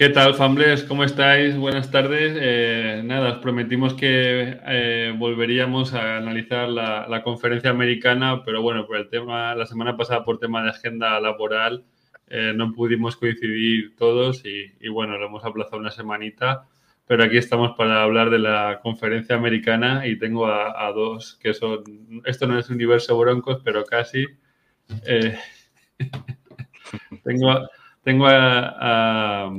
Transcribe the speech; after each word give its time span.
¿Qué 0.00 0.08
tal, 0.08 0.34
Fambles? 0.34 0.82
¿Cómo 0.84 1.04
estáis? 1.04 1.58
Buenas 1.58 1.90
tardes. 1.90 2.34
Eh, 2.40 3.02
nada, 3.04 3.32
os 3.32 3.38
prometimos 3.40 3.92
que 3.92 4.58
eh, 4.66 5.14
volveríamos 5.14 5.92
a 5.92 6.16
analizar 6.16 6.70
la, 6.70 7.22
conferencia 7.22 7.68
americana, 7.68 8.42
pero 8.42 8.62
bueno, 8.62 8.86
por 8.86 8.96
el 8.96 9.10
tema, 9.10 9.54
la 9.54 9.66
semana 9.66 9.98
pasada 9.98 10.24
por 10.24 10.38
tema 10.38 10.62
de 10.62 10.70
agenda 10.70 11.20
laboral, 11.20 11.84
eh, 12.28 12.54
no 12.56 12.72
pudimos 12.72 13.14
coincidir 13.16 13.94
todos 13.94 14.42
y, 14.46 14.88
bueno, 14.88 15.18
lo 15.18 15.26
hemos 15.26 15.44
aplazado 15.44 15.76
una 15.76 15.90
semanita, 15.90 16.66
pero 17.06 17.22
aquí 17.22 17.36
estamos 17.36 17.72
para 17.76 18.02
hablar 18.02 18.30
de 18.30 18.38
la 18.38 18.80
conferencia 18.82 19.36
americana 19.36 20.06
y 20.06 20.18
tengo 20.18 20.46
a, 20.46 20.90
dos 20.92 21.38
que 21.42 21.52
son, 21.52 21.84
esto 22.24 22.46
no 22.46 22.58
es 22.58 22.70
universo 22.70 23.18
broncos, 23.18 23.60
pero 23.62 23.84
casi. 23.84 24.24
tengo, 27.22 27.68
tengo 28.02 28.26
a 28.26 29.52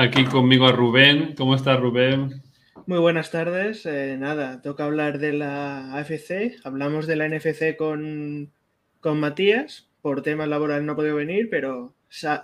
Aquí 0.00 0.24
conmigo 0.26 0.64
a 0.66 0.70
Rubén. 0.70 1.34
¿Cómo 1.36 1.56
estás, 1.56 1.80
Rubén? 1.80 2.40
Muy 2.86 3.00
buenas 3.00 3.32
tardes. 3.32 3.84
Eh, 3.84 4.14
nada, 4.16 4.62
toca 4.62 4.84
hablar 4.84 5.18
de 5.18 5.32
la 5.32 5.92
AFC. 5.96 6.54
Hablamos 6.62 7.08
de 7.08 7.16
la 7.16 7.28
NFC 7.28 7.76
con, 7.76 8.52
con 9.00 9.18
Matías. 9.18 9.88
Por 10.00 10.22
temas 10.22 10.46
laborales 10.46 10.84
no 10.84 10.92
ha 10.92 10.94
podido 10.94 11.16
venir, 11.16 11.50
pero 11.50 11.94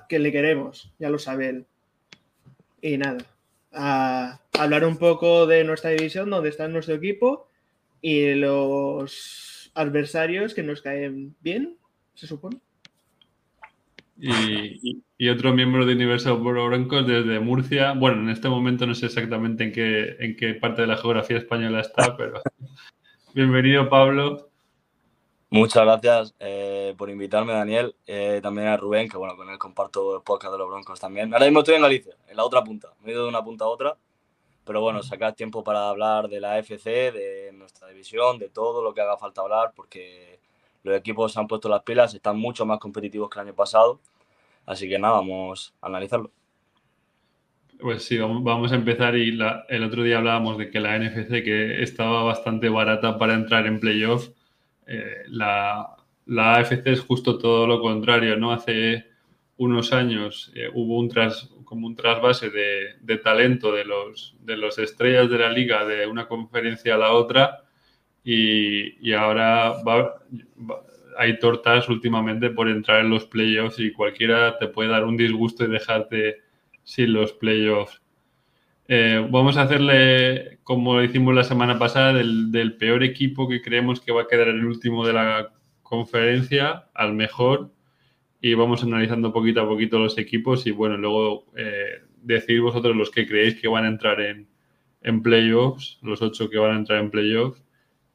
que 0.09 0.19
le 0.19 0.33
queremos, 0.33 0.93
ya 0.99 1.11
lo 1.11 1.21
sabe 1.21 1.49
él. 1.49 1.67
Y 2.83 2.99
nada, 2.99 3.25
a 3.71 4.41
hablar 4.59 4.85
un 4.85 4.97
poco 4.97 5.47
de 5.47 5.63
nuestra 5.63 5.91
división, 5.91 6.31
donde 6.31 6.49
está 6.49 6.67
nuestro 6.67 6.97
equipo 6.97 7.47
y 8.01 8.35
los 8.35 9.71
adversarios 9.75 10.55
que 10.55 10.65
nos 10.65 10.83
caen 10.83 11.37
bien, 11.41 11.77
se 12.15 12.27
supone. 12.27 12.64
Y, 14.17 15.29
otro 15.29 15.53
miembro 15.53 15.87
de 15.87 15.95
Universal 15.95 16.37
Broncos 16.37 17.07
desde 17.07 17.41
Murcia. 17.41 17.93
Bueno, 17.93 18.23
en 18.23 18.29
este 18.29 18.49
momento 18.49 18.87
no 18.87 18.95
sé 18.95 19.07
exactamente 19.07 19.65
en 19.65 19.73
qué, 19.73 20.17
en 20.21 20.37
qué 20.37 20.55
parte 20.55 20.83
de 20.83 20.89
la 20.89 20.97
geografía 20.97 21.39
española 21.39 21.81
está, 21.81 22.17
pero 22.17 22.41
bienvenido, 23.33 23.89
Pablo. 23.89 24.51
Muchas 25.51 25.85
gracias 25.85 26.35
eh, 26.41 26.95
por 26.99 27.11
invitarme, 27.11 27.53
Daniel. 27.53 27.95
Eh, 28.07 28.41
también 28.43 28.69
a 28.69 28.77
Rubén, 28.77 29.09
que 29.09 29.17
bueno, 29.17 29.37
con 29.37 29.49
él 29.49 29.59
comparto 29.59 30.17
el 30.17 30.23
podcast 30.23 30.53
de 30.53 30.59
los 30.59 30.69
Broncos 30.69 31.01
también. 31.01 31.33
Ahora 31.33 31.47
mismo 31.47 31.61
estoy 31.61 31.77
en 31.77 31.83
Galicia, 31.83 32.15
en 32.29 32.37
la 32.37 32.45
otra 32.45 32.63
punta. 32.63 32.93
Me 33.03 33.11
he 33.11 33.15
ido 33.15 33.23
de 33.23 33.29
una 33.29 33.43
punta 33.43 33.65
a 33.65 33.69
otra. 33.69 33.97
Pero 34.65 34.81
bueno, 34.81 35.03
sacar 35.03 35.35
tiempo 35.35 35.63
para 35.63 35.91
hablar 35.91 36.29
de 36.29 36.41
la 36.41 36.59
FC, 36.59 37.13
de 37.13 37.53
nuestra 37.53 37.89
división, 37.89 38.39
de 38.39 38.49
todo 38.49 38.83
lo 38.83 38.95
que 38.95 39.03
haga 39.03 39.19
falta 39.19 39.43
hablar, 39.43 39.73
porque 39.77 40.41
los 40.85 40.97
equipos 40.97 41.33
se 41.33 41.41
han 41.41 41.49
puesto 41.49 41.69
las 41.69 41.83
pilas, 41.83 42.15
están 42.15 42.39
mucho 42.39 42.65
más 42.65 42.79
competitivos 42.79 43.29
que 43.31 43.41
el 43.41 43.47
año 43.47 43.57
pasado. 43.57 44.01
Así 44.67 44.89
que 44.89 44.99
nada, 44.99 45.15
vamos 45.15 45.75
a 45.81 45.87
analizarlo. 45.89 46.31
Pues 47.81 48.05
sí, 48.05 48.19
vamos 48.19 48.71
a 48.71 48.77
empezar 48.77 49.17
y 49.17 49.37
el 49.69 49.85
otro 49.85 50.05
día 50.05 50.19
hablábamos 50.19 50.59
de 50.59 50.71
que 50.71 50.81
la 50.81 50.97
NFC 50.99 51.43
que 51.43 51.83
estaba 51.83 52.23
bastante 52.23 52.69
barata 52.69 53.19
para 53.19 53.35
entrar 53.35 53.67
en 53.67 53.81
playoff, 53.81 54.29
eh, 54.87 55.25
la, 55.29 55.97
la, 56.27 56.57
AFC 56.57 56.87
es 56.87 57.01
justo 57.01 57.37
todo 57.37 57.67
lo 57.67 57.81
contrario, 57.81 58.37
¿no? 58.37 58.53
Hace 58.53 59.07
unos 59.57 59.93
años 59.93 60.53
eh, 60.55 60.69
hubo 60.73 60.99
un 60.99 61.09
tras, 61.09 61.51
como 61.65 61.87
un 61.87 61.97
trasvase 61.97 62.51
de, 62.51 62.95
de, 63.01 63.19
talento 63.19 63.73
de 63.73 63.85
los, 63.85 64.37
de 64.41 64.57
los 64.57 64.79
estrellas 64.79 65.29
de 65.29 65.39
la 65.39 65.51
liga 65.51 65.85
de 65.85 66.07
una 66.07 66.29
conferencia 66.29 66.95
a 66.95 66.99
la 66.99 67.13
otra 67.13 67.64
y, 68.25 69.13
ahora 69.13 69.75
hay 71.19 71.39
tortas 71.39 71.89
últimamente 71.89 72.51
por 72.51 72.69
entrar 72.69 73.01
en 73.01 73.11
los 73.11 73.27
playoffs 73.27 73.79
y 73.79 73.93
cualquiera 73.93 74.59
te 74.59 74.67
puede 74.67 74.89
dar 74.89 75.05
un 75.05 75.17
disgusto 75.17 75.65
y 75.65 75.69
dejarte 75.69 76.39
sin 76.83 77.13
los 77.13 77.33
playoffs. 77.35 78.01
Eh, 78.89 79.27
vamos 79.31 79.57
a 79.57 79.63
hacerle, 79.63 80.59
como 80.65 80.95
lo 80.95 81.05
hicimos 81.05 81.35
la 81.35 81.45
semana 81.45 81.79
pasada, 81.79 82.15
del, 82.15 82.77
peor 82.79 83.03
equipo 83.05 83.49
que 83.49 83.63
creemos 83.63 84.01
que 84.01 84.13
va 84.13 84.23
a 84.23 84.27
quedar 84.27 84.49
el 84.49 84.65
último 84.65 85.07
de 85.07 85.13
la 85.13 85.53
conferencia 85.83 86.87
al 86.95 87.13
mejor 87.13 87.71
y 88.41 88.55
vamos 88.55 88.83
analizando 88.83 89.33
poquito 89.33 89.61
a 89.63 89.69
poquito 89.69 89.99
los 89.99 90.19
equipos 90.19 90.67
y 90.67 90.71
bueno, 90.71 90.97
luego 90.97 91.47
eh, 91.57 92.03
decir 92.23 92.61
vosotros 92.61 92.97
los 92.97 93.11
que 93.11 93.27
creéis 93.27 93.61
que 93.61 93.69
van 93.69 93.85
a 93.85 93.89
entrar 93.89 94.21
en, 94.21 94.49
en 95.03 95.23
playoffs, 95.23 95.99
los 96.03 96.21
ocho 96.21 96.51
que 96.51 96.59
van 96.59 96.73
a 96.73 96.77
entrar 96.77 97.01
en 97.01 97.11
playoffs 97.11 97.64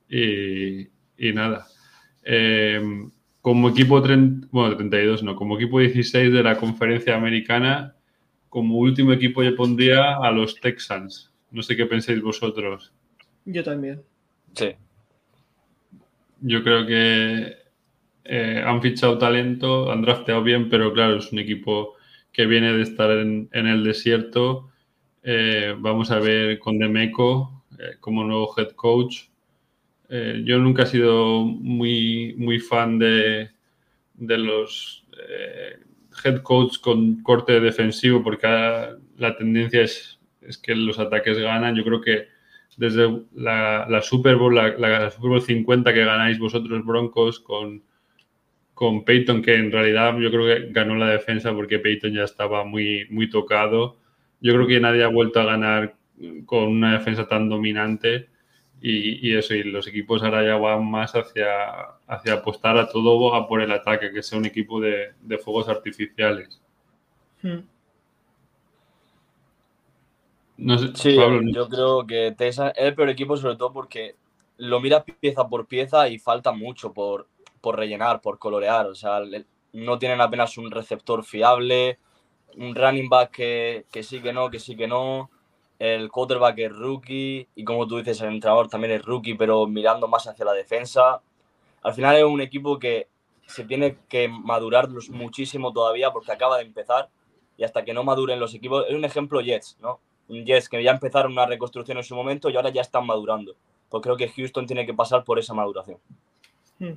y, 0.10 0.90
nada. 1.34 1.68
Eh, 2.24 2.82
como 3.42 3.70
equipo 3.70 4.02
32, 4.02 5.24
no, 5.24 5.36
como 5.36 5.56
equipo 5.56 5.80
16 5.80 6.34
de 6.34 6.44
la 6.44 6.58
conferencia 6.58 7.16
americana, 7.16 7.96
como 8.50 8.78
último 8.78 9.14
equipo 9.14 9.44
yo 9.44 9.56
pondría 9.56 10.18
a 10.18 10.32
los 10.32 10.60
Texans. 10.60 11.32
No 11.52 11.64
sé 11.64 11.76
qué 11.76 11.86
pensáis 11.86 12.22
vosotros. 12.22 12.92
Yo 13.46 13.64
también. 13.64 14.02
Sí. 14.54 14.72
Yo 16.42 16.64
creo 16.64 16.86
que 16.86 17.58
eh, 18.26 18.64
han 18.66 18.82
fichado 18.82 19.18
talento, 19.18 19.92
han 19.92 20.02
drafteado 20.02 20.44
bien, 20.44 20.70
pero 20.70 20.94
claro, 20.94 21.18
es 21.18 21.32
un 21.32 21.40
equipo 21.40 21.96
que 22.32 22.46
viene 22.46 22.74
de 22.74 22.84
estar 22.84 23.12
en, 23.12 23.50
el 23.52 23.84
desierto. 23.84 24.70
Eh, 25.24 25.76
vamos 25.78 26.12
a 26.12 26.20
ver 26.20 26.60
con 26.60 26.80
Demeco 26.80 27.64
como 28.00 28.24
nuevo 28.24 28.54
head 28.58 28.72
coach. 28.72 29.30
Eh, 30.10 30.42
yo 30.44 30.58
nunca 30.58 30.84
he 30.84 30.88
sido 30.88 31.44
muy, 31.44 32.34
muy 32.38 32.60
fan 32.60 32.98
de, 32.98 33.52
de 34.16 34.38
los 34.38 35.06
eh, 35.30 35.78
head 36.24 36.42
coach 36.42 36.80
con 36.80 37.22
corte 37.22 37.60
defensivo 37.60 38.24
porque 38.24 38.48
la 39.18 39.38
tendencia 39.38 39.84
es, 39.84 40.20
es, 40.42 40.58
que 40.58 40.76
los 40.76 40.98
ataques 40.98 41.38
ganan. 41.38 41.76
Yo 41.76 41.84
creo 41.84 42.02
que 42.02 42.28
desde 42.78 43.24
la, 43.36 43.86
la 43.90 44.02
Super 44.02 44.38
Bowl, 44.38 44.56
la, 44.56 45.12
Super 45.12 45.30
Bowl 45.30 45.42
50 45.42 45.94
que 45.94 46.06
ganáis 46.06 46.40
vosotros 46.40 46.86
Broncos 46.86 47.40
con, 47.40 47.84
con 48.74 49.04
Peyton, 49.04 49.42
que 49.42 49.56
en 49.56 49.72
realidad 49.72 50.18
yo 50.18 50.32
creo 50.32 50.46
que 50.46 50.72
ganó 50.72 50.96
la 50.96 51.10
defensa 51.10 51.54
porque 51.54 51.80
Peyton 51.80 52.14
ya 52.14 52.24
estaba 52.24 52.64
muy, 52.64 53.06
muy 53.10 53.30
tocado. 53.30 54.00
Yo 54.42 54.54
creo 54.54 54.66
que 54.66 54.80
nadie 54.80 55.04
ha 55.04 55.10
vuelto 55.10 55.42
a 55.42 55.46
ganar 55.46 55.96
con 56.46 56.70
una 56.70 56.94
defensa 56.98 57.28
tan 57.28 57.50
dominante. 57.50 58.29
Y, 58.82 59.36
eso, 59.36 59.54
y 59.54 59.64
los 59.64 59.88
equipos 59.88 60.24
ahora 60.24 60.44
ya 60.44 60.56
van 60.56 60.90
más 60.90 61.14
hacia, 61.14 61.82
hacia 62.08 62.34
apostar 62.34 62.78
a 62.78 62.88
todo 62.88 63.36
a 63.36 63.46
por 63.46 63.62
el 63.62 63.72
ataque, 63.74 64.12
que 64.12 64.24
sea 64.24 64.38
un 64.38 64.46
equipo 64.46 64.80
de, 64.80 65.14
fuegos 65.44 65.68
artificiales. 65.68 66.62
Hmm. 67.42 67.60
sí, 70.96 71.18
yo 71.52 71.68
creo 71.68 72.08
que 72.08 72.34
Tesa 72.38 72.70
es 72.70 72.86
el 72.86 72.96
peor 72.96 73.10
equipo 73.10 73.38
sobre 73.38 73.56
todo 73.56 73.72
porque 73.72 74.16
lo 74.58 74.80
mira 74.80 75.04
pieza 75.04 75.48
por 75.48 75.68
pieza 75.68 76.08
y 76.10 76.20
falta 76.20 76.52
mucho 76.52 76.94
por, 76.94 77.28
por 77.60 77.78
rellenar, 77.78 78.22
por 78.22 78.40
colorear. 78.40 78.88
O 78.88 78.96
sea, 78.96 79.20
no 79.74 80.00
tienen 80.00 80.22
apenas 80.22 80.58
un 80.58 80.72
receptor 80.72 81.26
fiable, 81.26 82.00
un 82.56 82.76
running 82.76 83.10
back 83.10 83.32
que, 83.32 83.86
que 83.92 84.04
sí 84.04 84.22
que 84.22 84.32
no, 84.32 84.50
que 84.50 84.60
sí 84.60 84.76
que 84.76 84.88
no 84.88 85.30
el 85.80 86.12
quarterback 86.12 86.60
es 86.60 86.72
rookie 86.74 87.48
y 87.56 87.64
como 87.64 87.88
tú 87.88 87.98
dices, 87.98 88.20
el 88.22 88.34
entrenador 88.34 88.68
también 88.68 88.92
es 88.94 89.04
rookie, 89.04 89.36
pero 89.36 89.66
mirando 89.66 90.10
más 90.10 90.28
hacia 90.28 90.46
la 90.46 90.54
defensa. 90.54 91.22
Al 91.82 91.94
final 91.94 92.18
es 92.18 92.26
un 92.26 92.42
equipo 92.42 92.78
que 92.78 93.08
se 93.48 93.64
tiene 93.64 93.98
que 94.10 94.28
madurar 94.28 94.90
muchísimo 95.10 95.72
todavía 95.72 96.12
porque 96.12 96.34
acaba 96.34 96.58
de 96.58 96.66
empezar 96.66 97.10
y 97.58 97.64
hasta 97.64 97.84
que 97.84 97.94
no 97.94 98.04
maduren 98.04 98.40
los 98.40 98.54
equipos, 98.54 98.86
es 98.88 98.94
un 98.94 99.06
ejemplo 99.06 99.42
Jets, 99.42 99.78
¿no? 99.82 100.00
Jets 100.28 100.70
que 100.70 100.84
ya 100.84 100.92
empezaron 100.92 101.32
una 101.32 101.46
reconstrucción 101.46 101.98
en 101.98 102.04
su 102.04 102.16
momento 102.16 102.50
y 102.50 102.56
ahora 102.58 102.70
ya 102.70 102.82
están 102.82 103.06
madurando. 103.06 103.56
Pues 103.90 104.04
creo 104.04 104.18
que 104.18 104.30
Houston 104.30 104.68
tiene 104.68 104.86
que 104.86 104.94
pasar 104.94 105.24
por 105.24 105.40
esa 105.40 105.54
maduración. 105.54 105.98
Hmm. 106.78 106.94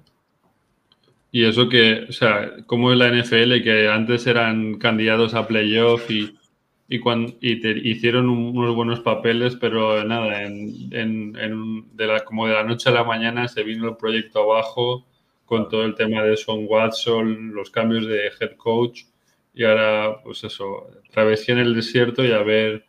Y 1.31 1.47
eso 1.47 1.69
que, 1.69 2.05
o 2.09 2.13
sea, 2.13 2.51
como 2.67 2.93
es 2.93 2.99
la 2.99 3.09
NFL, 3.09 3.63
que 3.63 3.89
antes 3.89 4.27
eran 4.27 4.75
candidatos 4.75 5.35
a 5.35 5.47
playoff 5.47 6.11
y 6.11 6.37
y, 6.93 7.01
cuando, 7.01 7.33
hicieron 7.41 8.29
unos 8.29 8.75
buenos 8.75 9.01
papeles, 9.01 9.57
pero 9.57 10.05
nada, 10.05 10.43
en, 10.43 10.91
como 12.27 12.47
de 12.47 12.53
la 12.53 12.65
noche 12.65 12.91
a 12.91 12.93
la 12.93 13.03
mañana 13.03 13.49
se 13.49 13.63
vino 13.63 13.89
el 13.89 13.97
proyecto 13.97 14.43
abajo 14.43 15.07
con 15.47 15.71
todo 15.71 15.87
el 15.87 15.95
tema 15.95 16.23
de 16.23 16.37
Son 16.37 16.67
Watson, 16.69 17.55
los 17.55 17.71
cambios 17.71 18.07
de 18.07 18.27
head 18.39 18.57
coach 18.59 19.05
y 19.55 19.65
ahora, 19.65 20.21
pues 20.23 20.45
eso, 20.45 20.87
travesía 21.11 21.55
en 21.55 21.61
el 21.63 21.75
desierto 21.75 22.27
y 22.27 22.33
a 22.33 22.43
ver 22.43 22.85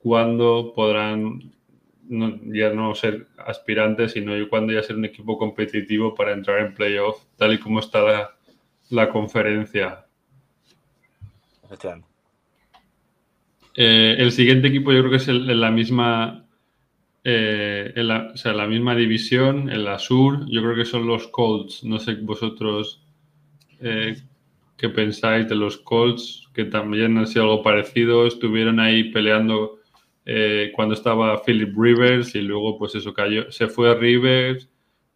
cuándo 0.00 0.74
podrán 0.74 1.50
ya 2.08 2.74
no 2.74 2.94
ser 2.94 3.26
aspirantes, 3.38 4.12
sino 4.12 4.34
cuándo 4.50 4.74
ya 4.74 4.82
ser 4.82 4.96
un 4.96 5.06
equipo 5.06 5.38
competitivo 5.38 6.14
para 6.14 6.32
entrar 6.32 6.58
en 6.58 6.74
playoff, 6.74 7.24
tal 7.36 7.54
y 7.54 7.58
como 7.58 7.80
está 7.80 8.02
la, 8.02 8.36
la 8.90 9.08
conferencia. 9.08 10.04
Efectivamente. 11.64 12.05
Eh, 13.76 14.16
el 14.18 14.32
siguiente 14.32 14.68
equipo 14.68 14.92
yo 14.92 15.00
creo 15.00 15.10
que 15.10 15.16
es 15.18 15.28
en 15.28 15.60
la 15.60 15.70
misma, 15.70 16.46
eh, 17.24 17.92
la, 17.96 18.30
o 18.34 18.36
sea, 18.36 18.52
la 18.54 18.66
misma 18.66 18.96
división, 18.96 19.70
en 19.70 19.84
la 19.84 19.98
sur, 19.98 20.46
yo 20.48 20.62
creo 20.62 20.74
que 20.74 20.84
son 20.84 21.06
los 21.06 21.28
Colts. 21.28 21.84
No 21.84 21.98
sé 21.98 22.14
vosotros 22.14 23.02
eh, 23.80 24.16
qué 24.76 24.88
pensáis 24.88 25.48
de 25.48 25.54
los 25.54 25.76
Colts, 25.78 26.48
que 26.54 26.64
también 26.64 27.18
ha 27.18 27.26
sido 27.26 27.44
algo 27.44 27.62
parecido. 27.62 28.26
Estuvieron 28.26 28.80
ahí 28.80 29.10
peleando 29.12 29.80
cuando 30.74 30.94
estaba 30.94 31.40
Philip 31.44 31.72
Rivers 31.78 32.34
y 32.34 32.40
luego, 32.40 32.76
pues 32.76 32.96
eso, 32.96 33.14
cayó, 33.14 33.48
se 33.52 33.68
fue 33.68 33.92
a 33.92 33.94
Rivers, 33.94 34.68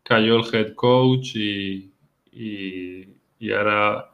cayó 0.04 0.36
el 0.36 0.54
head 0.54 0.74
coach 0.74 1.34
y, 1.34 1.92
y, 2.32 3.52
ahora 3.52 4.10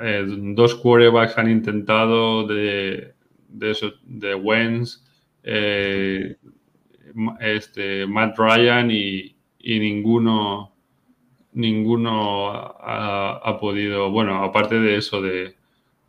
eh, 0.00 0.24
dos 0.26 0.74
quarterbacks 0.74 1.38
han 1.38 1.50
intentado 1.50 2.46
de, 2.46 3.14
de, 3.48 3.70
eso, 3.70 3.92
de 4.02 4.34
Wentz, 4.34 5.04
eh, 5.42 6.36
este, 7.40 8.06
Matt 8.06 8.38
Ryan 8.38 8.90
y, 8.90 9.36
y 9.58 9.78
ninguno 9.78 10.72
ninguno 11.58 12.50
ha, 12.50 13.58
podido, 13.60 14.10
bueno, 14.10 14.44
aparte 14.44 14.78
de 14.78 14.96
eso, 14.96 15.20
de, 15.20 15.56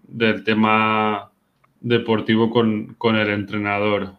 del 0.04 0.44
tema 0.44 1.32
deportivo 1.80 2.52
con, 2.52 3.16
el 3.16 3.30
entrenador. 3.30 4.14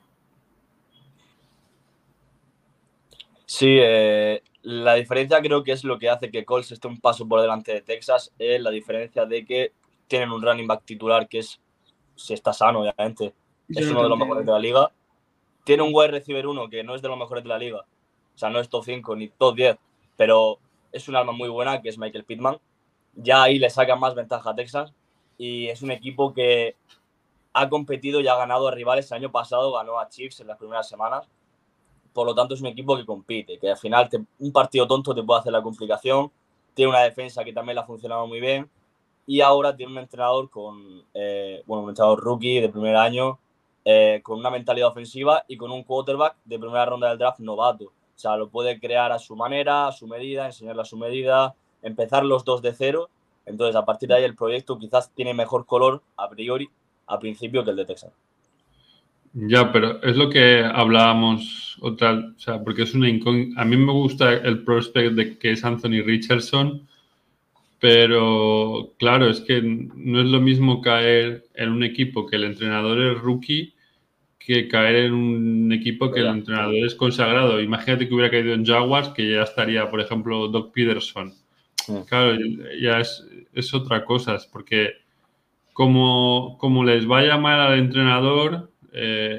Sí, 3.46 3.78
eh, 3.80 4.42
la 4.62 4.94
diferencia 4.94 5.40
creo 5.40 5.62
que 5.62 5.72
es 5.72 5.84
lo 5.84 5.98
que 5.98 6.08
hace 6.08 6.30
que 6.30 6.44
Colts 6.44 6.72
esté 6.72 6.88
un 6.88 7.00
paso 7.00 7.26
por 7.28 7.40
delante 7.40 7.72
de 7.74 7.82
Texas, 7.82 8.32
es 8.38 8.60
la 8.60 8.70
diferencia 8.70 9.24
de 9.24 9.44
que 9.44 9.72
tienen 10.08 10.32
un 10.32 10.42
running 10.42 10.66
back 10.66 10.84
titular 10.84 11.28
que 11.28 11.38
es, 11.38 11.60
si 12.20 12.34
está 12.34 12.52
sano, 12.52 12.80
obviamente, 12.80 13.34
es 13.68 13.88
uno 13.88 14.02
de 14.02 14.08
los 14.08 14.18
mejores 14.18 14.44
de 14.44 14.52
la 14.52 14.58
liga. 14.58 14.92
Tiene 15.64 15.82
un 15.82 15.90
wide 15.92 16.08
receiver 16.08 16.46
uno 16.46 16.68
que 16.68 16.82
no 16.82 16.94
es 16.94 17.02
de 17.02 17.08
los 17.08 17.18
mejores 17.18 17.42
de 17.42 17.48
la 17.48 17.58
liga, 17.58 17.84
o 18.34 18.38
sea, 18.38 18.50
no 18.50 18.58
es 18.60 18.68
top 18.68 18.84
5 18.84 19.16
ni 19.16 19.28
top 19.28 19.54
10, 19.54 19.76
pero 20.16 20.58
es 20.92 21.08
un 21.08 21.16
arma 21.16 21.32
muy 21.32 21.48
buena, 21.48 21.80
que 21.80 21.88
es 21.88 21.98
Michael 21.98 22.24
Pittman. 22.24 22.58
Ya 23.14 23.42
ahí 23.42 23.58
le 23.58 23.70
saca 23.70 23.96
más 23.96 24.14
ventaja 24.14 24.50
a 24.50 24.54
Texas 24.54 24.92
y 25.36 25.68
es 25.68 25.82
un 25.82 25.90
equipo 25.90 26.32
que 26.32 26.76
ha 27.52 27.68
competido 27.68 28.20
y 28.20 28.28
ha 28.28 28.36
ganado 28.36 28.68
a 28.68 28.70
rivales. 28.70 29.10
El 29.10 29.18
año 29.18 29.32
pasado 29.32 29.72
ganó 29.72 29.98
a 29.98 30.08
Chiefs 30.08 30.40
en 30.40 30.46
las 30.46 30.58
primeras 30.58 30.88
semanas. 30.88 31.28
Por 32.12 32.26
lo 32.26 32.34
tanto, 32.34 32.54
es 32.54 32.60
un 32.60 32.66
equipo 32.66 32.96
que 32.96 33.06
compite, 33.06 33.58
que 33.58 33.70
al 33.70 33.76
final 33.76 34.08
un 34.38 34.52
partido 34.52 34.86
tonto 34.86 35.14
te 35.14 35.22
puede 35.22 35.40
hacer 35.40 35.52
la 35.52 35.62
complicación. 35.62 36.30
Tiene 36.74 36.90
una 36.90 37.00
defensa 37.00 37.44
que 37.44 37.52
también 37.52 37.76
le 37.76 37.82
ha 37.82 37.86
funcionado 37.86 38.26
muy 38.26 38.40
bien. 38.40 38.68
Y 39.26 39.40
ahora 39.40 39.76
tiene 39.76 39.92
un 39.92 39.98
entrenador 39.98 40.50
con, 40.50 41.02
eh, 41.14 41.62
bueno, 41.66 41.84
un 41.84 41.90
entrenador 41.90 42.20
rookie 42.20 42.60
de 42.60 42.68
primer 42.68 42.96
año, 42.96 43.38
eh, 43.84 44.20
con 44.22 44.38
una 44.38 44.50
mentalidad 44.50 44.88
ofensiva 44.88 45.44
y 45.48 45.56
con 45.56 45.70
un 45.70 45.84
quarterback 45.84 46.36
de 46.44 46.58
primera 46.58 46.84
ronda 46.86 47.08
del 47.08 47.18
draft 47.18 47.40
novato. 47.40 47.84
O 47.86 48.18
sea, 48.18 48.36
lo 48.36 48.50
puede 48.50 48.78
crear 48.78 49.12
a 49.12 49.18
su 49.18 49.34
manera, 49.36 49.86
a 49.88 49.92
su 49.92 50.06
medida, 50.06 50.46
enseñarle 50.46 50.82
a 50.82 50.84
su 50.84 50.98
medida, 50.98 51.54
empezar 51.82 52.24
los 52.24 52.44
dos 52.44 52.60
de 52.60 52.74
cero. 52.74 53.08
Entonces, 53.46 53.74
a 53.76 53.84
partir 53.84 54.08
de 54.08 54.16
ahí, 54.16 54.24
el 54.24 54.36
proyecto 54.36 54.78
quizás 54.78 55.10
tiene 55.14 55.32
mejor 55.32 55.64
color 55.64 56.02
a 56.16 56.28
priori, 56.28 56.68
a 57.06 57.18
principio, 57.18 57.64
que 57.64 57.70
el 57.70 57.76
de 57.76 57.86
Texas. 57.86 58.12
Ya, 59.32 59.70
pero 59.72 60.02
es 60.02 60.16
lo 60.16 60.28
que 60.28 60.64
hablábamos 60.64 61.78
otra, 61.80 62.32
o 62.36 62.38
sea, 62.38 62.62
porque 62.62 62.82
es 62.82 62.94
una 62.94 63.08
A 63.08 63.64
mí 63.64 63.76
me 63.76 63.92
gusta 63.92 64.34
el 64.34 64.64
prospect 64.64 65.12
de 65.12 65.38
que 65.38 65.52
es 65.52 65.64
Anthony 65.64 66.02
Richardson, 66.04 66.86
pero 67.80 68.92
claro, 68.98 69.30
es 69.30 69.40
que 69.40 69.62
no 69.62 70.20
es 70.20 70.26
lo 70.26 70.40
mismo 70.40 70.82
caer 70.82 71.44
en 71.54 71.70
un 71.70 71.82
equipo 71.82 72.26
que 72.26 72.36
el 72.36 72.44
entrenador 72.44 73.00
es 73.00 73.18
rookie 73.18 73.74
que 74.38 74.68
caer 74.68 74.96
en 74.96 75.12
un 75.12 75.72
equipo 75.72 76.10
que 76.10 76.20
el 76.20 76.26
entrenador 76.26 76.74
es 76.74 76.94
consagrado. 76.94 77.60
Imagínate 77.60 78.08
que 78.08 78.14
hubiera 78.14 78.30
caído 78.30 78.54
en 78.54 78.64
Jaguars, 78.64 79.10
que 79.10 79.30
ya 79.30 79.42
estaría, 79.42 79.88
por 79.90 80.00
ejemplo, 80.00 80.48
Doc 80.48 80.72
Peterson. 80.72 81.34
Claro, 82.08 82.36
ya 82.80 83.00
es, 83.00 83.74
otra 83.74 84.04
cosa, 84.04 84.38
porque 84.50 84.94
como, 85.72 86.56
como 86.58 86.84
les 86.84 87.06
vaya 87.06 87.36
mal 87.36 87.60
al 87.60 87.78
entrenador, 87.78 88.70
eh, 88.92 89.38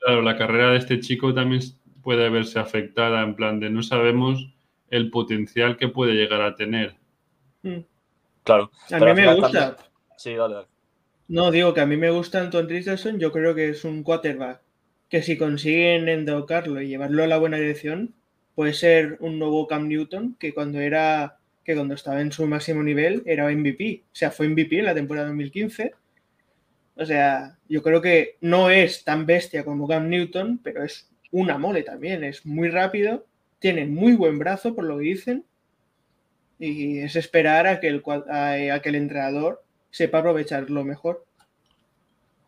claro, 0.00 0.22
la 0.22 0.36
carrera 0.36 0.70
de 0.72 0.78
este 0.78 1.00
chico 1.00 1.32
también 1.32 1.62
puede 2.02 2.28
verse 2.28 2.58
afectada, 2.58 3.22
en 3.22 3.34
plan 3.34 3.60
de 3.60 3.70
no 3.70 3.82
sabemos 3.82 4.48
el 4.90 5.10
potencial 5.10 5.76
que 5.76 5.88
puede 5.88 6.14
llegar 6.14 6.42
a 6.42 6.56
tener. 6.56 6.96
Claro. 8.44 8.70
A 8.90 8.98
mí 8.98 9.14
me 9.14 9.34
gusta. 9.34 9.76
Sí, 10.16 10.34
dale, 10.34 10.54
dale. 10.54 10.66
No, 11.28 11.50
digo 11.50 11.72
que 11.72 11.80
a 11.80 11.86
mí 11.86 11.96
me 11.96 12.10
gusta 12.10 12.40
Anton 12.40 12.68
Richardson, 12.68 13.18
yo 13.18 13.32
creo 13.32 13.54
que 13.54 13.70
es 13.70 13.84
un 13.84 14.02
quarterback 14.02 14.60
que 15.08 15.22
si 15.22 15.36
consiguen 15.36 16.08
endocarlo 16.08 16.80
y 16.80 16.88
llevarlo 16.88 17.22
a 17.22 17.26
la 17.26 17.38
buena 17.38 17.58
dirección, 17.58 18.14
puede 18.54 18.72
ser 18.74 19.16
un 19.20 19.38
nuevo 19.38 19.66
Cam 19.66 19.88
Newton 19.88 20.36
que 20.38 20.54
cuando 20.54 20.80
era 20.80 21.38
que 21.64 21.74
cuando 21.74 21.94
estaba 21.94 22.20
en 22.20 22.32
su 22.32 22.46
máximo 22.46 22.82
nivel 22.82 23.22
era 23.24 23.50
MVP, 23.50 24.02
o 24.04 24.14
sea, 24.14 24.30
fue 24.30 24.48
MVP 24.48 24.80
en 24.80 24.86
la 24.86 24.94
temporada 24.94 25.28
2015. 25.28 25.92
O 26.96 27.04
sea, 27.04 27.56
yo 27.68 27.82
creo 27.82 28.02
que 28.02 28.36
no 28.40 28.68
es 28.68 29.04
tan 29.04 29.26
bestia 29.26 29.64
como 29.64 29.86
Cam 29.86 30.08
Newton, 30.08 30.60
pero 30.62 30.82
es 30.82 31.08
una 31.30 31.56
mole 31.56 31.82
también, 31.82 32.24
es 32.24 32.44
muy 32.44 32.68
rápido, 32.68 33.26
tiene 33.58 33.86
muy 33.86 34.14
buen 34.14 34.38
brazo 34.38 34.74
por 34.74 34.84
lo 34.84 34.98
que 34.98 35.04
dicen 35.04 35.44
y 36.64 36.98
es 37.00 37.16
esperar 37.16 37.66
a 37.66 37.80
que 37.80 37.88
el, 37.88 38.02
a 38.06 38.80
que 38.80 38.88
el 38.88 38.94
entrenador 38.94 39.64
sepa 39.90 40.18
aprovecharlo 40.18 40.84
mejor. 40.84 41.24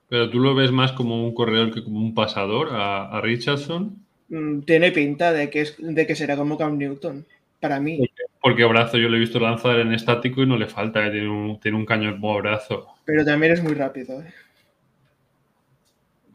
Pero 0.09 0.31
tú 0.31 0.39
lo 0.39 0.55
ves 0.55 0.71
más 0.71 0.93
como 0.93 1.27
un 1.27 1.35
corredor 1.35 1.75
que 1.75 1.83
como 1.83 1.99
un 1.99 2.15
pasador 2.15 2.69
a, 2.71 3.21
Richardson. 3.21 3.97
Mm, 4.29 4.61
tiene 4.61 4.93
pinta 4.93 5.33
de 5.33 5.51
que, 5.51 5.63
es, 5.63 5.75
de 5.79 6.07
que 6.07 6.15
será 6.15 6.37
como 6.37 6.57
Cam 6.57 6.79
Newton, 6.79 7.27
para 7.59 7.81
mí. 7.81 8.09
Porque, 8.41 8.65
brazo 8.65 8.99
yo 8.99 9.09
lo 9.09 9.17
he 9.17 9.21
visto 9.21 9.41
lanzar 9.41 9.81
en 9.81 9.93
estático 9.93 10.43
y 10.43 10.47
no 10.47 10.57
le 10.57 10.69
falta, 10.69 11.05
eh, 11.05 11.11
tiene, 11.11 11.29
un, 11.29 11.59
tiene 11.59 11.77
un 11.77 11.85
cañón 11.85 12.21
como 12.21 12.37
brazo. 12.37 12.95
Pero 13.05 13.25
también 13.25 13.55
es 13.55 13.65
muy 13.65 13.75
rápido. 13.75 14.21
Eh. 14.21 14.33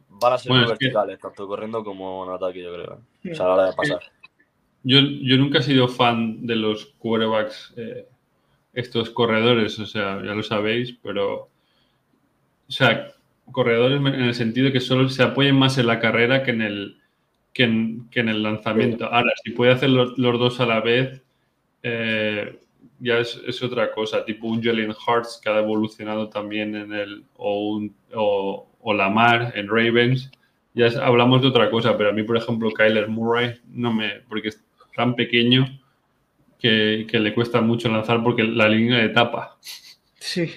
Van 0.10 0.34
a 0.34 0.38
ser 0.38 0.52
muy 0.52 0.66
verticales, 0.66 1.18
tanto 1.18 1.48
corriendo 1.48 1.82
como 1.82 2.26
en 2.26 2.32
ataque, 2.34 2.62
yo 2.62 2.74
creo. 2.74 3.00
O 3.32 3.36
sea, 3.36 3.46
a 3.46 3.48
la 3.48 3.54
hora 3.54 3.66
de 3.68 3.74
pasar. 3.74 4.02
Yo, 4.84 5.00
yo 5.00 5.38
nunca 5.38 5.60
he 5.60 5.64
sido 5.64 5.88
fan 5.88 6.46
de 6.46 6.56
los 6.56 6.86
quarterbacks 6.98 7.74
eh, 7.78 8.08
estos 8.74 9.10
corredores, 9.10 9.78
o 9.80 9.86
sea, 9.86 10.24
ya 10.24 10.34
lo 10.34 10.44
sabéis, 10.44 10.98
pero, 11.04 11.50
o 12.68 12.72
sea, 12.72 13.12
corredores 13.52 14.00
en 14.00 14.22
el 14.22 14.34
sentido 14.34 14.68
de 14.68 14.74
que 14.74 14.80
solo 14.80 15.10
se 15.10 15.24
apoyen 15.24 15.58
más 15.58 15.78
en 15.78 15.88
la 15.88 16.00
carrera 16.00 16.44
que 16.44 16.52
en 16.52 16.62
el, 16.62 16.98
que 17.54 17.64
en, 17.64 18.30
el 18.30 18.44
lanzamiento. 18.44 19.06
Ahora, 19.06 19.32
si 19.44 19.52
puede 19.52 19.74
hacer 19.74 19.90
los, 19.90 20.16
dos 20.18 20.60
a 20.60 20.66
la 20.66 20.82
vez, 20.82 21.22
eh, 21.84 22.60
ya 23.00 23.20
es, 23.20 23.64
otra 23.64 23.92
cosa, 23.92 24.24
tipo 24.26 24.48
un 24.48 24.62
Jalen 24.62 24.92
Hurts 24.92 25.40
que 25.44 25.50
ha 25.50 25.60
evolucionado 25.60 26.30
también 26.30 26.76
en 26.76 26.94
el, 26.94 27.24
o, 27.38 27.70
un, 27.70 27.96
o, 28.14 28.66
Lamar 28.94 29.54
en 29.56 29.68
Ravens, 29.68 30.32
ya 30.74 30.88
hablamos 31.04 31.42
de 31.42 31.50
otra 31.50 31.70
cosa, 31.70 31.98
pero 31.98 32.10
a 32.10 32.14
mí, 32.14 32.24
por 32.24 32.38
ejemplo, 32.38 32.72
Kyler 32.72 33.08
Murray, 33.08 33.60
no 33.72 33.94
me, 33.94 34.22
porque 34.28 34.50
es 34.50 34.64
tan 35.00 35.16
pequeño, 35.16 35.80
que, 36.60 37.08
le 37.10 37.34
cuesta 37.34 37.62
mucho 37.62 37.88
lanzar 37.88 38.22
porque 38.22 38.44
la 38.44 38.68
línea 38.68 38.98
de 38.98 39.08
tapa. 39.08 39.58
Sí. 40.20 40.50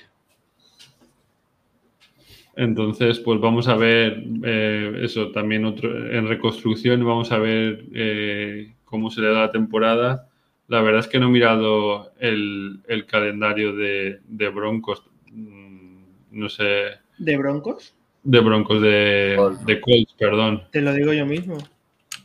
Entonces, 2.56 3.20
pues 3.20 3.40
vamos 3.40 3.68
a 3.68 3.76
ver 3.76 4.20
eh, 4.42 4.99
eso 5.00 5.30
también 5.30 5.64
otro, 5.64 5.88
en 6.11 6.26
reconstrucción, 6.26 7.06
vamos 7.06 7.30
a 7.30 7.38
ver 7.38 7.84
eh, 7.94 8.75
cómo 8.84 9.12
se 9.12 9.20
le 9.20 9.28
da 9.28 9.42
la 9.42 9.52
temporada. 9.52 10.28
La 10.66 10.82
verdad 10.82 10.99
es 10.99 11.06
que 11.06 11.20
no 11.20 11.28
he 11.28 11.30
mirado 11.30 12.12
el, 12.18 12.82
calendario 13.06 13.76
de, 13.76 14.18
Broncos, 14.52 15.04
mm, 15.30 15.99
no 16.32 16.49
sé. 16.49 16.94
¿De 17.16 17.37
Broncos? 17.37 17.94
De 18.25 18.40
Broncos, 18.40 18.82
de, 18.82 19.38
de 19.66 19.80
Colts, 19.80 20.14
perdón. 20.18 20.64
Te 20.72 20.80
lo 20.80 20.92
digo 20.94 21.12
yo 21.12 21.26
mismo. 21.26 21.58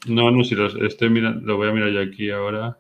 No, 0.08 0.32
no, 0.32 0.44
si 0.44 0.56
lo 0.56 0.68
estoy 0.86 1.10
mirando, 1.10 1.46
lo 1.46 1.58
voy 1.58 1.70
a 1.70 1.72
mirar 1.72 1.90
yo 1.90 2.02
aquí 2.02 2.30
ahora. 2.30 2.78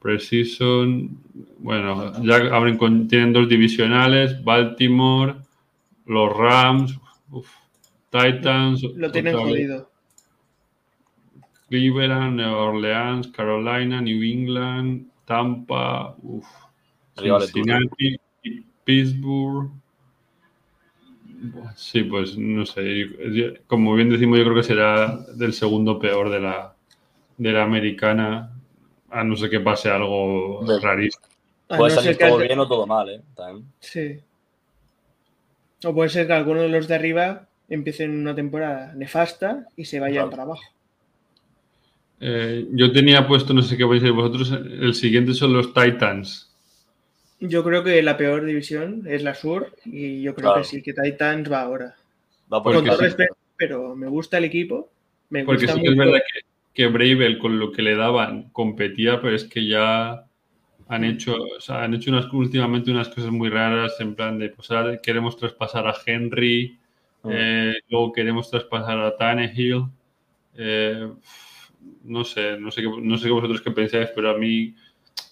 Precision, 0.00 1.18
bueno, 1.58 2.12
ya 2.24 2.36
abren 2.54 2.78
con, 2.78 3.06
tienen 3.06 3.32
dos 3.32 3.48
divisionales, 3.48 4.42
Baltimore, 4.42 5.34
los 6.06 6.36
Rams, 6.36 6.98
Titans. 8.10 8.82
Lo 8.96 9.10
tienen 9.10 9.36
jodido. 9.36 9.90
Cleveland, 11.68 12.36
New 12.36 12.52
Orleans, 12.52 13.28
Carolina, 13.28 14.00
New 14.00 14.22
England, 14.22 15.06
Tampa, 15.24 16.16
uf, 16.22 16.46
Cincinnati, 17.14 18.18
Pittsburgh. 18.84 19.70
Sí, 21.76 22.02
pues 22.04 22.36
no 22.36 22.66
sé. 22.66 23.06
Como 23.66 23.94
bien 23.94 24.10
decimos, 24.10 24.38
yo 24.38 24.44
creo 24.44 24.56
que 24.56 24.62
será 24.62 25.18
del 25.34 25.52
segundo 25.52 25.98
peor 25.98 26.30
de 26.30 26.40
la, 26.40 26.74
de 27.38 27.52
la 27.52 27.62
americana 27.62 28.52
a 29.10 29.24
no 29.24 29.36
ser 29.36 29.50
que 29.50 29.60
pase 29.60 29.90
algo 29.90 30.64
rarísimo. 30.80 31.24
Puede 31.66 31.94
salir 31.94 32.18
todo 32.18 32.38
bien 32.38 32.58
o 32.58 32.68
todo 32.68 32.86
mal, 32.86 33.08
¿eh? 33.08 33.20
Sí. 33.78 34.18
O 35.84 35.94
puede 35.94 36.10
ser 36.10 36.26
que 36.26 36.32
alguno 36.32 36.60
de 36.60 36.68
los 36.68 36.88
de 36.88 36.94
arriba 36.94 37.46
empiecen 37.68 38.18
una 38.18 38.34
temporada 38.34 38.92
nefasta 38.94 39.66
y 39.76 39.84
se 39.84 40.00
vayan 40.00 40.28
para 40.28 40.42
abajo. 40.42 40.62
Eh, 42.20 42.68
yo 42.72 42.92
tenía 42.92 43.26
puesto, 43.26 43.54
no 43.54 43.62
sé 43.62 43.76
qué 43.78 43.84
vais 43.84 44.02
a 44.02 44.04
decir 44.04 44.14
vosotros, 44.14 44.52
el 44.52 44.94
siguiente 44.94 45.32
son 45.32 45.54
los 45.54 45.72
Titans. 45.72 46.49
Yo 47.40 47.64
creo 47.64 47.82
que 47.82 48.02
la 48.02 48.16
peor 48.16 48.44
división 48.44 49.04
es 49.06 49.22
la 49.22 49.34
Sur 49.34 49.74
y 49.84 50.22
yo 50.22 50.34
creo 50.34 50.54
que 50.54 50.64
sí, 50.64 50.82
que 50.82 50.92
Titans 50.92 51.50
va 51.50 51.62
ahora. 51.62 51.96
Va 52.52 52.62
por 52.62 52.74
Con 52.74 52.84
todo 52.84 52.98
respeto, 52.98 53.36
pero 53.56 53.96
me 53.96 54.08
gusta 54.08 54.38
el 54.38 54.44
equipo. 54.44 54.90
Me 55.30 55.44
Porque 55.44 55.66
sí 55.66 55.80
que 55.80 55.88
es 55.88 55.96
verdad 55.96 56.20
que, 56.32 56.40
que 56.74 56.86
Bravel 56.88 57.38
con 57.38 57.58
lo 57.58 57.72
que 57.72 57.82
le 57.82 57.96
daban 57.96 58.50
competía, 58.50 59.20
pero 59.20 59.34
es 59.34 59.44
que 59.44 59.66
ya 59.66 60.26
han 60.88 61.04
hecho, 61.04 61.36
han 61.68 61.94
hecho 61.94 62.10
unas, 62.10 62.32
últimamente 62.32 62.90
unas 62.90 63.08
cosas 63.08 63.30
muy 63.30 63.48
raras 63.48 63.94
en 64.00 64.16
plan 64.16 64.38
de, 64.38 64.50
pues 64.50 64.70
ahora 64.72 64.98
queremos 64.98 65.36
traspasar 65.36 65.86
a 65.86 65.94
Henry, 66.04 66.78
ah. 67.22 67.28
eh, 67.30 67.74
luego 67.88 68.12
queremos 68.12 68.50
traspasar 68.50 68.98
a 68.98 69.16
Tannehill. 69.16 69.84
Eh, 70.56 71.08
no 72.04 72.24
sé, 72.24 72.58
no 72.58 72.70
sé, 72.70 72.82
qué, 72.82 72.88
no 73.00 73.16
sé 73.16 73.30
vosotros 73.30 73.62
qué 73.62 73.70
pensáis, 73.70 74.08
pero 74.14 74.30
a 74.30 74.36
mí 74.36 74.74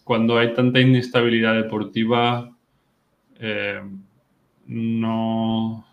cuando 0.09 0.39
hay 0.39 0.55
tanta 0.55 0.81
inestabilidad 0.81 1.55
deportiva, 1.55 2.51
eh, 3.39 3.83
no... 4.67 5.85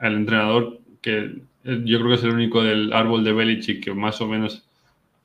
El 0.00 0.14
entrenador, 0.14 0.80
que 1.02 1.42
yo 1.62 1.98
creo 1.98 2.08
que 2.08 2.14
es 2.14 2.24
el 2.24 2.30
único 2.30 2.62
del 2.62 2.94
árbol 2.94 3.22
de 3.22 3.34
Belichick 3.34 3.84
que 3.84 3.92
más 3.92 4.22
o 4.22 4.26
menos 4.26 4.66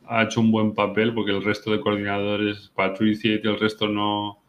ha 0.07 0.23
hecho 0.23 0.41
un 0.41 0.51
buen 0.51 0.73
papel, 0.73 1.13
porque 1.13 1.31
el 1.31 1.41
resto 1.41 1.71
de 1.71 1.79
coordinadores, 1.79 2.69
Patricia 2.75 3.31
y 3.31 3.47
el 3.47 3.57
resto 3.57 3.87
no, 3.87 4.39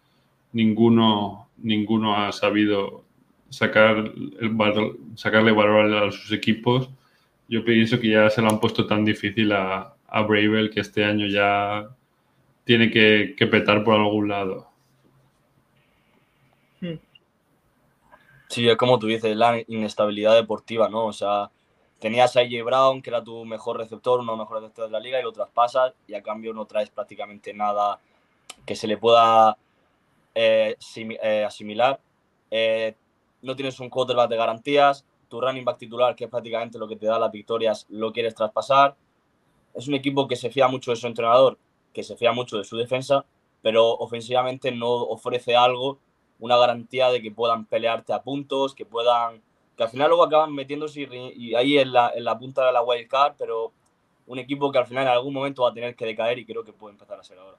ninguno, 0.52 1.48
ninguno 1.58 2.16
ha 2.16 2.32
sabido 2.32 3.04
sacar 3.48 4.12
el 4.40 4.56
sacarle 5.14 5.52
valor 5.52 5.94
a 5.94 6.10
sus 6.10 6.32
equipos. 6.32 6.90
Yo 7.48 7.64
pienso 7.64 8.00
que 8.00 8.08
ya 8.08 8.28
se 8.28 8.42
lo 8.42 8.50
han 8.50 8.58
puesto 8.58 8.86
tan 8.86 9.04
difícil 9.04 9.52
a, 9.52 9.94
a 10.08 10.22
Bravel 10.22 10.68
que 10.68 10.80
este 10.80 11.04
año 11.04 11.28
ya 11.28 11.88
tiene 12.68 12.90
que, 12.90 13.46
petar 13.46 13.82
por 13.82 13.94
algún 13.94 14.28
lado. 14.28 14.68
Hmm. 16.82 16.98
Sí, 18.50 18.68
es 18.68 18.76
como 18.76 18.98
tú 18.98 19.06
dices, 19.06 19.34
la 19.34 19.58
inestabilidad 19.68 20.34
deportiva, 20.34 20.90
¿no? 20.90 21.06
O 21.06 21.14
sea, 21.14 21.50
tenías 21.98 22.36
a 22.36 22.40
AJ 22.40 22.62
Brown, 22.66 23.00
que 23.00 23.08
era 23.08 23.24
tu 23.24 23.46
mejor 23.46 23.78
receptor, 23.78 24.20
uno 24.20 24.32
de 24.32 24.36
los 24.36 24.44
mejores 24.44 24.64
receptores 24.64 24.90
de 24.90 24.98
la 24.98 25.02
liga, 25.02 25.18
y 25.18 25.22
lo 25.22 25.32
traspasas 25.32 25.94
y 26.06 26.12
a 26.12 26.22
cambio 26.22 26.52
no 26.52 26.66
traes 26.66 26.90
prácticamente 26.90 27.54
nada 27.54 28.00
que 28.66 28.76
se 28.76 28.86
le 28.86 28.98
pueda 28.98 29.56
eh, 30.34 30.76
eh, 30.94 31.44
asimilar. 31.46 31.98
Eh, 32.50 32.94
no 33.40 33.56
tienes 33.56 33.80
un 33.80 33.88
quarterback 33.88 34.28
de 34.28 34.36
garantías, 34.36 35.06
tu 35.30 35.40
running 35.40 35.64
back 35.64 35.78
titular, 35.78 36.14
que 36.14 36.24
es 36.24 36.30
prácticamente 36.30 36.78
lo 36.78 36.86
que 36.86 36.96
te 36.96 37.06
da 37.06 37.18
las 37.18 37.32
victorias, 37.32 37.86
lo 37.88 38.12
quieres 38.12 38.34
traspasar. 38.34 38.94
Es 39.74 39.88
un 39.88 39.94
equipo 39.94 40.28
que 40.28 40.36
se 40.36 40.50
fía 40.50 40.68
mucho 40.68 40.90
de 40.90 40.98
su 40.98 41.06
entrenador 41.06 41.56
que 41.92 42.02
se 42.02 42.16
fía 42.16 42.32
mucho 42.32 42.58
de 42.58 42.64
su 42.64 42.76
defensa, 42.76 43.24
pero 43.62 43.88
ofensivamente 43.88 44.70
no 44.70 44.88
ofrece 44.88 45.56
algo, 45.56 45.98
una 46.38 46.56
garantía 46.56 47.10
de 47.10 47.20
que 47.20 47.30
puedan 47.30 47.64
pelearte 47.66 48.12
a 48.12 48.22
puntos, 48.22 48.74
que 48.74 48.86
puedan, 48.86 49.42
que 49.76 49.82
al 49.82 49.88
final 49.88 50.08
luego 50.08 50.24
acaban 50.24 50.54
metiéndose 50.54 51.08
y, 51.34 51.54
ahí 51.54 51.78
en 51.78 51.92
la, 51.92 52.12
en 52.14 52.24
la 52.24 52.38
punta 52.38 52.66
de 52.66 52.72
la 52.72 52.82
wild 52.82 53.08
card, 53.08 53.34
pero 53.38 53.72
un 54.26 54.38
equipo 54.38 54.70
que 54.70 54.78
al 54.78 54.86
final 54.86 55.04
en 55.04 55.12
algún 55.12 55.34
momento 55.34 55.62
va 55.62 55.70
a 55.70 55.74
tener 55.74 55.94
que 55.96 56.06
decaer 56.06 56.38
y 56.38 56.44
creo 56.44 56.62
que 56.62 56.72
puede 56.72 56.94
empezar 56.94 57.18
a 57.18 57.24
ser 57.24 57.38
ahora. 57.38 57.58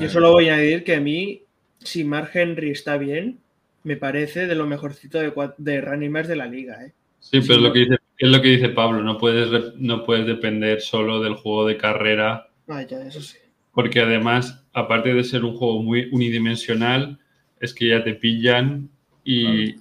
Yo 0.00 0.08
solo 0.08 0.32
voy 0.32 0.48
a 0.48 0.54
añadir 0.54 0.82
que 0.82 0.96
a 0.96 1.00
mí, 1.00 1.42
si 1.78 2.02
Mark 2.02 2.30
Henry 2.34 2.70
está 2.70 2.96
bien, 2.96 3.38
me 3.84 3.96
parece 3.96 4.46
de 4.46 4.54
lo 4.56 4.66
mejorcito 4.66 5.18
de, 5.18 5.32
de 5.56 5.80
running 5.80 6.12
de 6.12 6.36
la 6.36 6.46
liga. 6.46 6.84
¿eh? 6.84 6.92
Sí, 7.20 7.40
pero 7.46 7.60
lo 7.60 7.72
que 7.72 7.80
dice 7.80 7.96
es 8.18 8.28
lo 8.28 8.42
que 8.42 8.48
dice 8.48 8.68
Pablo, 8.68 9.02
no 9.02 9.16
puedes, 9.16 9.76
no 9.76 10.04
puedes 10.04 10.26
depender 10.26 10.80
solo 10.80 11.20
del 11.20 11.34
juego 11.34 11.66
de 11.66 11.76
carrera. 11.76 12.48
Vaya, 12.66 13.06
eso 13.06 13.20
sí. 13.20 13.38
Porque 13.72 14.00
además, 14.00 14.66
aparte 14.72 15.14
de 15.14 15.22
ser 15.22 15.44
un 15.44 15.56
juego 15.56 15.80
muy 15.82 16.08
unidimensional, 16.10 17.20
es 17.60 17.72
que 17.72 17.88
ya 17.88 18.02
te 18.02 18.14
pillan 18.14 18.90
y, 19.22 19.76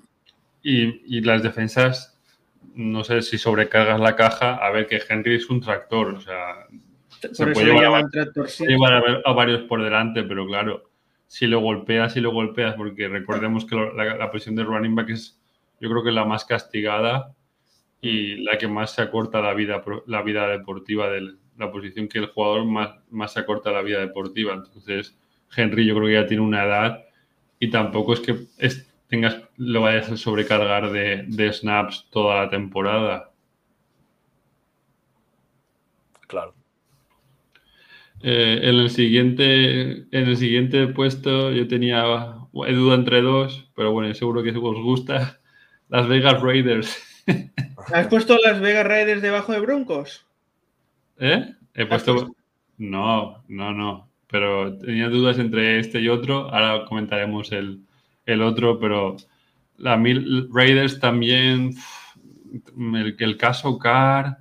y, 0.61 1.21
las 1.21 1.41
defensas, 1.41 2.19
no 2.75 3.03
sé 3.03 3.23
si 3.23 3.39
sobrecargas 3.39 3.99
la 3.99 4.15
caja, 4.15 4.55
a 4.55 4.69
ver 4.69 4.85
que 4.85 5.01
Henry 5.07 5.35
es 5.35 5.49
un 5.49 5.61
tractor, 5.61 6.09
o 6.09 6.21
sea, 6.21 6.67
se 7.31 7.47
puede 7.47 7.73
llevar, 7.73 8.03
a, 9.25 9.33
varios 9.33 9.61
por 9.63 9.83
delante, 9.83 10.23
pero 10.23 10.45
claro, 10.45 10.91
si 11.25 11.47
lo 11.47 11.59
golpeas, 11.59 12.13
si 12.13 12.19
lo 12.19 12.31
golpeas, 12.31 12.75
porque 12.75 13.07
recordemos 13.07 13.65
que 13.65 13.75
la, 13.75 14.15
la, 14.15 14.31
presión 14.31 14.55
de 14.55 14.63
running 14.63 14.93
back 14.93 15.09
es, 15.09 15.39
yo 15.79 15.89
creo 15.89 16.03
que 16.03 16.11
la 16.11 16.25
más 16.25 16.45
castigada 16.45 17.35
y 18.01 18.43
la 18.43 18.57
que 18.57 18.67
más 18.67 18.93
se 18.93 19.01
acorta 19.01 19.41
la 19.41 19.53
vida, 19.53 19.83
la 20.05 20.21
vida 20.21 20.47
deportiva, 20.47 21.09
de 21.09 21.35
la 21.57 21.71
posición 21.71 22.07
que 22.07 22.19
el 22.19 22.27
jugador 22.27 22.65
más, 22.65 22.91
más 23.09 23.33
se 23.33 23.39
acorta 23.39 23.71
la 23.71 23.81
vida 23.81 23.99
deportiva. 23.99 24.53
Entonces, 24.53 25.17
Henry 25.55 25.85
yo 25.85 25.95
creo 25.95 26.07
que 26.07 26.13
ya 26.13 26.27
tiene 26.27 26.43
una 26.43 26.63
edad 26.63 27.05
y 27.59 27.69
tampoco 27.69 28.13
es 28.13 28.19
que 28.19 28.35
tengas, 29.07 29.41
lo 29.57 29.81
vayas 29.81 30.11
a 30.11 30.17
sobrecargar 30.17 30.91
de, 30.91 31.25
de 31.27 31.53
snaps 31.53 32.07
toda 32.11 32.43
la 32.43 32.49
temporada. 32.49 33.31
Claro. 36.27 36.53
Eh, 38.21 38.59
en, 38.63 38.75
el 38.75 38.89
siguiente, 38.89 39.91
en 39.91 40.07
el 40.11 40.37
siguiente 40.37 40.87
puesto 40.87 41.51
yo 41.51 41.67
tenía 41.67 42.03
duda 42.51 42.95
entre 42.95 43.21
dos, 43.21 43.69
pero 43.75 43.91
bueno, 43.91 44.13
seguro 44.13 44.43
que 44.43 44.49
os 44.49 44.83
gusta. 44.83 45.39
Las 45.89 46.07
Vegas 46.07 46.41
Raiders. 46.41 47.16
¿Has 47.93 48.07
puesto 48.07 48.37
las 48.43 48.59
Vegas 48.59 48.85
Raiders 48.85 49.21
debajo 49.21 49.51
de 49.51 49.59
Broncos? 49.59 50.25
¿Eh? 51.19 51.53
He 51.73 51.85
puesto... 51.85 52.35
No, 52.77 53.43
no, 53.47 53.73
no. 53.73 54.09
Pero 54.29 54.77
tenía 54.77 55.09
dudas 55.09 55.39
entre 55.39 55.79
este 55.79 55.99
y 55.99 56.09
otro. 56.09 56.53
Ahora 56.53 56.85
comentaremos 56.85 57.51
el, 57.51 57.81
otro, 58.41 58.79
pero 58.79 59.17
la 59.77 59.97
Mil 59.97 60.47
Raiders 60.51 60.99
también. 60.99 61.73
El, 62.77 63.15
el 63.17 63.37
caso 63.37 63.79
Car. 63.79 64.37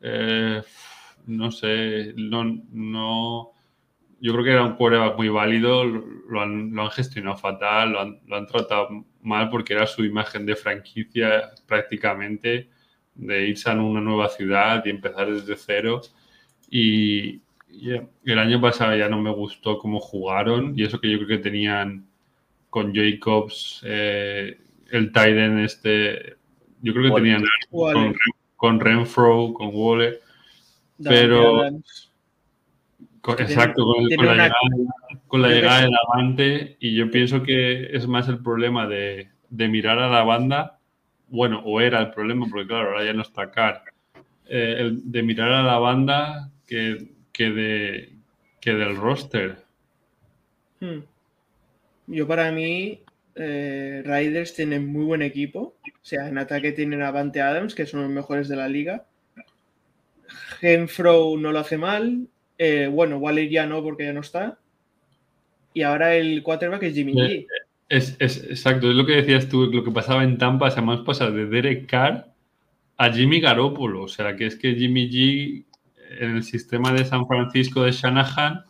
Eh, 0.00 0.60
no 1.26 1.50
sé. 1.52 2.14
No, 2.16 2.44
no. 2.72 3.52
Yo 4.20 4.32
creo 4.32 4.44
que 4.44 4.50
era 4.50 4.64
un 4.64 4.74
quarterback 4.74 5.16
muy 5.16 5.28
válido. 5.28 5.84
Lo 5.84 6.40
han, 6.40 6.74
lo 6.74 6.82
han 6.82 6.90
gestionado 6.90 7.36
fatal. 7.36 7.92
Lo 7.92 8.00
han, 8.00 8.20
lo 8.26 8.36
han 8.36 8.46
tratado 8.46 9.04
mal 9.22 9.50
porque 9.50 9.74
era 9.74 9.86
su 9.86 10.04
imagen 10.04 10.46
de 10.46 10.56
franquicia 10.56 11.50
prácticamente, 11.66 12.70
de 13.14 13.48
irse 13.48 13.70
a 13.70 13.74
una 13.74 14.00
nueva 14.00 14.28
ciudad 14.28 14.82
y 14.84 14.90
empezar 14.90 15.30
desde 15.30 15.56
cero. 15.56 16.00
Y, 16.70 17.42
el 18.24 18.38
año 18.38 18.60
pasado 18.62 18.96
ya 18.96 19.10
no 19.10 19.20
me 19.20 19.30
gustó 19.30 19.78
cómo 19.78 20.00
jugaron 20.00 20.72
y 20.74 20.84
eso 20.84 20.98
que 20.98 21.10
yo 21.10 21.18
creo 21.18 21.28
que 21.28 21.38
tenían 21.38 22.08
con 22.70 22.94
Jacobs, 22.94 23.82
eh, 23.84 24.58
el 24.90 25.12
Tiden 25.12 25.58
este, 25.58 26.36
yo 26.80 26.94
creo 26.94 27.14
que 27.14 27.20
tenían 27.20 27.44
con, 28.56 28.80
Renfro, 28.80 29.52
con 29.52 29.70
Waller, 29.72 30.18
pero... 31.04 31.70
exacto, 33.38 33.84
con, 33.84 34.04
la 34.04 34.34
llegada, 34.34 34.54
con 35.26 35.42
la 35.42 35.48
llegada 35.48 35.82
del 35.82 35.94
avante 36.06 36.76
y 36.80 36.94
yo 36.94 37.10
pienso 37.10 37.42
que 37.42 37.94
es 37.96 38.06
más 38.06 38.28
el 38.28 38.42
problema 38.42 38.86
de, 38.86 39.28
mirar 39.50 39.98
a 39.98 40.08
la 40.08 40.22
banda, 40.22 40.78
bueno, 41.28 41.62
o 41.64 41.80
era 41.80 42.00
el 42.00 42.10
problema, 42.10 42.46
porque 42.50 42.68
claro, 42.68 42.90
ahora 42.90 43.04
ya 43.04 43.12
no 43.12 43.22
está 43.22 43.50
Car, 43.50 43.82
eh, 44.46 44.76
el 44.78 45.10
de 45.10 45.22
mirar 45.22 45.50
a 45.50 45.62
la 45.62 45.78
banda 45.78 46.50
que, 46.66 47.12
que, 47.32 47.50
de, 47.50 48.12
que 48.60 48.74
del 48.74 48.96
roster. 48.96 49.64
Hmm. 50.80 51.00
Yo 52.06 52.26
para 52.26 52.50
mí, 52.52 53.02
eh, 53.34 54.02
Riders 54.04 54.54
tienen 54.54 54.86
muy 54.86 55.04
buen 55.04 55.22
equipo, 55.22 55.76
o 55.84 56.04
sea, 56.04 56.28
en 56.28 56.38
ataque 56.38 56.72
tienen 56.72 57.02
a 57.02 57.08
Avante 57.08 57.40
Adams, 57.40 57.74
que 57.74 57.86
son 57.86 58.02
los 58.02 58.10
mejores 58.10 58.48
de 58.48 58.56
la 58.56 58.68
liga. 58.68 59.06
Genfro 60.60 61.36
no 61.38 61.52
lo 61.52 61.58
hace 61.58 61.78
mal, 61.78 62.28
eh, 62.58 62.88
bueno, 62.92 63.18
Waller 63.18 63.48
ya 63.48 63.66
no 63.66 63.82
porque 63.82 64.04
ya 64.04 64.12
no 64.12 64.20
está 64.20 64.58
y 65.78 65.82
ahora 65.82 66.16
el 66.16 66.42
quarterback 66.42 66.82
es 66.82 66.94
Jimmy 66.94 67.12
G. 67.12 67.46
Es, 67.88 68.16
exacto, 68.20 68.90
es 68.90 68.96
lo 68.96 69.06
que 69.06 69.14
decías 69.14 69.48
tú, 69.48 69.66
lo 69.66 69.84
que 69.84 69.92
pasaba 69.92 70.24
en 70.24 70.36
Tampa, 70.36 70.72
se 70.72 70.82
más 70.82 71.02
pasa 71.02 71.30
de 71.30 71.46
Derek 71.46 71.86
Carr 71.86 72.32
a 72.96 73.12
Jimmy 73.12 73.40
Garoppolo. 73.40 74.02
O 74.02 74.08
sea, 74.08 74.34
que 74.34 74.46
es 74.46 74.56
que 74.56 74.74
Jimmy 74.74 75.08
G 75.08 75.64
en 76.18 76.34
el 76.34 76.42
sistema 76.42 76.92
de 76.92 77.04
San 77.04 77.28
Francisco 77.28 77.84
de 77.84 77.92
Shanahan 77.92 78.64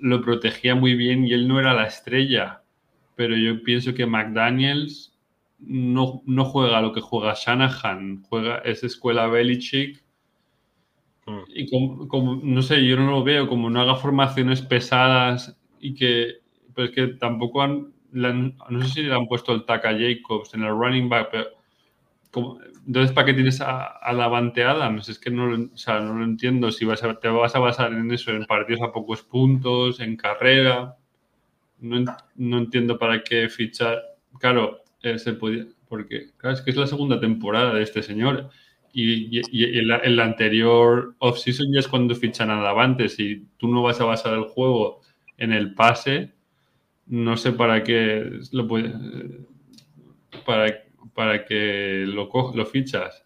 lo 0.00 0.20
protegía 0.20 0.74
muy 0.74 0.94
bien 0.94 1.24
y 1.24 1.32
él 1.32 1.48
no 1.48 1.58
era 1.58 1.72
la 1.72 1.86
estrella. 1.86 2.60
Pero 3.16 3.38
yo 3.38 3.62
pienso 3.62 3.94
que 3.94 4.04
McDaniels 4.04 5.18
no, 5.58 6.20
no 6.26 6.44
juega 6.44 6.82
lo 6.82 6.92
que 6.92 7.00
juega 7.00 7.32
Shanahan, 7.34 8.22
juega 8.24 8.58
esa 8.58 8.86
escuela 8.86 9.28
Belichick. 9.28 10.03
Mm. 11.26 11.40
Y 11.48 12.06
como, 12.08 12.40
no 12.42 12.62
sé, 12.62 12.84
yo 12.86 12.96
no 12.96 13.10
lo 13.10 13.24
veo, 13.24 13.48
como 13.48 13.70
no 13.70 13.80
haga 13.80 13.96
formaciones 13.96 14.62
pesadas 14.62 15.58
y 15.80 15.94
que, 15.94 16.38
pues 16.74 16.90
que 16.90 17.08
tampoco 17.08 17.62
han, 17.62 17.92
no 18.12 18.82
sé 18.82 18.88
si 18.88 19.02
le 19.02 19.14
han 19.14 19.26
puesto 19.26 19.52
el 19.52 19.64
tac 19.64 19.84
a 19.86 19.92
Jacobs 19.92 20.54
en 20.54 20.62
el 20.62 20.70
running 20.70 21.08
back, 21.08 21.28
pero 21.30 21.48
entonces, 22.86 23.12
¿para 23.12 23.26
qué 23.26 23.34
tienes 23.34 23.60
a, 23.60 23.98
a 24.02 24.14
Davante 24.14 24.64
Adams? 24.64 25.08
Es 25.08 25.18
que 25.18 25.30
no, 25.30 25.68
o 25.72 25.76
sea, 25.76 26.00
no 26.00 26.14
lo 26.14 26.24
entiendo. 26.24 26.70
Si 26.72 26.84
vas 26.84 27.02
a, 27.02 27.18
te 27.18 27.28
vas 27.28 27.54
a 27.54 27.58
basar 27.58 27.92
en 27.92 28.10
eso, 28.10 28.30
en 28.30 28.44
partidos 28.44 28.82
a 28.82 28.92
pocos 28.92 29.22
puntos, 29.22 30.00
en 30.00 30.16
carrera. 30.16 30.96
no, 31.80 32.58
entiendo 32.58 32.98
para 32.98 33.22
qué 33.22 33.48
fichar. 33.48 34.02
Claro, 34.38 34.82
eh, 35.02 35.18
se 35.18 35.34
podía, 35.34 35.66
porque 35.88 36.30
claro, 36.36 36.56
es 36.56 36.62
que 36.62 36.70
es 36.70 36.76
la 36.76 36.86
segunda 36.86 37.20
temporada 37.20 37.74
de 37.74 37.82
este 37.82 38.02
señor. 38.02 38.50
Y, 38.96 39.40
y, 39.50 39.78
en, 39.78 39.88
la, 39.88 40.24
anterior 40.24 41.16
off-season 41.18 41.72
ya 41.72 41.80
es 41.80 41.88
cuando 41.88 42.14
fichan 42.14 42.50
a 42.50 42.62
Davantes 42.62 43.18
y 43.18 43.44
tú 43.56 43.66
no 43.66 43.82
vas 43.82 44.00
a 44.00 44.04
basar 44.04 44.34
el 44.34 44.44
juego 44.44 45.00
en 45.36 45.52
el 45.52 45.74
pase, 45.74 46.32
no 47.06 47.36
sé 47.36 47.50
para 47.52 47.82
qué 47.82 48.24
lo 48.52 48.68
puede, 48.68 48.94
para, 50.46 50.84
para 51.12 51.44
que 51.44 52.04
lo, 52.06 52.30
lo 52.54 52.66
fichas. 52.66 53.24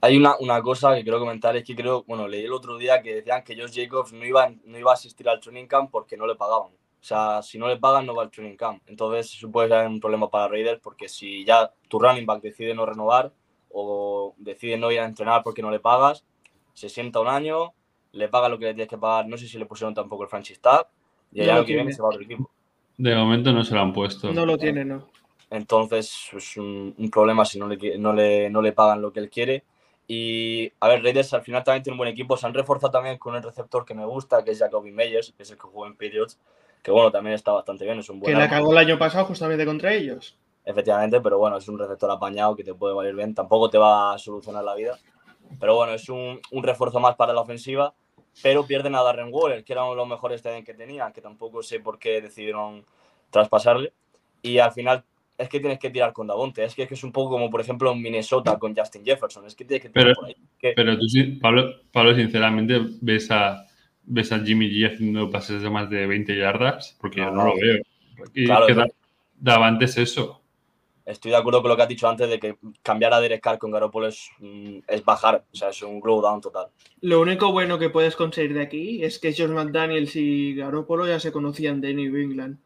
Hay 0.00 0.16
una, 0.16 0.36
una, 0.38 0.62
cosa 0.62 0.94
que 0.94 1.02
quiero 1.02 1.18
comentar, 1.18 1.54
es 1.56 1.64
que 1.64 1.76
creo, 1.76 2.02
bueno, 2.04 2.26
leí 2.26 2.44
el 2.44 2.52
otro 2.52 2.78
día 2.78 3.02
que 3.02 3.16
decían 3.16 3.44
que 3.44 3.54
Josh 3.54 3.74
Jacobs 3.74 4.14
no 4.14 4.24
iba, 4.24 4.50
no 4.64 4.78
iba 4.78 4.92
a 4.92 4.94
asistir 4.94 5.28
al 5.28 5.40
training 5.40 5.66
camp 5.66 5.90
porque 5.90 6.16
no 6.16 6.26
le 6.26 6.36
pagaban. 6.36 6.72
O 6.72 7.04
sea, 7.08 7.42
si 7.42 7.58
no 7.58 7.68
le 7.68 7.76
pagan, 7.76 8.06
no 8.06 8.14
va 8.14 8.24
al 8.24 8.30
training 8.30 8.56
camp. 8.56 8.82
Entonces, 8.86 9.32
eso 9.34 9.50
puede 9.50 9.68
ser 9.68 9.86
un 9.86 10.00
problema 10.00 10.30
para 10.30 10.48
Raiders 10.48 10.80
porque 10.82 11.08
si 11.08 11.44
ya 11.44 11.70
tu 11.88 11.98
running 11.98 12.26
back 12.26 12.42
decide 12.42 12.74
no 12.74 12.84
renovar, 12.84 13.32
o 13.78 14.34
decide 14.38 14.78
no 14.78 14.90
ir 14.90 15.00
a 15.00 15.04
entrenar 15.04 15.42
porque 15.42 15.60
no 15.60 15.70
le 15.70 15.80
pagas, 15.80 16.24
se 16.72 16.88
sienta 16.88 17.20
un 17.20 17.28
año, 17.28 17.74
le 18.12 18.28
paga 18.28 18.48
lo 18.48 18.58
que 18.58 18.64
le 18.64 18.74
tienes 18.74 18.88
que 18.88 18.96
pagar, 18.96 19.26
no 19.28 19.36
sé 19.36 19.46
si 19.46 19.58
le 19.58 19.66
pusieron 19.66 19.94
tampoco 19.94 20.22
el 20.22 20.30
franchise 20.30 20.60
tag, 20.60 20.88
y 21.30 21.42
allá 21.42 21.56
lo 21.56 21.66
que 21.66 21.74
viene 21.74 21.92
se 21.92 22.00
va 22.00 22.08
a 22.08 22.10
otro 22.10 22.22
equipo. 22.22 22.50
De 22.96 23.14
momento 23.14 23.52
no 23.52 23.62
se 23.62 23.74
lo 23.74 23.82
han 23.82 23.92
puesto. 23.92 24.32
No 24.32 24.46
lo 24.46 24.56
tiene, 24.56 24.84
no. 24.84 25.06
Entonces 25.50 26.30
es 26.34 26.56
un, 26.56 26.94
problema 27.12 27.44
si 27.44 27.58
no 27.58 27.68
le, 27.68 27.98
no, 27.98 28.14
le, 28.14 28.48
no 28.48 28.62
le 28.62 28.72
pagan 28.72 29.02
lo 29.02 29.12
que 29.12 29.20
él 29.20 29.28
quiere. 29.28 29.64
Y 30.08 30.72
a 30.80 30.88
ver, 30.88 31.02
Raiders 31.02 31.34
al 31.34 31.42
final 31.42 31.62
también 31.62 31.82
tiene 31.82 31.94
un 31.94 31.98
buen 31.98 32.10
equipo. 32.10 32.36
Se 32.38 32.46
han 32.46 32.54
reforzado 32.54 32.92
también 32.92 33.18
con 33.18 33.36
el 33.36 33.42
receptor 33.42 33.84
que 33.84 33.94
me 33.94 34.06
gusta, 34.06 34.42
que 34.42 34.52
es 34.52 34.58
Jacoby 34.58 34.90
Meyers, 34.90 35.34
que 35.36 35.42
es 35.42 35.50
el 35.50 35.56
que 35.56 35.64
jugó 35.64 35.86
en 35.86 35.92
Patriots, 35.92 36.38
que 36.82 36.90
bueno, 36.90 37.10
también 37.10 37.34
está 37.34 37.52
bastante 37.52 37.84
bien. 37.84 37.98
Es 37.98 38.08
un 38.08 38.20
buen 38.20 38.32
que 38.32 38.38
la 38.38 38.48
cagó 38.48 38.72
el 38.72 38.78
año 38.78 38.98
pasado 38.98 39.26
justamente 39.26 39.66
contra 39.66 39.92
ellos. 39.92 40.38
Efectivamente, 40.66 41.20
pero 41.20 41.38
bueno, 41.38 41.58
es 41.58 41.68
un 41.68 41.78
receptor 41.78 42.10
apañado 42.10 42.56
que 42.56 42.64
te 42.64 42.74
puede 42.74 42.92
valer 42.92 43.14
bien. 43.14 43.32
Tampoco 43.32 43.70
te 43.70 43.78
va 43.78 44.12
a 44.12 44.18
solucionar 44.18 44.64
la 44.64 44.74
vida. 44.74 44.98
Pero 45.60 45.76
bueno, 45.76 45.94
es 45.94 46.08
un, 46.08 46.40
un 46.50 46.62
refuerzo 46.64 46.98
más 46.98 47.14
para 47.14 47.32
la 47.32 47.40
ofensiva. 47.40 47.94
Pero 48.42 48.66
pierden 48.66 48.96
a 48.96 49.02
Darren 49.02 49.28
Waller, 49.32 49.64
que 49.64 49.72
era 49.72 49.84
uno 49.84 49.92
de 49.92 49.96
los 49.98 50.08
mejores 50.08 50.42
que 50.42 50.74
tenían, 50.74 51.12
que 51.12 51.22
tampoco 51.22 51.62
sé 51.62 51.78
por 51.78 52.00
qué 52.00 52.20
decidieron 52.20 52.84
traspasarle. 53.30 53.92
Y 54.42 54.58
al 54.58 54.72
final 54.72 55.04
es 55.38 55.48
que 55.48 55.60
tienes 55.60 55.78
que 55.78 55.88
tirar 55.88 56.12
con 56.12 56.26
Davonte. 56.26 56.64
Es 56.64 56.74
que, 56.74 56.82
es 56.82 56.88
que 56.88 56.94
es 56.94 57.04
un 57.04 57.12
poco 57.12 57.30
como, 57.30 57.48
por 57.48 57.60
ejemplo, 57.60 57.92
en 57.92 58.02
Minnesota 58.02 58.58
con 58.58 58.74
Justin 58.74 59.04
Jefferson. 59.04 59.46
Es 59.46 59.54
que 59.54 59.64
tienes 59.64 59.82
que 59.82 59.90
tirar 59.90 60.08
pero, 60.08 60.16
por 60.16 60.26
ahí. 60.26 60.36
Pero 60.74 60.98
tú, 60.98 61.06
Pablo, 61.40 61.74
Pablo, 61.92 62.14
sinceramente, 62.16 62.80
ves 63.00 63.30
a, 63.30 63.64
ves 64.02 64.32
a 64.32 64.40
Jimmy 64.40 64.68
G 64.68 64.92
haciendo 64.92 65.30
pases 65.30 65.62
de 65.62 65.70
más 65.70 65.88
de 65.88 66.06
20 66.06 66.36
yardas, 66.36 66.98
porque 67.00 67.20
yo 67.20 67.30
no, 67.30 67.44
lo 67.44 67.54
veo. 67.54 67.82
Y 68.34 68.46
claro, 68.46 68.66
que 68.66 68.74
Davante 69.38 69.84
es 69.84 69.96
eso 69.96 70.42
estoy 71.06 71.30
de 71.30 71.36
acuerdo 71.36 71.62
con 71.62 71.70
lo 71.70 71.76
que 71.76 71.82
has 71.82 71.88
dicho 71.88 72.08
antes 72.08 72.28
de 72.28 72.40
que 72.40 72.56
cambiar 72.82 73.14
a 73.14 73.20
Derek 73.20 73.40
Carr 73.40 73.58
con 73.58 73.70
Garoppolo 73.70 74.08
es, 74.08 74.28
mm, 74.40 74.78
es, 74.88 75.04
bajar, 75.04 75.44
o 75.50 75.56
sea, 75.56 75.70
es 75.70 75.80
un 75.82 76.00
glow 76.00 76.20
down 76.20 76.40
total. 76.40 76.66
Lo 77.00 77.20
único 77.20 77.52
bueno 77.52 77.78
que 77.78 77.90
puedes 77.90 78.16
conseguir 78.16 78.54
de 78.54 78.62
aquí 78.62 79.02
es 79.02 79.18
que 79.18 79.32
Josh 79.32 79.48
McDaniels 79.48 80.16
y 80.16 80.54
Garoppolo 80.54 81.06
ya 81.06 81.20
se 81.20 81.32
conocían 81.32 81.80
de 81.80 81.94
New 81.94 82.16
England. 82.16 82.58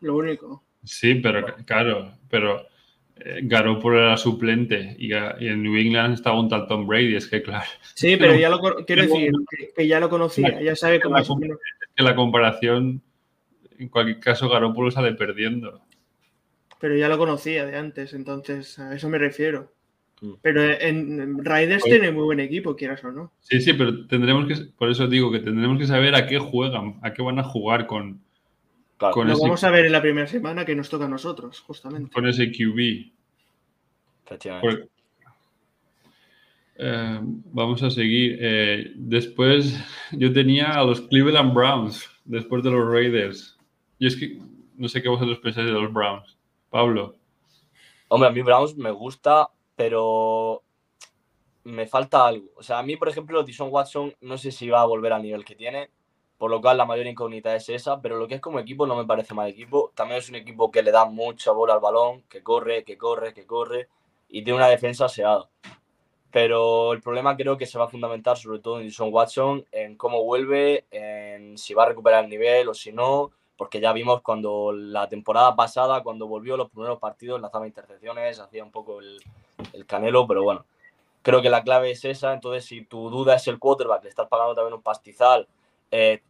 Lo 0.00 0.16
único. 0.16 0.62
Sí, 0.84 1.16
pero 1.16 1.44
claro, 1.64 2.12
pero 2.28 2.66
eh, 3.16 3.40
Garoppolo 3.42 3.98
era 3.98 4.16
suplente 4.16 4.94
y, 4.98 5.12
en 5.12 5.62
New 5.62 5.76
England 5.76 6.14
estaba 6.14 6.38
un 6.38 6.48
tal 6.48 6.68
Tom 6.68 6.86
Brady, 6.86 7.16
es 7.16 7.26
que 7.26 7.42
claro. 7.42 7.66
Sí, 7.94 8.16
pero 8.16 8.34
ya 8.36 8.50
lo 8.50 8.60
quiero 8.86 9.02
decir 9.02 9.32
que, 9.74 9.88
ya 9.88 9.98
lo 9.98 10.10
conocía, 10.10 10.60
ya 10.60 10.76
sabe 10.76 11.00
cómo 11.02 11.16
es. 11.16 11.28
Que 11.96 12.02
la 12.02 12.14
comparación, 12.14 13.02
en 13.78 13.88
cualquier 13.88 14.20
caso, 14.20 14.48
Garoppolo 14.48 14.90
sale 14.90 15.14
perdiendo 15.14 15.80
pero 16.78 16.96
ya 16.96 17.08
lo 17.08 17.18
conocía 17.18 17.66
de 17.66 17.76
antes, 17.76 18.14
entonces 18.14 18.78
a 18.78 18.94
eso 18.94 19.08
me 19.08 19.18
refiero. 19.18 19.72
Mm. 20.20 20.32
Pero 20.42 20.62
en 20.62 21.44
Raiders 21.44 21.84
tiene 21.84 22.10
muy 22.10 22.24
buen 22.24 22.40
equipo, 22.40 22.74
quieras 22.74 23.02
o 23.04 23.12
no. 23.12 23.32
Sí, 23.40 23.60
sí, 23.60 23.72
pero 23.72 24.06
tendremos 24.06 24.46
que, 24.46 24.66
por 24.76 24.90
eso 24.90 25.06
digo 25.06 25.30
que 25.30 25.40
tendremos 25.40 25.78
que 25.78 25.86
saber 25.86 26.14
a 26.14 26.26
qué 26.26 26.38
juegan, 26.38 26.98
a 27.02 27.12
qué 27.12 27.22
van 27.22 27.38
a 27.38 27.44
jugar 27.44 27.86
con. 27.86 28.20
con 28.98 29.28
lo 29.28 29.38
vamos 29.38 29.62
a 29.64 29.70
ver 29.70 29.86
en 29.86 29.92
la 29.92 30.02
primera 30.02 30.26
semana 30.26 30.64
que 30.64 30.74
nos 30.74 30.88
toca 30.88 31.04
a 31.04 31.08
nosotros, 31.08 31.60
justamente. 31.60 32.12
Con 32.12 32.26
ese 32.26 32.50
QB. 32.50 33.12
Eh, 36.80 37.20
vamos 37.20 37.82
a 37.82 37.90
seguir. 37.90 38.38
Eh, 38.40 38.92
después 38.94 39.78
yo 40.12 40.32
tenía 40.32 40.72
a 40.72 40.84
los 40.84 41.00
Cleveland 41.02 41.52
Browns, 41.54 42.08
después 42.24 42.62
de 42.62 42.70
los 42.70 42.88
Raiders. 42.88 43.56
Y 43.98 44.06
es 44.06 44.16
que 44.16 44.38
no 44.76 44.88
sé 44.88 45.02
qué 45.02 45.08
vosotros 45.08 45.38
pensáis 45.38 45.66
de 45.66 45.72
los 45.72 45.92
Browns. 45.92 46.37
Pablo. 46.70 47.16
Hombre, 48.08 48.28
a 48.28 48.32
mí 48.32 48.42
Browns 48.42 48.76
me 48.76 48.90
gusta, 48.90 49.50
pero 49.76 50.62
me 51.64 51.86
falta 51.86 52.26
algo. 52.26 52.48
O 52.56 52.62
sea, 52.62 52.78
a 52.78 52.82
mí, 52.82 52.96
por 52.96 53.08
ejemplo, 53.08 53.42
Dishon 53.42 53.68
Watson 53.70 54.14
no 54.20 54.38
sé 54.38 54.50
si 54.50 54.68
va 54.68 54.80
a 54.80 54.86
volver 54.86 55.12
al 55.12 55.22
nivel 55.22 55.44
que 55.44 55.54
tiene, 55.54 55.90
por 56.38 56.50
lo 56.50 56.60
cual 56.60 56.78
la 56.78 56.86
mayor 56.86 57.06
incógnita 57.06 57.54
es 57.54 57.68
esa, 57.68 58.00
pero 58.00 58.18
lo 58.18 58.26
que 58.28 58.36
es 58.36 58.40
como 58.40 58.58
equipo 58.58 58.86
no 58.86 58.96
me 58.96 59.04
parece 59.04 59.34
mal 59.34 59.48
equipo. 59.48 59.92
También 59.94 60.18
es 60.18 60.28
un 60.28 60.36
equipo 60.36 60.70
que 60.70 60.82
le 60.82 60.90
da 60.90 61.04
mucha 61.04 61.52
bola 61.52 61.74
al 61.74 61.80
balón, 61.80 62.22
que 62.22 62.42
corre, 62.42 62.84
que 62.84 62.96
corre, 62.96 63.34
que 63.34 63.46
corre, 63.46 63.88
y 64.28 64.42
tiene 64.42 64.58
una 64.58 64.68
defensa 64.68 65.06
aseada. 65.06 65.48
Pero 66.30 66.92
el 66.92 67.00
problema 67.00 67.36
creo 67.36 67.56
que 67.56 67.66
se 67.66 67.78
va 67.78 67.86
a 67.86 67.88
fundamentar 67.88 68.36
sobre 68.36 68.60
todo 68.60 68.78
en 68.78 68.86
Dishon 68.86 69.12
Watson, 69.12 69.64
en 69.72 69.96
cómo 69.96 70.22
vuelve, 70.24 70.86
en 70.90 71.56
si 71.58 71.74
va 71.74 71.84
a 71.84 71.88
recuperar 71.88 72.24
el 72.24 72.30
nivel 72.30 72.68
o 72.68 72.74
si 72.74 72.92
no, 72.92 73.32
porque 73.58 73.80
ya 73.80 73.92
vimos 73.92 74.22
cuando 74.22 74.72
la 74.72 75.08
temporada 75.08 75.56
pasada, 75.56 76.04
cuando 76.04 76.28
volvió 76.28 76.56
los 76.56 76.70
primeros 76.70 77.00
partidos, 77.00 77.40
lanzaba 77.40 77.66
intercepciones, 77.66 78.38
hacía 78.38 78.62
un 78.62 78.70
poco 78.70 79.00
el, 79.00 79.20
canelo, 79.84 80.28
pero 80.28 80.44
bueno, 80.44 80.64
creo 81.22 81.42
que 81.42 81.50
la 81.50 81.64
clave 81.64 81.90
es 81.90 82.04
esa. 82.04 82.32
Entonces, 82.32 82.64
si 82.64 82.84
tu 82.84 83.10
duda 83.10 83.34
es 83.34 83.48
el 83.48 83.58
quarterback, 83.58 84.04
le 84.04 84.10
estás 84.10 84.28
pagando 84.28 84.54
también 84.54 84.74
un 84.74 84.82
pastizal, 84.82 85.48
eh, 85.90 86.22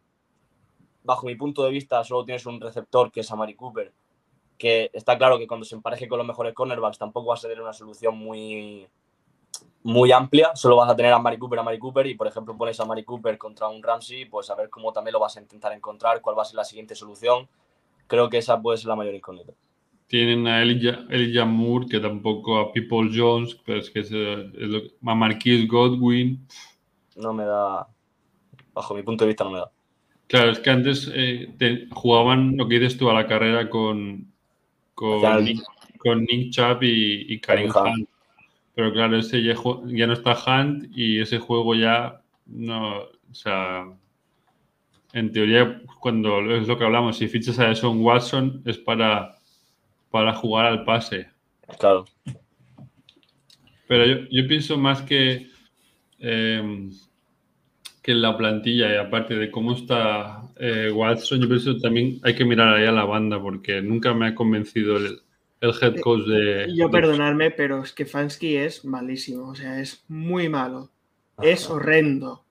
bajo 1.05 1.27
mi 1.27 1.35
punto 1.35 1.63
de 1.65 1.71
vista, 1.71 2.03
solo 2.03 2.25
tienes 2.25 2.47
un 2.47 2.63
receptor 2.63 3.13
que 3.13 3.21
es 3.21 3.31
Amari 3.31 3.55
Cooper, 3.55 3.93
que 4.57 4.91
está 4.95 5.19
claro 5.19 5.39
que 5.39 5.47
cuando 5.47 5.67
se 5.67 5.75
empareje 5.75 6.09
con 6.09 6.17
los 6.17 6.27
mejores 6.27 6.55
cornerbacks 6.55 6.97
tampoco 6.97 7.29
va 7.29 7.35
a 7.35 7.37
ser 7.37 7.61
una 7.61 7.75
solución 7.75 8.17
muy, 8.17 8.89
muy 9.83 10.13
amplia, 10.13 10.51
solo 10.55 10.77
vas 10.77 10.91
a 10.91 10.97
tener 10.97 11.13
a 11.13 11.19
Mari 11.19 11.39
Cooper, 11.39 11.61
a 11.61 11.63
Mari 11.63 11.79
Cooper 11.79 12.07
y 12.07 12.15
por 12.15 12.27
ejemplo 12.27 12.57
pones 12.57 12.79
a 12.81 12.85
Mari 12.85 13.05
Cooper 13.05 13.39
contra 13.39 13.69
un 13.69 13.83
Ramsey, 13.83 14.25
pues 14.25 14.51
a 14.51 14.55
ver 14.55 14.69
cómo 14.71 14.93
también 14.93 15.13
lo 15.13 15.21
vas 15.21 15.37
a 15.37 15.41
intentar 15.41 15.73
encontrar, 15.73 16.21
cuál 16.21 16.37
va 16.37 16.43
a 16.43 16.47
ser 16.47 16.57
la 16.57 16.65
siguiente 16.65 16.95
solución. 16.95 17.49
Creo 18.07 18.29
que 18.29 18.39
esa 18.39 18.61
puede 18.61 18.79
ser 18.79 18.89
la 18.89 18.97
mayor 18.97 19.15
incógnita. 19.15 19.53
Tienen 20.07 20.47
a 20.47 20.63
Elijah, 20.63 21.45
Moore, 21.45 21.87
que 21.87 22.01
tampoco 22.01 22.59
a 22.59 22.73
People 22.73 23.11
Jones, 23.15 23.55
pero 23.67 23.79
es 23.79 23.91
que 23.91 24.01
es, 24.01 24.11
lo, 24.11 24.81
a 25.05 25.15
Marquis 25.15 25.69
Godwin. 25.69 26.47
No 27.17 27.35
me 27.35 27.45
da, 27.45 27.87
bajo 28.73 28.95
mi 28.95 29.03
punto 29.03 29.25
de 29.25 29.29
vista 29.29 29.45
no 29.45 29.51
me 29.51 29.59
da. 29.59 29.71
Claro, 30.29 30.51
es 30.51 30.61
que 30.61 30.71
antes 30.71 31.11
eh, 31.15 31.89
jugaban 31.93 32.57
lo 32.57 32.69
que 32.69 32.79
dices 32.79 32.99
tú 32.99 33.11
a 33.11 33.15
la 33.15 33.27
carrera 33.27 33.69
con, 33.69 34.33
con, 34.95 35.45
Nick, 35.45 35.63
con 35.99 36.25
Nick 36.25 36.53
Chubb 36.53 36.83
y, 36.83 37.33
y 37.33 37.41
Karim 37.41 37.71
Hunt 37.71 38.09
pero 38.79 38.93
claro, 38.93 39.19
ese 39.19 39.43
ya, 39.43 39.57
ya, 39.87 40.07
no 40.07 40.13
está 40.13 40.37
Hunt 40.39 40.85
y 40.97 41.21
ese 41.21 41.41
juego 41.41 41.75
ya 41.75 42.23
no. 42.47 42.99
O 43.01 43.35
sea, 43.35 43.87
en 45.13 45.33
teoría, 45.33 45.83
cuando 45.99 46.39
es 46.55 46.69
lo 46.69 46.79
que 46.79 46.85
hablamos, 46.85 47.19
si 47.19 47.27
fichas 47.27 47.59
a 47.59 47.75
Son 47.75 48.01
Watson 48.05 48.63
es 48.65 48.79
para, 48.79 49.35
para 50.13 50.33
jugar 50.33 50.67
al 50.67 50.85
pase. 50.85 51.27
Claro. 51.81 52.05
Pero 53.89 54.29
yo, 54.31 54.47
pienso 54.47 54.79
más 54.79 55.03
que, 55.03 55.49
eh, 56.21 56.89
que 58.01 58.13
en 58.13 58.23
la 58.23 58.37
plantilla 58.37 58.95
y 58.95 58.97
aparte 58.97 59.35
de 59.35 59.51
cómo 59.51 59.73
está 59.73 60.45
eh, 60.57 60.93
Watson, 60.95 61.41
yo 61.41 61.49
pienso 61.49 61.77
también 61.79 62.21
hay 62.23 62.37
que 62.37 62.45
mirar 62.45 62.77
ahí 62.77 62.87
a 62.87 62.93
la 62.93 63.05
banda 63.05 63.43
porque 63.43 63.83
nunca 63.83 64.15
me 64.15 64.29
ha 64.29 64.37
convencido 64.37 64.99
el, 64.99 65.19
el 65.61 65.71
head 65.81 65.97
eh, 65.97 66.01
coach 66.01 66.25
de. 66.27 66.73
Yo 66.75 66.91
perdonarme, 66.91 67.51
pero 67.51 67.83
es 67.83 67.93
que 67.93 68.07
Fansky 68.07 68.57
es 68.57 68.85
malísimo. 68.85 69.49
O 69.49 69.55
sea, 69.55 69.81
es 69.81 70.05
muy 70.09 70.49
malo. 70.49 70.91
Es 71.41 71.69
horrendo. 71.71 72.45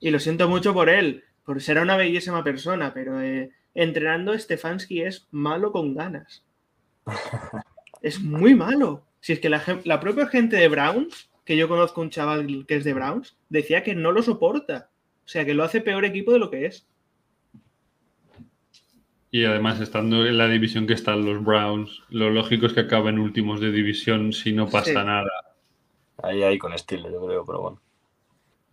Y 0.00 0.10
lo 0.10 0.18
siento 0.18 0.48
mucho 0.48 0.74
por 0.74 0.88
él, 0.88 1.24
por 1.44 1.60
ser 1.62 1.78
una 1.78 1.96
bellísima 1.96 2.44
persona, 2.44 2.92
pero 2.92 3.20
eh, 3.20 3.50
entrenando 3.74 4.38
Stefanski 4.38 5.02
es 5.02 5.28
malo 5.30 5.72
con 5.72 5.94
ganas. 5.94 6.44
es 8.02 8.20
muy 8.20 8.54
malo. 8.54 9.04
Si 9.20 9.32
es 9.32 9.40
que 9.40 9.48
la, 9.48 9.62
la, 9.84 10.00
propia 10.00 10.26
gente 10.26 10.56
de 10.56 10.68
Browns, 10.68 11.30
que 11.44 11.56
yo 11.56 11.68
conozco 11.68 12.00
un 12.00 12.10
chaval 12.10 12.66
que 12.66 12.76
es 12.76 12.84
de 12.84 12.94
Browns, 12.94 13.36
decía 13.48 13.82
que 13.82 13.94
no 13.94 14.12
lo 14.12 14.22
soporta. 14.22 14.90
O 15.24 15.28
sea, 15.28 15.44
que 15.44 15.54
lo 15.54 15.64
hace 15.64 15.80
peor 15.80 16.04
equipo 16.04 16.32
de 16.32 16.38
lo 16.38 16.50
que 16.50 16.66
es. 16.66 16.86
Y 19.36 19.44
además, 19.44 19.78
estando 19.82 20.24
en 20.24 20.38
la 20.38 20.48
división 20.48 20.86
que 20.86 20.94
están 20.94 21.26
los 21.26 21.44
Browns, 21.44 22.02
lo 22.08 22.30
lógico 22.30 22.64
es 22.64 22.72
que 22.72 22.80
acaben 22.80 23.18
últimos 23.18 23.60
de 23.60 23.70
división 23.70 24.32
si 24.32 24.50
no 24.50 24.66
pasa 24.66 25.04
nada. 25.04 25.30
Ahí, 26.22 26.42
ahí 26.42 26.56
con 26.56 26.72
estilo, 26.72 27.10
yo 27.10 27.26
creo, 27.26 27.44
pero 27.44 27.60
bueno. 27.60 27.82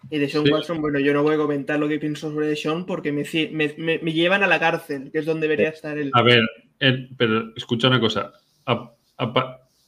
Y 0.09 0.19
de 0.19 0.29
Sean 0.29 0.49
Watson, 0.49 0.79
bueno, 0.79 0.99
yo 0.99 1.13
no 1.13 1.21
voy 1.21 1.35
a 1.35 1.37
comentar 1.37 1.77
lo 1.77 1.89
que 1.89 1.99
pienso 1.99 2.31
sobre 2.31 2.55
Sean 2.55 2.85
porque 2.85 3.11
me, 3.11 3.25
me, 3.51 4.13
llevan 4.13 4.41
a 4.41 4.47
la 4.47 4.57
cárcel, 4.57 5.11
que 5.11 5.19
es 5.19 5.25
donde 5.25 5.49
debería 5.49 5.67
estar 5.67 5.97
él. 5.97 6.11
A 6.13 6.21
ver, 6.21 6.47
pero 7.17 7.53
escucha 7.57 7.89
una 7.89 7.99
cosa. 7.99 8.31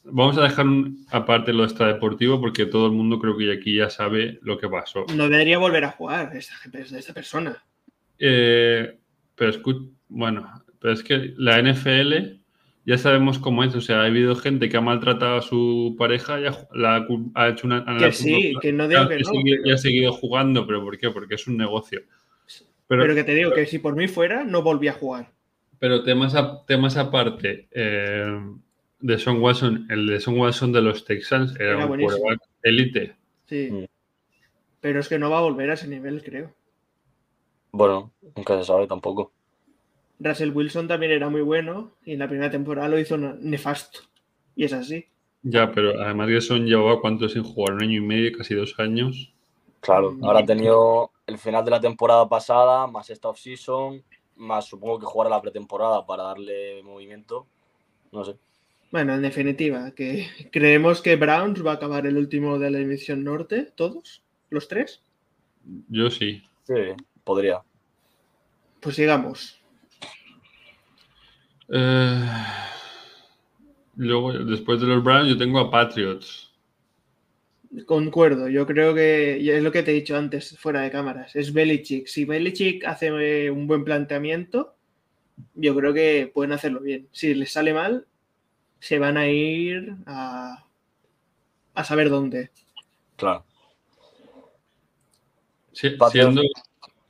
vamos 0.03 0.38
a 0.38 0.43
dejar 0.43 0.65
aparte 1.09 1.53
lo 1.53 1.63
extradeportivo 1.63 2.41
porque 2.41 2.65
todo 2.65 2.88
el 2.88 2.91
mundo 2.91 3.17
creo 3.19 3.38
que 3.38 3.53
aquí 3.53 3.77
ya 3.77 3.89
sabe 3.89 4.39
lo 4.41 4.57
que 4.57 4.67
pasó. 4.67 5.05
No 5.15 5.29
debería 5.29 5.57
volver 5.57 5.85
a 5.85 5.91
jugar 5.91 6.35
esta, 6.35 6.55
esta 6.97 7.13
persona. 7.13 7.63
Eh, 8.19 8.99
pero 9.35 9.51
bueno, 10.07 10.64
pero 10.79 10.93
es 10.93 11.03
que 11.03 11.33
la 11.38 11.61
NFL 11.61 12.39
ya 12.85 12.97
sabemos 12.97 13.39
cómo 13.39 13.63
es. 13.63 13.75
O 13.75 13.81
sea, 13.81 14.01
ha 14.01 14.05
habido 14.05 14.35
gente 14.35 14.69
que 14.69 14.77
ha 14.77 14.81
maltratado 14.81 15.38
a 15.38 15.41
su 15.41 15.95
pareja 15.97 16.39
y 16.39 16.43
la, 16.77 17.07
ha 17.33 17.49
hecho 17.49 17.67
una. 17.67 17.83
Que 17.97 18.11
sí, 18.11 18.53
que 18.61 18.71
no 18.71 18.88
digo 18.88 19.07
que, 19.07 19.19
no. 19.19 19.31
Y 19.63 19.71
ha 19.71 19.77
seguido 19.77 20.13
jugando, 20.13 20.65
pero 20.67 20.83
¿por 20.83 20.97
qué? 20.97 21.09
Porque 21.09 21.35
es 21.35 21.47
un 21.47 21.57
negocio. 21.57 22.01
Pero, 22.88 23.15
que 23.15 23.23
te 23.23 23.33
digo 23.33 23.51
que 23.51 23.65
si 23.65 23.79
por 23.79 23.95
mí 23.95 24.07
fuera, 24.07 24.43
no 24.43 24.61
volví 24.61 24.88
a 24.88 24.93
jugar. 24.93 25.31
Pero 25.79 26.03
temas, 26.03 26.35
temas 26.67 26.95
aparte, 26.97 27.67
eh, 27.71 28.39
de 28.99 29.17
Son 29.17 29.41
Watson, 29.41 29.88
el 29.89 30.05
de 30.05 30.19
Son 30.19 30.38
Watson 30.38 30.71
de 30.71 30.81
los 30.83 31.03
Texans 31.03 31.59
era, 31.59 31.85
un 31.85 31.99
un 31.99 32.38
élite. 32.61 33.15
Sí. 33.45 33.69
Mm. 33.71 33.85
Pero 34.81 34.99
es 34.99 35.09
que 35.09 35.17
no 35.17 35.31
va 35.31 35.39
a 35.39 35.41
volver 35.41 35.71
a 35.71 35.73
ese 35.73 35.88
nivel, 35.88 36.23
creo. 36.23 36.53
Bueno, 37.71 38.13
nunca 38.35 38.57
se 38.59 38.65
sabe 38.65 38.85
tampoco. 38.85 39.33
Russell 40.19 40.51
Wilson 40.51 40.88
también 40.88 41.12
era 41.12 41.30
muy 41.30 41.41
bueno 41.41 41.91
y 42.06 42.13
en 42.13 42.19
la 42.19 42.28
primera 42.28 42.49
temporada 42.49 42.88
lo 42.88 42.99
hizo 42.99 43.17
nefasto. 43.17 43.99
Y 44.56 44.65
es 44.65 44.73
así. 44.73 45.06
Ya, 45.43 45.71
pero 45.71 46.01
además 46.01 46.28
que 46.28 46.41
son 46.41 46.65
llevaba 46.65 47.01
cuánto 47.01 47.30
sin 47.30 47.43
jugar, 47.43 47.75
un 47.75 47.84
año 47.84 47.97
y 47.97 48.01
medio, 48.01 48.38
casi 48.38 48.56
dos 48.56 48.73
años. 48.80 49.32
Claro, 49.80 50.13
mm. 50.13 50.23
ahora 50.23 50.39
ha 50.39 50.45
tenido 50.45 51.12
el 51.28 51.38
final 51.38 51.63
de 51.63 51.71
la 51.71 51.80
temporada 51.80 52.28
pasada, 52.28 52.88
más 52.88 53.10
esta 53.10 53.30
off-season, 53.30 54.04
más 54.38 54.65
supongo 54.65 54.99
que 54.99 55.06
jugar 55.06 55.30
la 55.30 55.41
pretemporada 55.41 56.06
para 56.06 56.23
darle 56.23 56.82
movimiento. 56.84 57.45
No 58.12 58.23
sé. 58.23 58.36
Bueno, 58.91 59.13
en 59.13 59.21
definitiva, 59.21 59.91
que 59.91 60.28
creemos 60.51 61.01
que 61.01 61.15
Browns 61.15 61.65
va 61.65 61.71
a 61.71 61.75
acabar 61.75 62.08
el 62.08 62.17
último 62.17 62.58
de 62.58 62.71
la 62.71 62.80
división 62.80 63.23
norte, 63.23 63.71
todos, 63.75 64.23
los 64.49 64.67
tres. 64.67 65.04
Yo 65.89 66.10
sí. 66.10 66.41
Sí, 66.63 66.73
podría. 67.23 67.62
Pues 68.80 68.95
sigamos. 68.95 69.60
Eh, 71.69 72.25
luego, 73.95 74.34
después 74.34 74.80
de 74.82 74.88
los 74.88 75.04
Browns, 75.04 75.30
yo 75.30 75.38
tengo 75.38 75.60
a 75.60 75.71
Patriots. 75.71 76.51
Concuerdo, 77.86 78.47
yo 78.47 78.65
creo 78.65 78.93
que 78.93 79.58
es 79.58 79.63
lo 79.63 79.71
que 79.71 79.84
te 79.84 79.91
he 79.91 79.95
dicho 79.95 80.15
antes, 80.15 80.58
fuera 80.58 80.82
de 80.82 80.91
cámaras. 80.91 81.36
Es 81.36 81.51
Belichick. 81.51 82.08
Si 82.08 82.23
Belichick 82.23 82.86
hace 82.86 83.08
eh, 83.08 83.51
un 83.51 83.67
buen 83.67 83.84
planteamiento, 83.84 84.75
yo 85.56 85.75
creo 85.75 85.93
que 85.93 86.32
pueden 86.34 86.54
hacerlo 86.54 86.80
bien. 86.80 87.08
Si 87.12 87.34
les 87.34 87.51
sale 87.51 87.73
mal, 87.73 88.06
se 88.80 88.99
van 88.99 89.17
a 89.17 89.28
ir 89.28 89.95
a, 90.06 90.63
a 91.73 91.84
saber 91.84 92.10
dónde. 92.10 92.51
Claro. 93.17 93.43
Sí, 95.73 95.89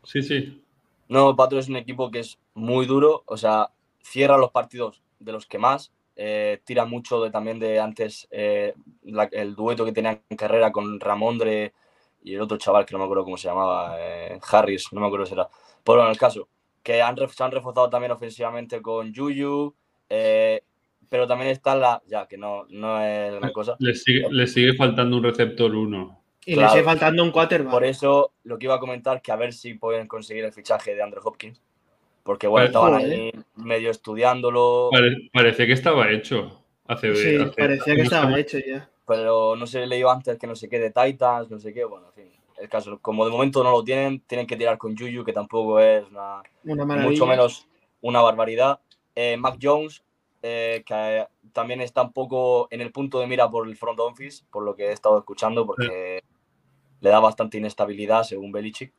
sí, 0.04 0.24
sí. 0.24 0.64
No, 1.08 1.36
Patriots 1.36 1.66
es 1.66 1.70
un 1.70 1.76
equipo 1.76 2.10
que 2.10 2.20
es 2.20 2.40
muy 2.56 2.88
duro. 2.88 3.24
O 3.28 3.38
sea, 3.38 3.70
cierra 4.06 4.38
los 4.38 4.52
partidos 4.52 5.04
de 5.20 5.32
los 5.32 5.46
que 5.46 5.58
más, 5.58 5.92
eh, 6.16 6.62
tira 6.64 6.86
mucho 6.86 7.22
de, 7.22 7.32
también 7.32 7.60
de 7.60 7.80
antes 7.80 8.28
eh, 8.32 8.74
el 9.32 9.56
dueto 9.56 9.84
que 9.84 9.92
tenía 9.92 10.22
en 10.30 10.38
carrera 10.38 10.72
con 10.72 11.00
Ramondre 11.00 11.74
y 12.24 12.36
el 12.36 12.42
otro 12.42 12.58
chaval 12.58 12.86
que 12.86 12.94
no 12.94 13.00
me 13.00 13.06
acuerdo 13.06 13.24
cómo 13.24 13.38
se 13.38 13.48
llamaba, 13.48 13.98
eh, 14.00 14.40
Harris, 14.50 14.94
no 14.94 15.02
me 15.02 15.08
acuerdo 15.08 15.26
si 15.26 15.34
era. 15.34 15.48
Pero 15.84 15.98
bueno, 15.98 16.12
el 16.12 16.18
caso, 16.18 16.48
que 16.82 17.02
han, 17.02 17.16
se 17.30 17.44
han 17.44 17.52
reforzado 17.52 17.90
también 17.90 18.12
ofensivamente 18.12 18.82
con 18.82 19.12
Yuyu, 19.12 19.76
pero 20.08 21.28
también 21.28 21.52
está 21.52 21.76
la, 21.76 22.02
ya 22.08 22.28
que 22.28 22.38
no, 22.38 22.66
no 22.70 23.04
es 23.04 23.34
una 23.34 23.52
cosa. 23.52 23.76
Le 23.80 23.94
sigue, 23.94 24.28
le 24.32 24.48
sigue 24.48 24.74
faltando 24.74 25.18
un 25.18 25.24
receptor 25.24 25.76
uno. 25.76 26.22
Y 26.46 26.56
le 26.56 26.68
sigue 26.70 26.84
faltando 26.84 27.24
un 27.24 27.32
quarterback. 27.32 27.72
Por 27.72 27.84
eso 27.84 28.34
lo 28.44 28.58
que 28.58 28.66
iba 28.66 28.76
a 28.76 28.80
comentar, 28.80 29.22
que 29.22 29.32
a 29.32 29.36
ver 29.36 29.54
si 29.54 29.74
pueden 29.76 30.08
conseguir 30.08 30.46
el 30.46 30.54
fichaje 30.54 30.96
de 30.96 31.04
Andrew 31.04 31.22
Hopkins 31.24 31.62
porque 32.26 32.48
bueno, 32.48 32.66
estaban 32.66 32.96
ahí 32.96 33.32
medio 33.56 33.92
estudiándolo. 33.92 34.90
parecía 35.32 35.68
que 35.68 35.74
estaba 35.74 36.12
hecho. 36.12 36.60
Hace, 36.88 37.16
sí, 37.16 37.38
parecía 37.56 37.96
que 37.96 38.02
estaba 38.02 38.40
hecho 38.40 38.58
ya. 38.58 38.90
Pero 39.06 39.56
no 39.56 39.68
sé, 39.68 39.86
leído 39.86 40.10
antes 40.10 40.40
que 40.40 40.48
no 40.48 40.56
sé 40.56 40.68
qué 40.68 40.80
de 40.80 40.90
Titans, 40.90 41.52
no 41.52 41.60
sé 41.60 41.72
qué, 41.72 41.86
bueno, 41.86 42.08
en 42.08 42.14
fin. 42.14 42.34
El 42.58 42.68
caso, 42.68 42.98
como 43.00 43.26
de 43.26 43.32
momento 43.32 43.64
no 43.64 43.70
lo 43.70 43.84
tienen, 43.84 44.22
tienen 44.22 44.48
que 44.48 44.58
tirar 44.58 44.80
con 44.80 44.98
Juju, 44.98 45.24
que 45.24 45.34
tampoco 45.34 45.80
es 45.80 46.04
una, 46.10 46.42
mucho 46.64 47.28
menos 47.28 47.68
una 48.02 48.22
barbaridad. 48.22 48.80
Eh, 49.14 49.38
Mac 49.38 49.60
Jones, 49.62 50.04
eh, 50.42 50.84
que 50.84 51.28
también 51.54 51.80
está 51.82 52.02
un 52.02 52.12
poco 52.12 52.68
en 52.72 52.82
el 52.82 52.92
punto 52.92 53.20
de 53.20 53.28
mira 53.28 53.52
por 53.52 53.68
el 53.68 53.78
front 53.78 54.00
office, 54.00 54.44
por 54.50 54.64
lo 54.64 54.76
que 54.76 54.88
he 54.88 54.92
estado 54.94 55.20
escuchando, 55.20 55.68
porque 55.68 56.24
le 57.02 57.10
da 57.12 57.20
bastante 57.20 57.60
inestabilidad 57.60 58.24
según 58.24 58.52
Belichick. 58.52 58.92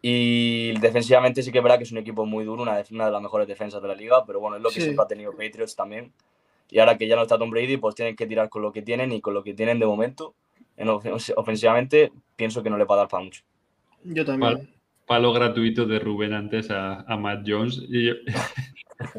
Y 0.00 0.78
defensivamente 0.78 1.42
sí 1.42 1.50
que 1.50 1.58
es 1.58 1.64
verdad 1.64 1.78
que 1.78 1.84
es 1.84 1.92
un 1.92 1.98
equipo 1.98 2.24
muy 2.24 2.44
duro, 2.44 2.62
una, 2.62 2.82
una 2.90 3.06
de 3.06 3.10
las 3.10 3.22
mejores 3.22 3.48
defensas 3.48 3.82
de 3.82 3.88
la 3.88 3.94
liga, 3.94 4.24
pero 4.24 4.38
bueno, 4.38 4.56
es 4.56 4.62
lo 4.62 4.70
que 4.70 4.80
siempre 4.80 5.02
ha 5.02 5.08
tenido 5.08 5.32
Patriots 5.32 5.74
también. 5.74 6.12
Y 6.70 6.78
ahora 6.78 6.96
que 6.96 7.08
ya 7.08 7.16
no 7.16 7.22
está 7.22 7.38
Tom 7.38 7.50
Brady, 7.50 7.78
pues 7.78 7.94
tienen 7.94 8.14
que 8.14 8.26
tirar 8.26 8.48
con 8.48 8.62
lo 8.62 8.72
que 8.72 8.82
tienen 8.82 9.12
y 9.12 9.20
con 9.20 9.34
lo 9.34 9.42
que 9.42 9.54
tienen 9.54 9.78
de 9.78 9.86
momento. 9.86 10.34
En 10.76 10.88
ofensivamente, 10.88 12.12
pienso 12.36 12.62
que 12.62 12.70
no 12.70 12.78
le 12.78 12.84
va 12.84 12.94
a 12.94 12.98
dar 12.98 13.08
para 13.08 13.24
mucho. 13.24 13.42
Yo 14.04 14.24
también. 14.24 14.70
Palo, 15.06 15.32
gratuito 15.32 15.86
de 15.86 15.98
Rubén 15.98 16.34
antes 16.34 16.70
a, 16.70 17.00
a 17.00 17.16
Matt 17.16 17.44
Jones. 17.46 17.82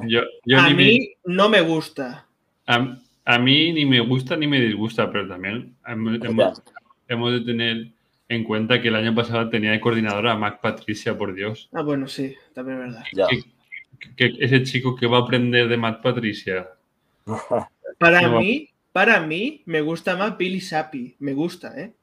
yo, 0.08 0.22
a 0.56 0.70
mí 0.70 1.14
no 1.26 1.50
me 1.50 1.62
gusta. 1.62 2.28
A, 2.68 2.98
a, 3.26 3.40
mí 3.40 3.74
ni 3.74 3.86
me 3.86 4.00
gusta 4.00 4.38
ni 4.38 4.48
me 4.48 4.62
disgusta, 4.62 5.12
pero 5.12 5.28
también 5.28 5.76
hemos, 5.88 6.62
hemos 7.08 7.32
de 7.32 7.42
tener 7.42 7.92
en 8.30 8.44
cuenta 8.44 8.80
que 8.80 8.88
el 8.90 8.96
año 8.96 9.14
pasado 9.16 9.50
tenía 9.50 9.72
de 9.72 9.80
coordinadora 9.80 10.34
a 10.34 10.38
Mac 10.38 10.62
Patricia, 10.62 11.18
por 11.18 11.34
Dios. 11.34 11.68
Ah, 11.74 11.82
bueno, 11.82 12.08
sí, 12.08 12.36
también 12.54 12.78
es 12.80 12.94
verdad. 12.94 13.28
Que, 14.16 14.38
ese 14.40 14.64
chico 14.64 14.96
que 14.96 15.08
va 15.08 15.18
a 15.18 15.22
aprender 15.22 15.68
de 15.68 15.78
Mac 15.78 16.02
Patricia. 16.02 16.70
para 18.00 18.30
mí, 18.30 18.70
para 18.94 19.20
mí, 19.20 19.64
me 19.66 19.82
gusta 19.82 20.16
más 20.16 20.38
Billy 20.38 20.62
Sapi. 20.62 21.16
Me 21.20 21.34
gusta, 21.34 21.74
¿eh? 21.80 21.94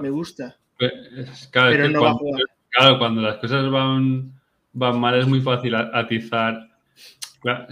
Me 0.00 0.10
gusta. 0.10 0.56
Pues, 0.78 1.48
claro, 1.50 1.72
Pero 1.72 1.88
no 1.88 1.98
cuando, 1.98 2.04
va 2.04 2.10
a 2.10 2.14
jugar. 2.14 2.42
Claro, 2.70 2.98
cuando 2.98 3.22
las 3.22 3.36
cosas 3.38 3.70
van, 3.70 4.40
van 4.72 5.00
mal 5.00 5.18
es 5.18 5.26
muy 5.26 5.40
fácil 5.40 5.74
atizar. 5.74 6.70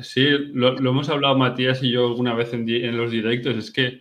Sí, 0.02 0.26
lo, 0.52 0.76
hemos 0.76 1.08
hablado 1.10 1.38
Matías 1.38 1.82
y 1.82 1.92
yo 1.92 2.08
alguna 2.08 2.34
vez 2.34 2.52
en, 2.54 2.68
en 2.68 2.96
los 2.96 3.12
directos. 3.12 3.56
Es 3.56 3.70
que 3.70 4.00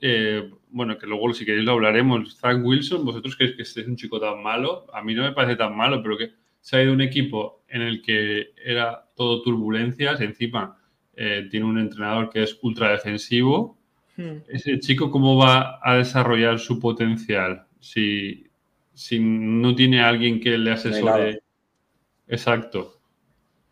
eh, 0.00 0.50
bueno, 0.70 0.98
que 0.98 1.06
luego 1.06 1.32
si 1.32 1.44
queréis 1.44 1.64
lo 1.64 1.72
hablaremos, 1.72 2.36
Zach 2.36 2.58
Wilson, 2.62 3.04
vosotros 3.04 3.36
creéis 3.36 3.56
que 3.56 3.62
este 3.62 3.80
es 3.82 3.86
un 3.86 3.96
chico 3.96 4.20
tan 4.20 4.42
malo, 4.42 4.86
a 4.92 5.02
mí 5.02 5.14
no 5.14 5.22
me 5.22 5.32
parece 5.32 5.56
tan 5.56 5.76
malo, 5.76 6.02
pero 6.02 6.18
que 6.18 6.32
se 6.60 6.76
ha 6.76 6.82
ido 6.82 6.92
un 6.92 7.00
equipo 7.00 7.62
en 7.68 7.82
el 7.82 8.02
que 8.02 8.52
era 8.64 9.06
todo 9.14 9.42
turbulencias, 9.42 10.20
encima 10.20 10.78
eh, 11.16 11.46
tiene 11.50 11.66
un 11.66 11.78
entrenador 11.78 12.30
que 12.30 12.42
es 12.42 12.58
ultra 12.62 12.90
defensivo. 12.90 13.78
Hmm. 14.16 14.38
Ese 14.48 14.78
chico, 14.78 15.10
¿cómo 15.10 15.36
va 15.36 15.80
a 15.82 15.96
desarrollar 15.96 16.58
su 16.58 16.80
potencial 16.80 17.66
si, 17.80 18.46
si 18.92 19.18
no 19.20 19.74
tiene 19.74 20.02
alguien 20.02 20.40
que 20.40 20.56
le 20.58 20.72
asesore? 20.72 21.40
Exacto. 22.26 23.00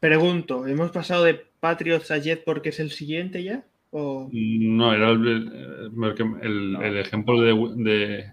Pregunto, 0.00 0.66
¿hemos 0.66 0.90
pasado 0.90 1.24
de 1.24 1.34
Patriots 1.34 2.10
a 2.10 2.18
Jet 2.18 2.44
porque 2.44 2.70
es 2.70 2.80
el 2.80 2.90
siguiente 2.90 3.42
ya? 3.42 3.64
No, 3.92 4.94
era 4.94 5.10
el, 5.10 6.96
ejemplo 6.98 7.40
de, 7.40 8.32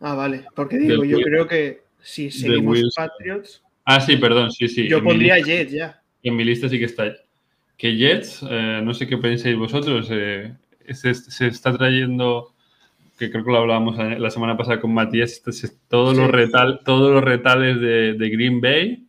Ah, 0.00 0.14
vale. 0.14 0.44
Porque 0.54 0.78
digo, 0.78 1.04
yo 1.04 1.20
creo 1.20 1.46
que 1.46 1.82
si 2.02 2.30
seguimos 2.30 2.80
Patriots. 2.94 3.62
Ah, 3.84 4.00
sí, 4.00 4.16
perdón, 4.16 4.50
sí, 4.50 4.68
sí. 4.68 4.88
Yo 4.88 5.02
pondría 5.02 5.38
Jets 5.38 5.72
ya. 5.72 6.02
En 6.22 6.36
mi 6.36 6.44
lista 6.44 6.68
sí 6.68 6.78
que 6.78 6.84
está. 6.84 7.14
Que 7.76 7.96
Jets, 7.96 8.44
eh, 8.48 8.80
no 8.82 8.92
sé 8.92 9.06
qué 9.06 9.16
pensáis 9.16 9.56
vosotros, 9.56 10.08
eh, 10.10 10.52
se, 10.92 11.46
está 11.46 11.76
trayendo, 11.76 12.52
que 13.18 13.30
creo 13.30 13.42
que 13.42 13.50
lo 13.50 13.58
hablábamos 13.58 13.96
la 13.96 14.30
semana 14.30 14.56
pasada 14.56 14.80
con 14.82 14.92
Matías, 14.92 15.42
todos, 15.88 16.14
los, 16.14 16.30
retal, 16.30 16.80
todos 16.84 17.10
los 17.10 17.24
retales 17.24 17.80
de, 17.80 18.30
Green 18.30 18.60
Bay, 18.60 19.06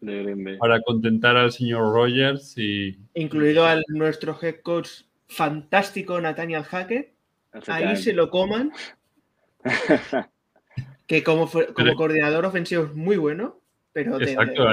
para 0.57 0.81
contentar 0.81 1.35
al 1.35 1.51
señor 1.51 1.93
Rogers 1.93 2.57
y... 2.57 2.97
Incluido 3.13 3.65
al 3.65 3.83
nuestro 3.89 4.37
head 4.41 4.61
coach 4.61 4.89
fantástico 5.31 6.19
Nathaniel 6.19 6.63
Hackett. 6.63 7.13
Ahí 7.67 7.95
se 7.95 8.13
lo 8.13 8.29
coman. 8.29 8.71
que 11.07 11.23
como, 11.23 11.49
como 11.49 11.95
coordinador 11.95 12.45
ofensivo 12.45 12.83
es 12.85 12.93
muy 12.95 13.17
bueno, 13.17 13.59
pero 13.93 14.19
Exacto, 14.19 14.67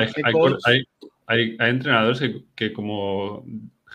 hay, 1.26 1.56
entrenadores 1.58 2.22
que, 2.54 2.72
como 2.72 3.44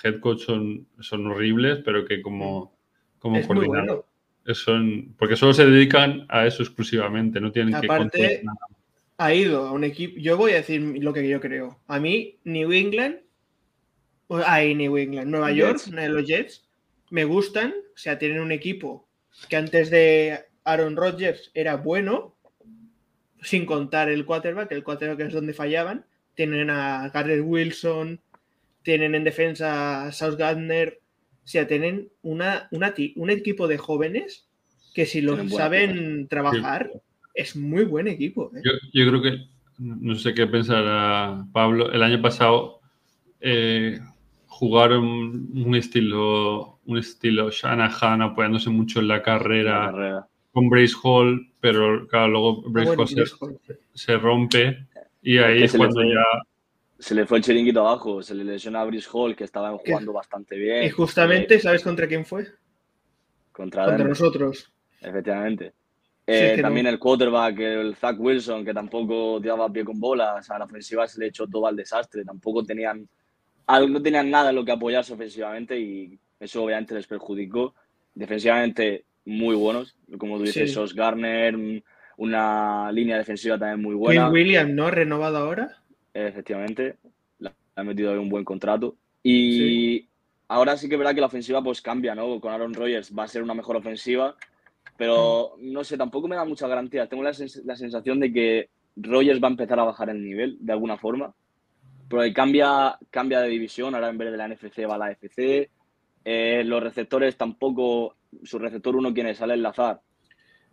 head 0.04 0.20
coach 0.20 0.42
son, 0.46 0.86
son 1.00 1.26
horribles, 1.28 1.80
pero 1.84 2.06
que 2.06 2.22
como, 2.22 2.76
como 3.20 3.42
coordinador. 3.46 4.06
Son, 4.54 5.16
porque 5.18 5.38
solo 5.38 5.54
se 5.54 5.66
dedican 5.66 6.26
a 6.28 6.46
eso 6.46 6.64
exclusivamente, 6.64 7.40
no 7.40 7.52
tienen 7.52 7.76
Aparte, 7.76 8.18
que 8.18 8.42
nada. 8.44 8.60
Ha 9.18 9.34
ido 9.34 9.66
a 9.66 9.72
un 9.72 9.86
equipo. 9.86 10.20
Yo 10.20 10.36
voy 10.36 10.52
a 10.52 10.56
decir 10.56 10.82
lo 10.82 11.14
que 11.14 11.28
yo 11.28 11.40
creo. 11.40 11.80
A 11.88 12.00
mí, 12.00 12.40
New 12.44 12.74
England, 12.74 13.20
ahí 14.46 14.76
New 14.76 14.98
England, 14.98 15.30
Nueva 15.30 15.52
York, 15.52 15.82
los 15.88 16.28
Jets, 16.28 16.66
me 17.10 17.26
gustan. 17.26 17.72
O 17.72 17.98
sea, 17.98 18.18
tienen 18.18 18.40
un 18.40 18.52
equipo 18.52 19.08
que 19.50 19.56
antes 19.56 19.90
de 19.90 20.40
Aaron 20.64 20.96
Rodgers 20.96 21.52
era 21.54 21.78
bueno, 21.78 22.36
sin 23.42 23.66
contar 23.66 24.10
el 24.10 24.26
quarterback, 24.26 24.72
el 24.72 24.84
quarterback 24.84 25.28
es 25.28 25.34
donde 25.34 25.54
fallaban. 25.54 26.06
Tienen 26.36 26.70
a 26.70 27.10
Garrett 27.10 27.44
Wilson, 27.44 28.20
tienen 28.82 29.16
en 29.16 29.24
defensa 29.24 30.06
a 30.06 30.12
South 30.12 30.38
Gardner, 30.38 31.00
o 31.44 31.48
sea, 31.48 31.68
tienen 31.68 32.10
una, 32.22 32.70
un 32.72 33.30
equipo 33.30 33.68
de 33.68 33.78
jóvenes 33.78 34.48
que 34.94 35.06
si 35.06 35.22
lo 35.22 35.48
saben 35.50 36.28
trabajar, 36.28 36.92
es 37.34 37.56
muy 37.56 37.84
buen 37.84 38.08
equipo. 38.08 38.52
¿eh? 38.56 38.62
Yo, 38.94 39.08
creo 39.08 39.22
que, 39.22 39.48
no 39.80 40.16
sé 40.16 40.34
qué 40.34 40.48
pensará 40.48 41.46
Pablo, 41.52 41.92
el 41.92 42.04
año 42.04 42.22
pasado 42.22 42.80
eh, 43.42 44.00
jugaron 44.64 45.04
un 45.04 45.76
estilo, 45.76 46.80
un 46.86 46.98
estilo 46.98 47.50
Shanahan 47.52 48.22
apoyándose 48.22 48.70
mucho 48.70 49.02
en 49.02 49.10
la 49.10 49.22
carrera, 49.22 50.26
con 50.52 50.70
Brace 50.70 50.96
Hall, 51.04 51.52
pero 51.60 52.08
claro, 52.08 52.28
luego 52.30 52.62
Brace 52.70 52.96
Hall, 52.96 53.60
se, 53.94 54.18
rompe 54.18 54.88
y 55.22 55.38
ahí 55.38 55.64
es 55.64 55.76
cuando 55.76 56.02
ya 56.04 56.24
se 57.04 57.14
le 57.14 57.26
fue 57.26 57.40
el 57.40 57.44
chiringuito 57.44 57.82
abajo, 57.82 58.24
se 58.24 58.34
le 58.34 58.46
lesiona 58.46 58.80
a 58.80 58.86
Brice 58.86 59.10
Hall, 59.12 59.36
que 59.36 59.44
estaba 59.44 59.78
jugando 59.78 60.14
bastante 60.14 60.56
bien. 60.56 60.84
Y 60.84 60.90
justamente, 60.90 61.60
¿sabes 61.60 61.84
contra 61.84 62.08
quién 62.08 62.26
fue? 62.26 62.48
Contra, 63.52 63.98
nosotros. 63.98 64.72
Efectivamente. 65.02 65.74
Eh, 66.26 66.58
también 66.62 66.88
el 66.88 67.00
quarterback, 67.00 67.60
el 67.60 67.96
Zach 67.98 68.16
Wilson, 68.18 68.64
que 68.64 68.74
tampoco 68.74 69.42
tiraba 69.42 69.70
pie 69.70 69.84
con 69.84 70.00
bola. 70.00 70.36
O 70.36 70.44
sea, 70.44 70.58
la 70.58 70.64
ofensiva 70.64 71.06
se 71.06 71.20
le 71.20 71.28
echó 71.28 71.46
todo 71.46 71.68
al 71.68 71.76
desastre. 71.76 72.24
Tampoco 72.24 72.64
tenían, 72.64 73.06
no 73.68 74.02
tenían 74.02 74.30
nada 74.30 74.50
en 74.50 74.56
lo 74.56 74.66
que 74.66 74.72
apoyarse 74.72 75.14
ofensivamente 75.14 75.80
y 75.80 76.18
eso 76.40 76.64
obviamente 76.64 76.96
les 76.96 77.08
perjudicó. 77.08 77.74
Defensivamente, 78.16 79.06
muy 79.26 79.56
buenos. 79.56 79.96
Como 80.18 80.38
tú 80.38 80.44
dices, 80.44 80.74
Sos 80.74 80.94
Garner, 80.94 81.56
una 82.18 82.92
línea 82.92 83.18
defensiva 83.18 83.58
también 83.58 83.82
muy 83.82 83.96
buena. 83.96 84.26
Quinn 84.26 84.34
Williams, 84.34 84.74
¿no? 84.74 84.92
¿Renovado 84.92 85.38
ahora? 85.38 85.78
efectivamente, 86.14 86.98
le 87.40 87.52
ha 87.76 87.84
metido 87.84 88.12
ahí 88.12 88.18
un 88.18 88.30
buen 88.30 88.44
contrato. 88.44 88.96
Y 89.24 90.08
ahora 90.48 90.78
sí 90.78 90.88
que 90.88 90.96
es 90.96 91.00
verdad 91.00 91.16
que 91.16 91.22
la 91.22 91.28
ofensiva 91.28 91.64
pues 91.64 91.82
cambia, 91.82 92.14
¿no? 92.14 92.40
Con 92.40 92.52
Aaron 92.52 92.74
Rodgers 92.74 93.12
va 93.18 93.24
a 93.24 93.28
ser 93.28 93.42
una 93.42 93.54
mejor 93.54 93.78
ofensiva, 93.78 94.36
pero 94.98 95.56
no 95.60 95.84
sé, 95.84 95.98
tampoco 95.98 96.28
me 96.28 96.36
da 96.36 96.46
mucha 96.46 96.68
garantía. 96.68 97.08
Tengo 97.08 97.24
la, 97.24 97.34
sensación 97.34 98.20
de 98.20 98.32
que 98.32 98.70
Rodgers 98.96 99.42
va 99.42 99.48
a 99.48 99.52
empezar 99.52 99.80
a 99.80 99.86
bajar 99.86 100.10
el 100.10 100.24
nivel 100.24 100.58
de 100.60 100.74
alguna 100.74 100.98
forma. 100.98 101.34
Pero 102.14 102.32
cambia, 102.32 102.96
cambia 103.10 103.42
de 103.42 103.50
división, 103.50 103.96
ahora 103.96 104.10
en 104.10 104.20
vez 104.20 104.32
de 104.32 104.38
la 104.38 104.48
NFC 104.48 104.88
va 104.88 104.96
a 104.96 104.98
la 105.00 105.12
FC. 105.12 105.68
Eh, 106.24 106.62
los 106.64 106.84
receptores 106.84 107.36
tampoco, 107.36 108.16
su 108.44 108.60
receptor 108.60 108.96
uno 108.96 109.12
quien 109.12 109.34
sale 109.34 109.56
enlazar. 109.56 110.00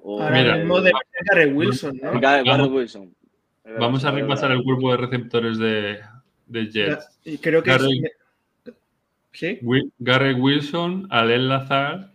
O, 0.02 0.22
Ahora 0.22 0.58
mismo 0.58 0.82
de 0.82 0.92
Garrett 1.24 1.56
Wilson, 1.56 1.98
¿no? 2.02 2.20
Garrett 2.20 2.70
Wilson. 2.70 3.14
Vamos 3.78 4.04
a 4.04 4.10
repasar 4.10 4.50
el 4.52 4.62
grupo 4.62 4.90
de 4.90 4.98
receptores 4.98 5.56
de, 5.56 6.00
de 6.46 6.66
Jets. 6.66 7.08
Y 7.24 7.38
creo 7.38 7.62
que 7.62 7.70
Gary, 9.98 10.34
Wilson, 10.34 11.06
Alel 11.08 11.48
Lazar, 11.48 12.12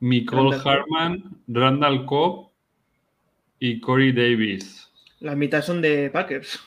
Nicole 0.00 0.56
Harman, 0.56 1.22
Randall 1.46 2.04
Cobb 2.04 2.50
y 3.60 3.78
Corey 3.78 4.10
Davis. 4.10 4.90
La 5.20 5.36
mitad 5.36 5.62
son 5.62 5.80
de 5.80 6.10
Packers. 6.10 6.60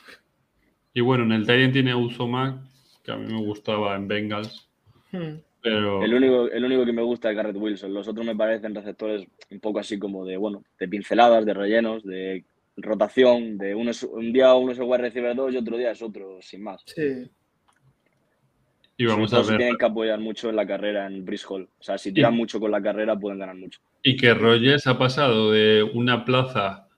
Y 0.92 1.00
bueno, 1.00 1.24
en 1.24 1.32
el 1.32 1.42
Titan 1.42 1.72
tiene 1.72 1.94
Usomac, 1.94 2.56
que 3.04 3.12
a 3.12 3.16
mí 3.16 3.32
me 3.32 3.40
gustaba 3.40 3.94
en 3.96 4.08
Bengals. 4.08 4.68
Hmm. 5.12 5.38
Pero... 5.62 6.02
El 6.02 6.14
único, 6.14 6.50
el 6.50 6.64
único 6.64 6.84
que 6.84 6.92
me 6.92 7.02
gusta 7.02 7.30
es 7.30 7.36
Garrett 7.36 7.56
Wilson. 7.56 7.92
Los 7.92 8.08
otros 8.08 8.24
me 8.24 8.34
parecen 8.34 8.74
receptores 8.74 9.26
un 9.50 9.60
poco 9.60 9.78
así 9.78 9.98
como 9.98 10.24
de, 10.24 10.36
bueno, 10.36 10.64
de 10.78 10.88
pinceladas, 10.88 11.44
de 11.44 11.54
rellenos, 11.54 12.02
de 12.04 12.44
rotación 12.82 13.58
de 13.58 13.74
uno 13.74 13.90
un 14.12 14.32
día 14.32 14.54
uno 14.54 14.72
es 14.72 14.78
el 14.78 14.84
wide 14.84 15.02
receiver 15.02 15.36
2 15.36 15.52
y 15.52 15.56
otro 15.58 15.76
día 15.76 15.90
es 15.90 16.02
otro, 16.02 16.38
sin 16.40 16.62
más. 16.62 16.82
Sí. 16.86 17.28
Y 18.96 19.06
vamos 19.06 19.32
a 19.32 19.38
ver. 19.38 19.56
tienen 19.56 19.78
que 19.78 19.84
apoyar 19.86 20.20
mucho 20.20 20.50
en 20.50 20.56
la 20.56 20.66
carrera 20.66 21.06
en 21.06 21.24
Brice 21.24 21.46
Hall. 21.48 21.68
O 21.78 21.82
sea, 21.82 21.96
si 21.96 22.12
tiran 22.12 22.36
mucho 22.36 22.60
con 22.60 22.70
la 22.70 22.82
carrera, 22.82 23.18
pueden 23.18 23.38
ganar 23.38 23.56
mucho. 23.56 23.80
Y 24.02 24.16
que 24.16 24.34
Rogers 24.34 24.86
ha 24.86 24.98
pasado 24.98 25.52
de 25.52 25.82
una 25.82 26.24
plaza 26.24 26.89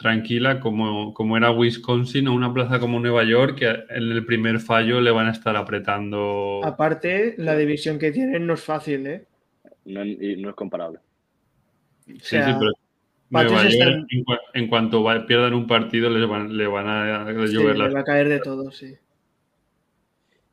tranquila 0.00 0.60
como, 0.60 1.12
como 1.12 1.36
era 1.36 1.50
Wisconsin 1.50 2.26
a 2.26 2.30
una 2.30 2.52
plaza 2.52 2.80
como 2.80 2.98
Nueva 2.98 3.22
York, 3.24 3.58
que 3.58 3.68
en 3.68 4.10
el 4.10 4.24
primer 4.24 4.58
fallo 4.58 5.00
le 5.00 5.10
van 5.10 5.26
a 5.26 5.32
estar 5.32 5.56
apretando. 5.56 6.62
Aparte, 6.64 7.34
la 7.36 7.54
división 7.54 7.98
que 7.98 8.10
tienen 8.10 8.46
no 8.46 8.54
es 8.54 8.62
fácil, 8.62 9.06
¿eh? 9.06 9.26
No, 9.84 10.02
no 10.04 10.48
es 10.48 10.54
comparable. 10.54 11.00
sí, 12.06 12.14
sí, 12.38 12.52
pero 12.58 12.72
en, 14.54 14.68
cuanto 14.68 15.04
pierdan 15.26 15.54
un 15.54 15.66
partido, 15.66 16.08
les 16.08 16.26
van, 16.28 16.56
le 16.56 16.66
van 16.66 16.88
a 16.88 17.30
llover 17.30 17.76
Le 17.76 17.90
va 17.90 18.00
a 18.00 18.04
caer 18.04 18.28
de 18.28 18.40
todo, 18.40 18.72
sí. 18.72 18.96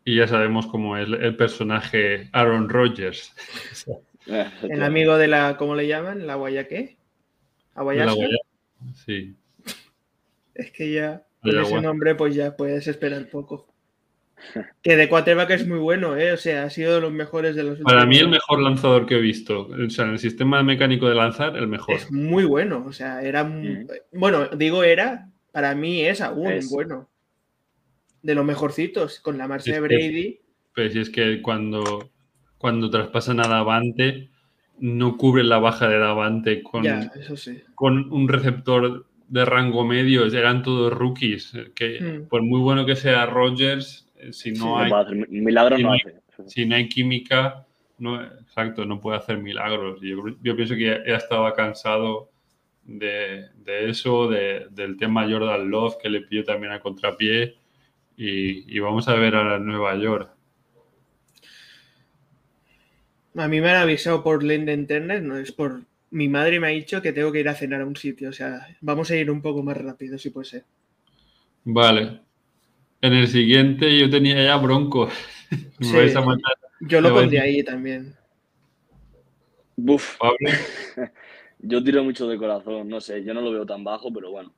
Y 0.03 0.17
ya 0.17 0.27
sabemos 0.27 0.67
cómo 0.67 0.97
es 0.97 1.07
el 1.07 1.35
personaje 1.37 2.29
Aaron 2.33 2.69
Rodgers. 2.69 3.33
el 4.61 4.83
amigo 4.83 5.17
de 5.17 5.27
la, 5.27 5.55
¿cómo 5.57 5.75
le 5.75 5.87
llaman? 5.87 6.27
¿La 6.27 6.35
Guayaqué? 6.35 6.97
¿Aguayasca? 7.75 8.25
Sí. 8.93 9.35
Es 10.53 10.71
que 10.71 10.91
ya, 10.91 11.25
con 11.41 11.59
ese 11.59 11.81
nombre, 11.81 12.15
pues 12.15 12.35
ya 12.35 12.55
puedes 12.55 12.87
esperar 12.87 13.29
poco. 13.29 13.67
Que 14.81 14.95
de 14.95 15.09
quarterback 15.09 15.49
es 15.51 15.67
muy 15.67 15.79
bueno, 15.79 16.15
¿eh? 16.15 16.31
O 16.31 16.37
sea, 16.37 16.63
ha 16.63 16.69
sido 16.69 16.95
de 16.95 17.01
los 17.01 17.11
mejores 17.11 17.55
de 17.55 17.63
los 17.63 17.79
Para 17.79 18.05
mí 18.05 18.17
el 18.17 18.29
mejor 18.29 18.61
lanzador 18.61 19.05
que 19.05 19.15
he 19.15 19.21
visto. 19.21 19.67
O 19.67 19.89
sea, 19.89 20.05
en 20.05 20.11
el 20.11 20.19
sistema 20.19 20.61
mecánico 20.63 21.09
de 21.09 21.15
lanzar, 21.15 21.57
el 21.57 21.67
mejor. 21.67 21.95
Es 21.95 22.11
muy 22.11 22.45
bueno. 22.45 22.83
O 22.85 22.93
sea, 22.93 23.21
era... 23.21 23.43
Mm. 23.43 23.87
Bueno, 24.13 24.47
digo 24.49 24.83
era, 24.83 25.29
para 25.51 25.73
mí 25.75 26.01
es 26.01 26.21
aún 26.21 26.59
bueno. 26.69 27.09
De 28.21 28.35
los 28.35 28.45
mejorcitos, 28.45 29.19
con 29.19 29.37
la 29.37 29.47
marcha 29.47 29.73
de 29.73 29.79
Brady. 29.79 30.39
Pero 30.73 30.91
si 30.91 30.99
es 30.99 31.09
que 31.09 31.41
cuando, 31.41 32.11
cuando 32.57 32.89
traspasan 32.89 33.39
a 33.39 33.47
Davante, 33.47 34.29
no 34.79 35.17
cubren 35.17 35.49
la 35.49 35.59
baja 35.59 35.87
de 35.87 35.97
Davante 35.97 36.63
con, 36.63 36.85
con 37.75 38.13
un 38.13 38.27
receptor 38.27 39.05
de 39.27 39.45
rango 39.45 39.85
medio. 39.85 40.25
Eran 40.25 40.63
todos 40.63 40.93
rookies. 40.93 41.53
Que 41.75 41.99
mm. 41.99 42.27
por 42.27 42.43
muy 42.43 42.61
bueno 42.61 42.85
que 42.85 42.95
sea 42.95 43.25
Rogers 43.25 44.07
si 44.31 44.51
no 44.51 44.77
hay. 44.77 44.91
milagros 45.29 45.79
no 45.79 45.93
hace. 45.93 46.15
Si 46.45 46.65
no 46.65 46.75
hay 46.75 46.87
química, 46.87 47.65
no, 47.97 48.23
exacto, 48.23 48.85
no 48.85 48.99
puede 48.99 49.17
hacer 49.17 49.39
milagros. 49.39 49.99
Yo, 50.01 50.55
pienso 50.55 50.75
que 50.75 51.01
ya 51.05 51.15
estaba 51.15 51.53
cansado 51.53 52.29
de, 52.83 53.49
eso, 53.65 54.29
del 54.29 54.97
tema 54.97 55.27
Jordan 55.29 55.69
Love, 55.69 55.97
que 56.01 56.09
le 56.09 56.21
pidió 56.21 56.43
también 56.43 56.73
a 56.73 56.79
contrapié. 56.79 57.55
Y, 58.15 58.79
vamos 58.79 59.07
a 59.07 59.15
ver 59.15 59.35
a 59.35 59.57
Nueva 59.59 59.95
York. 59.95 60.31
A 63.35 63.47
mí 63.47 63.61
me 63.61 63.69
han 63.69 63.77
avisado 63.77 64.23
por 64.23 64.43
link 64.43 64.65
de 64.65 64.73
internet, 64.73 65.23
no 65.23 65.37
es 65.37 65.51
por. 65.51 65.81
Mi 66.09 66.29
madre 66.29 66.59
me 66.59 66.67
ha 66.67 66.71
dicho 66.71 67.01
que 67.01 67.11
tengo 67.11 67.31
que 67.31 67.41
ir 67.41 67.49
a 67.49 67.53
cenar 67.53 67.81
a 67.81 67.85
un 67.85 67.95
sitio, 67.95 68.29
o 68.29 68.33
sea, 68.33 68.67
vamos 68.81 69.11
a 69.11 69.15
ir 69.15 69.29
un 69.29 69.41
poco 69.41 69.61
más 69.61 69.75
rápido, 69.75 70.17
si 70.17 70.29
puede 70.29 70.45
ser. 70.45 70.63
Vale, 71.65 72.21
en 73.01 73.13
el 73.13 73.27
siguiente 73.27 73.97
yo 73.97 74.09
tenía 74.09 74.41
ya 74.43 74.57
Broncos. 74.57 75.13
Yo 76.79 77.01
lo 77.01 77.13
pondría 77.13 77.43
ahí 77.43 77.63
también. 77.63 78.15
Buf. 79.75 80.17
yo 81.59 81.83
tiro 81.83 82.03
mucho 82.03 82.27
de 82.27 82.37
corazón, 82.37 82.87
no 82.87 83.01
sé, 83.01 83.23
yo 83.23 83.33
no 83.33 83.41
lo 83.41 83.51
veo 83.51 83.65
tan 83.65 83.83
bajo, 83.83 84.11
pero 84.13 84.31
bueno. 84.31 84.53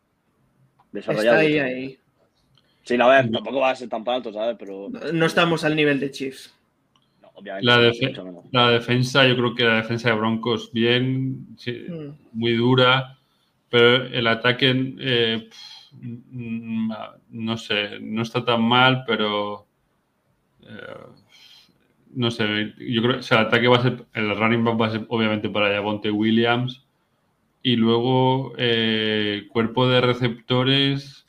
Desarrollado. 0.91 1.41
Está 1.41 1.47
ahí, 1.47 1.59
ahí. 1.59 1.99
Sí, 2.83 2.97
a 2.99 3.07
ver, 3.07 3.29
tampoco 3.29 3.59
va 3.59 3.71
a 3.71 3.75
ser 3.75 3.89
tan 3.89 4.07
alto, 4.07 4.33
¿sabes? 4.33 4.55
Pero. 4.57 4.89
No 5.13 5.25
estamos 5.25 5.63
al 5.63 5.75
nivel 5.75 5.99
de 5.99 6.11
Chiefs. 6.11 6.53
Obviamente. 7.39 7.65
La, 8.51 8.69
defensa, 8.69 9.27
yo 9.27 9.35
creo 9.35 9.55
que 9.55 9.63
la 9.63 9.75
defensa 9.75 10.09
de 10.09 10.15
Broncos, 10.15 10.71
bien, 10.71 11.47
mm. 11.55 12.09
muy 12.33 12.53
dura, 12.53 13.17
pero 13.69 14.05
el 14.05 14.27
ataque. 14.27 14.95
Eh, 14.99 15.49
no 16.31 17.57
sé, 17.57 17.99
no 17.99 18.21
está 18.21 18.45
tan 18.45 18.61
mal, 18.61 19.03
pero 19.07 19.65
eh, 20.61 21.07
no 22.13 22.31
sé, 22.31 22.73
yo 22.77 23.01
creo 23.01 23.19
que 23.19 23.35
el 23.35 23.39
ataque 23.39 23.67
va 23.67 23.77
a 23.77 23.83
ser, 23.83 24.05
el 24.13 24.35
running 24.35 24.63
back 24.63 24.79
va 24.79 24.87
a 24.87 24.91
ser 24.91 25.05
obviamente 25.09 25.49
para 25.49 25.73
Javonte 25.73 26.11
Williams 26.11 26.85
y 27.61 27.75
luego 27.75 28.53
eh, 28.57 29.47
cuerpo 29.51 29.87
de 29.87 30.01
receptores 30.01 31.25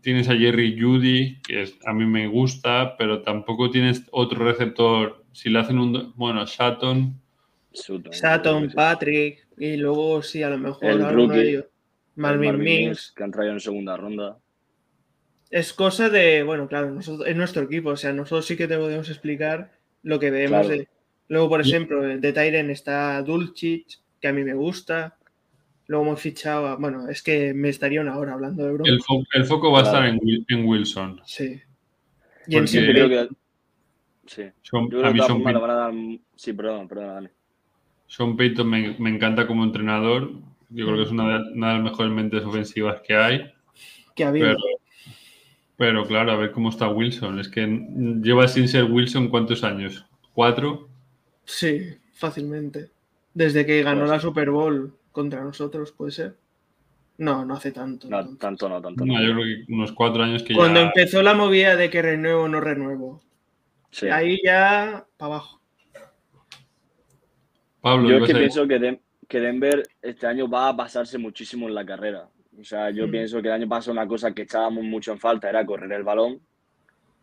tienes 0.00 0.28
a 0.28 0.36
Jerry 0.36 0.80
Judy, 0.80 1.40
que 1.42 1.72
a 1.86 1.92
mí 1.92 2.06
me 2.06 2.26
gusta, 2.26 2.96
pero 2.96 3.22
tampoco 3.22 3.70
tienes 3.70 4.06
otro 4.10 4.44
receptor. 4.44 5.24
Si 5.32 5.50
le 5.50 5.58
hacen 5.58 5.78
un, 5.78 6.12
bueno, 6.16 6.44
Shatton, 6.44 7.20
Sutton, 7.72 8.70
Patrick, 8.74 9.46
y 9.58 9.76
luego 9.76 10.22
sí, 10.22 10.42
a 10.42 10.50
lo 10.50 10.58
mejor 10.58 10.90
el 10.90 11.02
alguno 11.02 11.34
de 11.34 11.48
ellos. 11.48 11.64
Marvin, 12.16 12.58
Mings. 12.58 13.12
Que 13.16 13.24
han 13.24 13.30
traído 13.30 13.52
en 13.54 13.60
segunda 13.60 13.96
ronda. 13.96 14.38
Es 15.50 15.72
cosa 15.72 16.08
de, 16.08 16.42
bueno, 16.42 16.68
claro, 16.68 16.98
es 16.98 17.36
nuestro 17.36 17.62
equipo, 17.62 17.90
o 17.90 17.96
sea, 17.96 18.12
nosotros 18.12 18.46
sí 18.46 18.56
que 18.56 18.68
te 18.68 18.76
podemos 18.76 19.08
explicar 19.08 19.72
lo 20.02 20.18
que 20.18 20.30
vemos. 20.30 20.68
De, 20.68 20.88
luego, 21.28 21.48
por 21.48 21.60
ejemplo, 21.60 22.02
de 22.02 22.32
Tyren 22.32 22.70
está 22.70 23.20
Dulcich, 23.22 24.00
que 24.20 24.28
a 24.28 24.32
mí 24.32 24.44
me 24.44 24.54
gusta. 24.54 25.16
Luego 25.90 26.04
hemos 26.04 26.20
fichado, 26.20 26.78
bueno, 26.78 27.08
es 27.08 27.20
que 27.20 27.52
me 27.52 27.68
estaría 27.68 28.00
una 28.00 28.16
hora 28.16 28.34
hablando 28.34 28.62
de 28.62 28.74
Broncos. 28.74 29.26
El, 29.34 29.44
foco 29.44 29.72
va 29.72 29.80
a 29.80 29.82
estar 29.82 30.06
en, 30.06 30.64
Wilson. 30.64 31.20
Sí. 31.24 31.60
Y 32.46 32.56
en 32.56 32.68
sí, 32.68 32.78
creo 32.78 33.08
que... 33.08 33.28
Sí. 34.24 34.42
a 34.42 35.10
mí 35.10 35.20
Sean 35.20 35.42
Payton... 35.42 36.22
Sí, 36.36 36.52
perdón, 36.52 36.86
perdón, 36.86 37.28
Sean 38.06 38.36
Payton 38.36 38.70
me, 38.70 38.94
me, 39.00 39.10
encanta 39.10 39.48
como 39.48 39.64
entrenador. 39.64 40.30
Yo 40.68 40.86
creo 40.86 40.96
que 40.96 41.02
es 41.02 41.10
una 41.10 41.24
de, 41.26 41.52
una 41.54 41.68
de 41.70 41.74
las 41.74 41.82
mejores 41.82 42.12
mentes 42.12 42.44
ofensivas 42.44 43.00
que 43.00 43.16
hay. 43.16 43.52
Que 44.14 44.22
ha 44.22 44.28
habido. 44.28 44.54
Pero, 45.76 46.06
claro, 46.06 46.30
a 46.30 46.36
ver 46.36 46.52
cómo 46.52 46.68
está 46.68 46.88
Wilson. 46.88 47.40
Es 47.40 47.48
que 47.48 47.66
lleva 48.22 48.46
sin 48.46 48.68
ser 48.68 48.84
Wilson 48.84 49.26
cuántos 49.28 49.64
años? 49.64 50.06
¿Cuatro? 50.34 50.88
Sí, 51.44 51.96
fácilmente. 52.12 52.90
Desde 53.34 53.66
que 53.66 53.82
ganó 53.82 54.02
pues 54.02 54.10
la 54.12 54.20
Super 54.20 54.50
Bowl 54.50 54.94
contra 55.12 55.42
nosotros, 55.42 55.92
puede 55.92 56.12
ser. 56.12 56.36
No, 57.18 57.44
no 57.44 57.54
hace 57.54 57.70
tanto. 57.70 58.08
No, 58.08 58.36
tanto 58.38 58.68
no, 58.68 58.80
tanto 58.80 59.04
no. 59.04 59.12
yo 59.20 59.34
creo 59.34 59.44
que 59.44 59.72
unos 59.72 59.92
cuatro 59.92 60.22
años 60.22 60.42
que 60.42 60.54
Cuando 60.54 60.80
empezó 60.80 61.22
la 61.22 61.34
movida 61.34 61.76
de 61.76 61.90
que 61.90 62.00
renuevo 62.00 62.44
o 62.44 62.48
no 62.48 62.60
renuevo. 62.60 63.20
Sí. 63.90 64.08
Ahí 64.08 64.40
ya 64.42 65.04
para 65.18 65.34
abajo. 65.34 65.60
Pablo, 67.80 68.08
yo 68.08 68.16
es 68.18 68.26
que 68.26 68.34
pienso 68.34 68.66
que, 68.66 69.00
que 69.28 69.40
Denver 69.40 69.82
este 70.00 70.26
año 70.26 70.48
va 70.48 70.68
a 70.68 70.76
pasarse 70.76 71.18
muchísimo 71.18 71.68
en 71.68 71.74
la 71.74 71.84
carrera. 71.84 72.28
O 72.58 72.64
sea, 72.64 72.90
yo 72.90 73.06
mm. 73.06 73.10
pienso 73.10 73.42
que 73.42 73.48
el 73.48 73.54
año 73.54 73.68
pasado 73.68 73.92
una 73.92 74.06
cosa 74.06 74.32
que 74.32 74.42
echábamos 74.42 74.84
mucho 74.84 75.12
en 75.12 75.18
falta 75.18 75.48
era 75.48 75.64
correr 75.66 75.92
el 75.92 76.02
balón. 76.02 76.40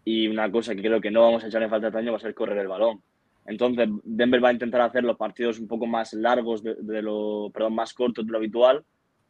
Y 0.04 0.28
una 0.28 0.52
cosa 0.52 0.76
que 0.76 0.82
creo 0.82 1.02
que 1.02 1.12
no 1.12 1.22
vamos 1.22 1.44
a 1.44 1.48
echar 1.48 1.64
en 1.64 1.70
falta 1.70 1.88
este 1.88 2.00
año 2.00 2.12
va 2.12 2.18
a 2.18 2.22
ser 2.22 2.34
correr 2.34 2.58
el 2.60 2.68
balón. 2.68 3.02
Entonces, 3.48 3.88
Denver 4.04 4.44
va 4.44 4.50
a 4.50 4.54
intentar 4.54 4.82
hacer 4.82 5.06
los 5.06 5.16
partidos 5.16 5.58
un 5.58 5.68
poco 5.70 5.88
más 5.88 6.14
largos, 6.14 6.62
de, 6.62 7.02
lo, 7.02 7.50
perdón, 7.54 7.76
más 7.76 7.94
cortos 7.94 8.26
de 8.26 8.32
lo 8.32 8.38
habitual, 8.40 8.84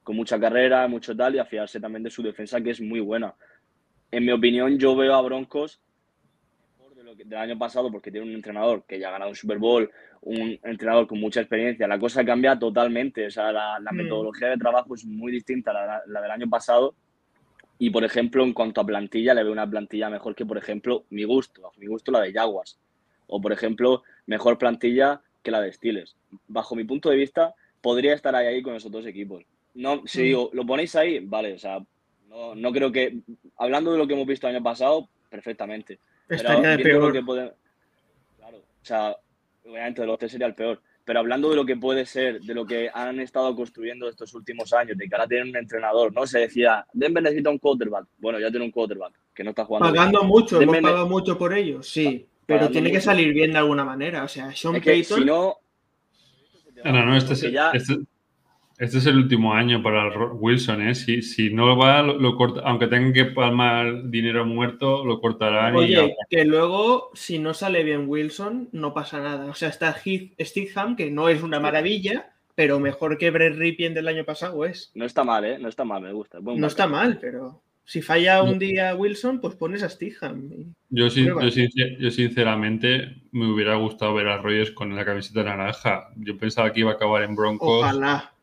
con 0.03 0.15
mucha 0.15 0.39
carrera, 0.39 0.87
mucho 0.87 1.15
tal, 1.15 1.35
y 1.35 1.39
afiarse 1.39 1.79
también 1.79 2.01
de 2.01 2.09
su 2.09 2.23
defensa, 2.23 2.59
que 2.59 2.71
es 2.71 2.81
muy 2.81 2.99
buena. 2.99 3.35
En 4.09 4.25
mi 4.25 4.31
opinión, 4.31 4.79
yo 4.79 4.95
veo 4.95 5.13
a 5.13 5.21
Broncos 5.21 5.79
mejor 6.79 6.95
de 6.95 7.03
lo 7.03 7.15
que, 7.15 7.25
del 7.25 7.37
año 7.37 7.59
pasado, 7.59 7.91
porque 7.91 8.09
tiene 8.09 8.25
un 8.25 8.33
entrenador 8.33 8.85
que 8.87 8.99
ya 8.99 9.09
ha 9.09 9.11
ganado 9.11 9.29
un 9.29 9.35
Super 9.35 9.59
Bowl, 9.59 9.87
un 10.21 10.59
entrenador 10.63 11.05
con 11.05 11.19
mucha 11.19 11.41
experiencia. 11.41 11.87
La 11.87 11.99
cosa 11.99 12.25
cambia 12.25 12.57
totalmente. 12.57 13.27
O 13.27 13.29
sea, 13.29 13.51
la, 13.51 13.79
mm. 13.79 13.95
metodología 13.95 14.47
de 14.47 14.57
trabajo 14.57 14.95
es 14.95 15.05
muy 15.05 15.31
distinta 15.31 15.71
a 15.71 16.01
la, 16.07 16.21
del 16.21 16.31
año 16.31 16.49
pasado. 16.49 16.95
Y, 17.77 17.91
por 17.91 18.03
ejemplo, 18.03 18.43
en 18.43 18.53
cuanto 18.53 18.81
a 18.81 18.85
plantilla, 18.85 19.35
le 19.35 19.43
veo 19.43 19.51
una 19.51 19.69
plantilla 19.69 20.09
mejor 20.09 20.33
que, 20.33 20.45
por 20.45 20.57
ejemplo, 20.57 21.03
mi 21.11 21.23
gusto. 21.23 21.67
A 21.67 21.71
mi 21.77 21.85
gusto, 21.85 22.11
la 22.11 22.21
de 22.21 22.33
Jaguars 22.33 22.79
o, 23.27 23.41
por 23.41 23.51
ejemplo, 23.51 24.03
mejor 24.25 24.57
plantilla 24.57 25.21
que 25.43 25.51
la 25.51 25.61
de 25.61 25.71
Steelers. 25.71 26.15
Bajo 26.47 26.75
mi 26.75 26.83
punto 26.83 27.09
de 27.09 27.17
vista, 27.17 27.53
podría 27.81 28.13
estar 28.13 28.35
ahí, 28.35 28.47
ahí 28.47 28.61
con 28.61 28.75
esos 28.75 28.91
dos 28.91 29.05
equipos. 29.05 29.43
No, 29.73 30.01
si 30.05 30.19
mm. 30.19 30.23
digo, 30.23 30.49
lo 30.53 30.65
ponéis 30.65 30.95
ahí, 30.95 31.19
vale, 31.19 31.53
o 31.53 31.59
sea, 31.59 31.79
no, 32.27 32.55
no, 32.55 32.71
creo 32.71 32.91
que, 32.91 33.19
hablando 33.57 33.91
de 33.91 33.97
lo 33.97 34.07
que 34.07 34.13
hemos 34.13 34.27
visto 34.27 34.47
el 34.47 34.55
año 34.55 34.63
pasado, 34.63 35.09
perfectamente. 35.29 35.99
Estaría 36.27 36.75
de 36.75 36.83
peor. 36.83 37.13
claro, 38.37 38.57
o 38.57 38.85
sea, 38.85 39.15
obviamente 39.65 40.01
de 40.01 40.07
los 40.07 40.19
tres 40.19 40.31
sería 40.31 40.47
el 40.47 40.55
peor. 40.55 40.81
Pero 41.05 41.19
hablando 41.19 41.49
de 41.49 41.55
lo 41.55 41.65
que 41.65 41.77
puede 41.77 42.05
ser, 42.05 42.41
de 42.41 42.53
lo 42.53 42.65
que 42.65 42.89
han 42.93 43.21
estado 43.21 43.55
construyendo 43.55 44.09
estos 44.09 44.33
últimos 44.33 44.73
años, 44.73 44.97
de 44.97 45.07
que 45.07 45.15
ahora 45.15 45.25
tienen 45.25 45.49
un 45.49 45.55
entrenador, 45.55 46.13
¿no? 46.13 46.27
Se 46.27 46.39
decía, 46.39 46.85
Denver 46.91 47.23
necesita 47.23 47.49
un 47.49 47.59
quarterback. 47.59 48.07
Bueno, 48.17 48.39
ya 48.39 48.49
tiene 48.49 48.65
un 48.65 48.71
quarterback, 48.71 49.13
que 49.33 49.41
no 49.41 49.51
está 49.51 49.63
jugando. 49.63 49.87
Pagando 49.87 50.23
mucho, 50.23 50.61
hemos 50.61 50.77
pagado 50.79 51.07
mucho 51.07 51.37
por 51.37 51.53
ellos, 51.53 51.87
sí. 51.87 52.27
Pero 52.47 52.69
tiene 52.69 52.91
que 52.91 53.01
salir 53.01 53.33
bien 53.33 53.51
de 53.51 53.59
alguna 53.59 53.83
manera. 53.83 54.23
O 54.23 54.27
sea, 54.27 54.55
Sean 54.55 54.81
Payton. 54.81 55.19
Si 55.19 55.25
no. 55.25 55.57
No, 56.83 57.05
no, 57.05 57.17
este 57.17 57.33
es, 57.33 57.43
este, 57.43 57.97
este, 58.77 58.97
es 58.99 59.05
el 59.05 59.17
último 59.17 59.53
año 59.53 59.83
para 59.83 60.07
Wilson, 60.33 60.87
¿eh? 60.87 60.95
Si, 60.95 61.21
si 61.21 61.51
no 61.51 61.75
va, 61.75 62.01
lo, 62.03 62.35
corta, 62.37 62.61
aunque 62.63 62.87
tengan 62.87 63.11
que 63.11 63.25
palmar 63.25 64.09
dinero 64.09 64.45
muerto, 64.45 65.03
lo 65.03 65.19
cortarán. 65.19 65.75
Oye, 65.75 66.15
que 66.29 66.45
luego, 66.45 67.11
si 67.13 67.37
no 67.39 67.53
sale 67.53 67.83
bien 67.83 68.05
Wilson, 68.07 68.69
no 68.71 68.93
pasa 68.93 69.19
nada. 69.19 69.45
O 69.47 69.53
sea, 69.53 69.69
está 69.69 69.93
Stigham, 69.93 70.95
que 70.95 71.11
no 71.11 71.27
es 71.27 71.43
una 71.43 71.59
maravilla, 71.59 72.31
pero 72.55 72.79
mejor 72.79 73.17
que 73.17 73.31
Brett 73.31 73.57
Ripien 73.57 73.93
del 73.93 74.07
año 74.07 74.23
pasado 74.23 74.63
es. 74.63 74.91
No 74.95 75.05
está 75.05 75.25
mal, 75.25 75.43
¿eh? 75.43 75.59
No 75.59 75.67
está 75.67 75.83
mal, 75.83 76.01
me 76.01 76.13
gusta. 76.13 76.39
no 76.41 76.67
está 76.67 76.87
mal, 76.87 77.17
pero. 77.19 77.61
Si 77.87 78.01
falla 78.01 78.43
un 78.43 78.59
día 78.59 78.93
Wilson, 78.95 79.39
pues 79.39 79.55
pones 79.55 79.81
a 79.81 79.87
Stiham. 79.87 80.73
Yo, 80.89 81.07
yo, 81.07 82.11
sinceramente 82.11 83.15
me 83.31 83.49
hubiera 83.49 83.75
gustado 83.75 84.13
ver 84.13 84.27
a 84.27 84.39
Rogers 84.39 84.71
con 84.71 84.93
la 84.93 85.05
camiseta 85.05 85.41
naranja. 85.41 86.09
Yo 86.17 86.37
pensaba 86.37 86.73
que 86.73 86.81
iba 86.81 86.91
a 86.91 86.95
acabar 86.95 87.23
en 87.23 87.33
Broncos. 87.33 87.81
Ojalá. 87.81 88.33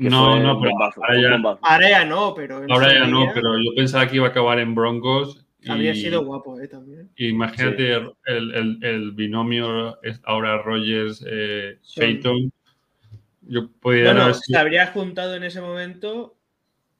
no, 0.00 0.38
no, 0.38 0.60
pero 0.60 0.72
ahora 0.82 1.90
ya, 1.90 2.04
no, 2.04 2.34
pero. 2.34 2.62
Ahora 2.68 2.92
ya 2.92 3.06
no, 3.06 3.30
pero 3.32 3.56
yo 3.56 3.74
pensaba 3.74 4.06
que 4.06 4.16
iba 4.16 4.26
a 4.26 4.30
acabar 4.30 4.58
en 4.58 4.74
Broncos. 4.74 5.46
Habría 5.66 5.94
sido 5.94 6.26
guapo, 6.26 6.60
¿eh? 6.60 6.68
También. 6.68 7.08
Imagínate 7.16 7.94
el, 8.26 8.78
el, 8.82 9.12
binomio 9.12 9.98
ahora 10.24 10.58
Rogers 10.58 11.24
eh, 11.26 11.78
Peyton. 11.96 12.52
Yo 13.40 13.70
podría 13.80 14.12
bueno, 14.12 14.34
se 14.34 14.58
habría 14.58 14.88
juntado 14.88 15.36
en 15.36 15.44
ese 15.44 15.62
momento 15.62 16.37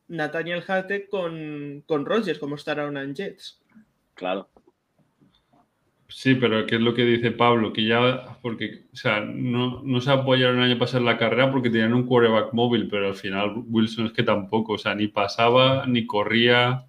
Nathaniel 0.08 0.62
Hackett 0.62 1.08
con, 1.08 1.82
con 1.86 2.04
Rogers, 2.04 2.38
como 2.38 2.56
estará 2.56 2.86
una 2.86 3.02
en 3.02 3.14
Jets. 3.14 3.60
Claro. 4.14 4.48
Sí, 6.08 6.34
pero 6.34 6.66
¿qué 6.66 6.76
es 6.76 6.80
lo 6.80 6.94
que 6.94 7.04
dice 7.04 7.30
Pablo? 7.32 7.72
Que 7.72 7.84
ya, 7.84 8.38
porque, 8.40 8.86
o 8.92 8.96
sea, 8.96 9.20
no, 9.20 9.82
no 9.82 10.00
se 10.00 10.10
apoyaron 10.10 10.58
el 10.58 10.70
año 10.70 10.78
pasado 10.78 11.00
en 11.00 11.04
la 11.04 11.18
carrera 11.18 11.52
porque 11.52 11.68
tenían 11.68 11.92
un 11.92 12.06
quarterback 12.06 12.54
móvil, 12.54 12.88
pero 12.88 13.08
al 13.08 13.14
final 13.14 13.62
Wilson 13.68 14.06
es 14.06 14.12
que 14.12 14.22
tampoco, 14.22 14.72
o 14.72 14.78
sea, 14.78 14.94
ni 14.94 15.08
pasaba, 15.08 15.86
ni 15.86 16.06
corría. 16.06 16.86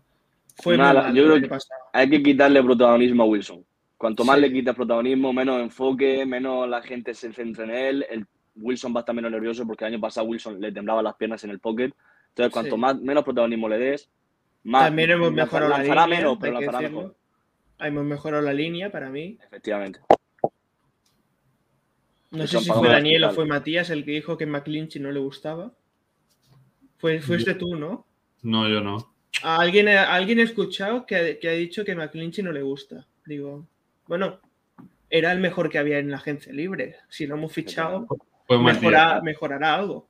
Fue 0.55 0.77
Nada, 0.77 1.11
yo 1.11 1.25
creo 1.25 1.41
que 1.41 1.57
hay 1.93 2.09
que 2.09 2.23
quitarle 2.23 2.63
protagonismo 2.63 3.23
a 3.23 3.25
Wilson. 3.25 3.65
Cuanto 3.97 4.23
más 4.23 4.39
le 4.39 4.51
quitas 4.51 4.73
protagonismo, 4.73 5.33
menos 5.33 5.61
enfoque, 5.61 6.25
menos 6.25 6.69
la 6.69 6.81
gente 6.81 7.13
se 7.13 7.33
centra 7.33 7.65
en 7.65 7.71
él. 7.71 8.05
El 8.09 8.25
Wilson 8.55 8.93
va 8.95 8.99
a 8.99 9.01
estar 9.01 9.13
menos 9.13 9.29
nervioso 9.29 9.67
porque 9.67 9.83
el 9.83 9.93
año 9.93 10.01
pasado 10.01 10.27
Wilson 10.27 10.61
le 10.61 10.71
temblaban 10.71 11.03
las 11.03 11.15
piernas 11.15 11.43
en 11.43 11.49
el 11.49 11.59
pocket. 11.59 11.91
Entonces, 12.45 12.53
cuanto 12.53 12.77
más, 12.77 12.99
menos 12.99 13.23
protagonismo 13.23 13.67
le 13.67 13.77
des, 13.77 14.09
más. 14.63 14.85
También 14.85 15.11
hemos 15.11 15.31
mejorado 15.31 15.69
la 15.69 15.83
línea. 15.83 16.07
menos, 16.07 16.37
pero 16.39 16.53
lanzará 16.53 16.81
mejor. 16.81 17.15
Hemos 17.79 18.05
mejorado 18.05 18.43
la 18.43 18.53
línea 18.53 18.91
para 18.91 19.09
mí. 19.09 19.37
Efectivamente. 19.41 19.99
No 22.31 22.45
sé 22.45 22.59
si 22.59 22.69
fue 22.69 22.89
Daniel 22.89 23.23
o 23.23 23.31
fue 23.31 23.45
Matías 23.45 23.89
el 23.89 24.05
que 24.05 24.11
dijo 24.11 24.37
que 24.37 24.45
McClinchy 24.45 24.99
no 24.99 25.11
le 25.11 25.19
gustaba. 25.19 25.71
Fue, 26.97 27.21
fuiste 27.21 27.55
tú, 27.55 27.75
¿no? 27.75 28.05
No, 28.41 28.67
yo 28.67 28.81
no. 28.81 29.13
alguien, 29.41 29.87
alguien 29.87 30.39
he 30.39 30.43
escuchado 30.43 31.05
que, 31.05 31.39
que 31.39 31.49
ha 31.49 31.53
dicho 31.53 31.83
que 31.83 31.95
McClinchy 31.95 32.43
no 32.43 32.51
le 32.51 32.61
gusta. 32.61 33.07
Digo, 33.25 33.65
bueno, 34.07 34.39
era 35.09 35.31
el 35.31 35.39
mejor 35.39 35.69
que 35.69 35.79
había 35.79 35.97
en 35.97 36.11
la 36.11 36.17
agencia 36.17 36.53
libre. 36.53 36.97
Si 37.09 37.25
lo 37.25 37.35
hemos 37.35 37.51
fichado, 37.51 38.07
mejorará 38.49 39.75
algo. 39.75 40.07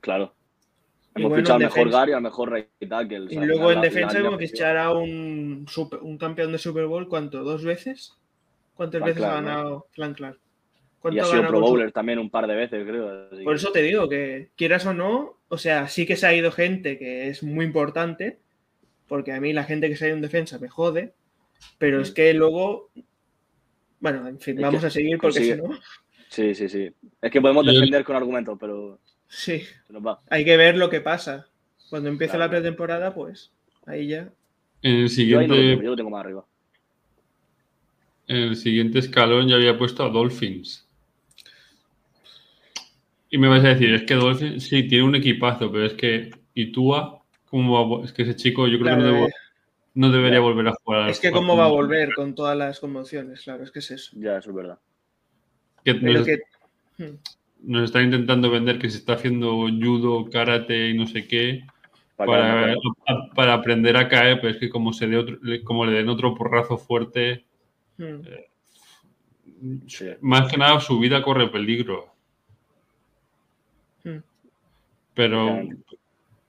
Claro. 0.00 0.34
Hemos 1.18 1.36
fichado 1.36 1.54
al 1.54 1.62
mejor 1.62 1.90
Gary, 1.90 2.12
al 2.12 2.22
mejor 2.22 2.50
Ray 2.50 2.66
Tackle. 2.88 3.26
Y 3.30 3.36
luego 3.36 3.72
en 3.72 3.80
defensa 3.80 4.18
hemos 4.18 4.38
fichado 4.38 4.78
a 4.78 4.98
un, 4.98 5.66
un 6.02 6.18
campeón 6.18 6.52
de 6.52 6.58
Super 6.58 6.86
Bowl, 6.86 7.08
¿cuánto? 7.08 7.42
¿Dos 7.42 7.64
veces? 7.64 8.14
¿Cuántas 8.74 9.02
veces 9.02 9.22
ha 9.24 9.34
ganado 9.34 9.86
Flan 9.92 10.14
Clark? 10.14 10.38
Y 11.10 11.18
ha 11.18 11.24
sido 11.24 11.46
Pro 11.46 11.60
Bowler 11.60 11.92
también 11.92 12.18
un 12.18 12.30
par 12.30 12.46
de 12.46 12.54
veces, 12.54 12.84
creo. 12.86 13.28
Por 13.44 13.54
eso 13.54 13.70
te 13.70 13.82
digo 13.82 14.08
que, 14.08 14.50
quieras 14.56 14.84
o 14.86 14.94
no, 14.94 15.36
o 15.48 15.58
sea, 15.58 15.88
sí 15.88 16.06
que 16.06 16.16
se 16.16 16.26
ha 16.26 16.34
ido 16.34 16.50
gente 16.50 16.98
que 16.98 17.28
es 17.28 17.42
muy 17.42 17.64
importante, 17.64 18.38
porque 19.06 19.32
a 19.32 19.40
mí 19.40 19.52
la 19.52 19.64
gente 19.64 19.88
que 19.88 19.96
se 19.96 20.04
ha 20.04 20.08
ido 20.08 20.16
en 20.16 20.22
defensa 20.22 20.58
me 20.58 20.68
jode, 20.68 21.14
pero 21.78 22.00
es 22.00 22.10
mm. 22.10 22.14
que 22.14 22.34
luego, 22.34 22.90
bueno, 24.00 24.26
en 24.26 24.40
fin, 24.40 24.60
vamos 24.60 24.82
a 24.84 24.90
seguir 24.90 25.18
porque 25.18 25.40
si 25.40 25.54
no... 25.56 25.70
Sí, 26.28 26.54
sí, 26.54 26.68
sí. 26.68 26.90
Es 27.22 27.30
que 27.30 27.40
podemos 27.40 27.64
defender 27.64 28.04
con 28.04 28.16
argumentos, 28.16 28.58
pero... 28.60 28.98
Sí. 29.28 29.62
Hay 30.30 30.44
que 30.44 30.56
ver 30.56 30.76
lo 30.76 30.90
que 30.90 31.00
pasa. 31.00 31.46
Cuando 31.90 32.08
empiece 32.08 32.36
la 32.36 32.50
pretemporada, 32.50 33.14
pues 33.14 33.52
ahí 33.86 34.08
ya. 34.08 34.30
En 34.82 34.96
el 34.96 35.10
siguiente. 35.10 35.76
Yo 35.76 35.90
lo, 35.90 35.96
tengo, 35.96 36.10
más 36.10 36.20
arriba. 36.20 36.44
El 38.26 38.56
siguiente 38.56 38.98
escalón 38.98 39.48
ya 39.48 39.56
había 39.56 39.78
puesto 39.78 40.04
a 40.04 40.10
Dolphins. 40.10 40.86
Y 43.30 43.38
me 43.38 43.48
vais 43.48 43.64
a 43.64 43.68
decir, 43.68 43.92
es 43.92 44.04
que 44.04 44.14
Dolphins 44.14 44.64
sí 44.64 44.86
tiene 44.88 45.04
un 45.04 45.14
equipazo, 45.14 45.70
pero 45.70 45.86
es 45.86 45.94
que. 45.94 46.30
¿Y 46.54 46.72
Tua? 46.72 47.22
¿Cómo 47.46 47.98
va? 47.98 48.04
Es 48.04 48.12
que 48.12 48.22
ese 48.22 48.34
chico 48.34 48.66
yo 48.66 48.78
creo 48.78 48.96
que 48.96 49.32
no, 49.94 50.12
debería 50.12 50.40
volver 50.40 50.68
a 50.68 50.74
jugar. 50.74 51.10
Es 51.10 51.20
que, 51.20 51.30
¿cómo 51.30 51.56
va 51.56 51.64
a 51.64 51.68
volver 51.68 52.12
con 52.14 52.34
todas 52.34 52.56
las 52.56 52.78
conmociones? 52.80 53.42
Claro, 53.42 53.64
es 53.64 53.70
que 53.70 53.78
es 53.80 53.90
eso. 53.90 54.12
Ya, 54.16 54.38
eso 54.38 54.50
es 54.50 54.56
verdad. 54.56 54.78
que, 55.84 55.94
hmm. 56.98 57.16
Nos, 57.62 57.84
están 57.84 58.04
intentando 58.04 58.50
vender 58.50 58.78
que 58.78 58.90
se 58.90 58.98
está 58.98 59.14
haciendo 59.14 59.68
judo, 59.68 60.28
karate 60.30 60.90
y 60.90 60.94
no 60.94 61.06
sé 61.06 61.26
qué 61.26 61.64
para, 62.26 62.74
para, 63.34 63.54
aprender 63.54 63.96
a 63.96 64.08
caer, 64.08 64.40
pero 64.40 64.52
es 64.52 64.58
que 64.58 64.68
como, 64.68 64.92
se 64.92 65.06
de 65.06 65.16
otro, 65.16 65.38
como 65.64 65.86
le 65.86 65.92
den 65.92 66.08
otro 66.08 66.34
porrazo 66.34 66.76
fuerte, 66.76 67.44
hmm. 67.96 68.20
eh, 68.26 70.18
más 70.20 70.50
que 70.50 70.56
nada 70.56 70.80
su 70.80 70.98
vida 70.98 71.22
corre 71.22 71.48
peligro. 71.48 72.12
Hmm. 74.02 74.18
Pero, 75.14 75.60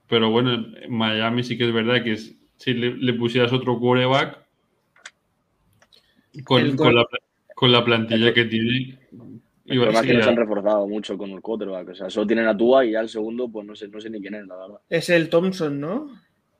pero 0.08 0.30
bueno, 0.30 0.54
en 0.54 0.92
Miami 0.92 1.44
sí 1.44 1.56
que 1.56 1.66
es 1.68 1.72
verdad 1.72 2.02
que 2.02 2.16
si 2.16 2.74
le, 2.74 3.12
pusieras 3.14 3.52
otro 3.52 3.78
quarterback, 3.78 4.38
con, 6.44 6.76
con, 6.76 7.72
la, 7.72 7.84
plantilla 7.84 8.34
que 8.34 8.44
tiene. 8.44 8.98
Y 9.70 9.80
además 9.80 10.02
que 10.02 10.14
no 10.14 10.22
se 10.22 10.28
han 10.28 10.36
reforzado 10.36 10.86
mucho 10.88 11.16
con 11.16 11.30
el 11.30 11.40
quarterback. 11.40 11.90
O 11.90 11.94
sea, 11.94 12.10
solo 12.10 12.26
tienen 12.26 12.46
a 12.46 12.56
Tua 12.56 12.84
y 12.84 12.92
ya 12.92 13.00
el 13.00 13.08
segundo, 13.08 13.48
pues 13.48 13.64
no 13.64 13.76
sé, 13.76 13.88
no 13.88 14.00
sé 14.00 14.10
ni 14.10 14.20
quién 14.20 14.34
es, 14.34 14.46
la 14.46 14.56
verdad. 14.56 14.80
Es 14.88 15.08
el 15.10 15.28
Thompson, 15.28 15.80
¿no? 15.80 16.10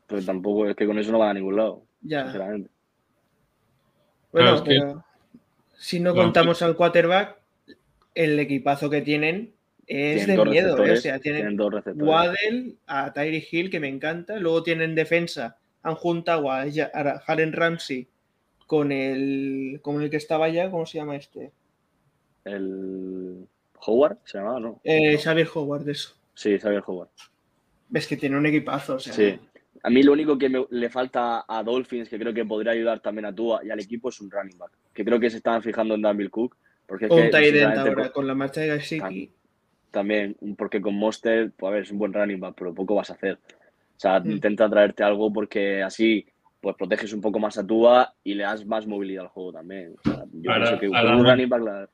Pues 0.07 0.27
tampoco, 0.27 0.69
es 0.69 0.77
que 0.77 0.87
con 0.87 0.99
eso 0.99 1.11
no 1.13 1.19
va 1.19 1.31
a 1.31 1.35
ningún 1.35 1.57
lado. 1.57 1.83
Ya. 2.03 2.25
Sinceramente. 2.25 2.71
Bueno, 4.33 4.63
pero 4.65 5.05
si 5.77 5.99
no 5.99 6.15
contamos 6.15 6.63
al 6.63 6.77
quarterback, 6.77 7.37
el 8.15 8.39
equipazo 8.39 8.89
que 8.89 9.03
tienen 9.03 9.55
es 9.87 10.27
de 10.27 10.45
miedo. 10.45 10.85
¿eh? 10.85 10.93
O 10.93 10.97
sea, 10.97 11.19
tienen, 11.19 11.59
Waddell, 11.97 12.77
a 12.87 13.13
Tyree 13.13 13.47
Hill, 13.51 13.71
que 13.71 13.81
me 13.81 13.89
encanta. 13.89 14.39
Luego 14.39 14.63
tienen 14.63 14.95
defensa. 14.95 15.59
Han 15.83 15.97
juntado 15.97 16.51
a, 16.51 16.63
a 16.63 17.23
Halen 17.27 17.53
Ramsey 17.53 18.09
con 18.67 18.93
el, 18.93 19.81
con 19.83 20.01
el 20.01 20.11
que 20.11 20.17
estaba 20.17 20.49
ya, 20.49 20.71
¿cómo 20.71 20.87
se 20.87 20.99
llama 20.99 21.17
este? 21.17 21.51
El 22.45 23.47
Howard, 23.87 24.19
¿se 24.25 24.39
llamaba, 24.39 24.61
no? 24.61 24.81
Eh, 24.85 25.19
Xavier 25.19 25.49
Howard, 25.55 25.89
eso. 25.89 26.15
Sí, 26.35 26.59
Xavier 26.59 26.83
Howard. 26.87 27.09
Ves 27.89 28.07
que 28.07 28.17
tiene 28.17 28.37
un 28.37 28.47
equipazo, 28.47 28.97
o 28.97 28.99
Sí. 28.99 29.39
A 29.83 29.89
mí 29.89 30.03
lo 30.03 30.13
único 30.13 30.37
que 30.37 30.67
le 30.69 30.91
falta 30.91 31.45
a 31.49 31.63
Dolphins, 31.63 32.09
que 32.09 32.19
creo 32.19 32.35
que 32.35 32.45
podría 32.45 32.73
ayudar 32.73 33.01
también 33.01 33.25
a 33.25 33.35
Tua 33.35 33.65
y 33.65 33.71
al 33.71 33.81
equipo, 33.81 34.11
es 34.11 34.21
un 34.21 34.31
running 34.31 34.59
back. 34.59 34.73
Que 34.93 35.05
creo 35.05 35.19
que 35.19 35.31
se 35.31 35.39
estaban 35.39 35.63
fijando 35.63 35.95
en 35.95 36.03
Danville 36.03 36.29
Cook. 36.29 36.57
Porque 36.87 37.07
es 37.07 37.11
un 37.11 37.31
que, 37.31 37.65
ahora, 37.65 38.11
con 38.11 38.27
la 38.27 38.35
marcha 38.35 38.61
de 38.61 38.67
Gasicki. 38.67 39.33
También, 39.91 40.37
porque 40.59 40.81
con 40.81 40.95
Monster, 40.95 41.53
pues 41.57 41.71
a 41.71 41.73
ver, 41.73 41.83
es 41.85 41.91
un 41.91 41.99
buen 41.99 42.13
running 42.13 42.41
back, 42.41 42.55
pero 42.59 42.75
poco 42.75 42.95
vas 42.95 43.11
a 43.11 43.15
hacer. 43.15 43.35
O 43.35 44.01
sea, 44.01 44.21
mm. 44.21 44.31
intenta 44.31 44.69
traerte 44.69 45.03
algo 45.03 45.33
porque 45.33 45.83
así 45.83 46.27
pues 46.61 46.77
proteges 46.77 47.13
un 47.13 47.21
poco 47.21 47.39
más 47.39 47.57
a 47.57 47.67
Tua 47.67 48.15
y 48.23 48.35
le 48.35 48.43
das 48.43 48.67
más 48.67 48.87
movilidad 48.87 49.25
al 49.25 49.31
juego 49.31 49.53
también. 49.53 49.95
yo 50.33 50.53
ahora, 50.53 50.79
que 50.79 50.89
un 50.89 51.25
running 51.25 51.49
back 51.49 51.89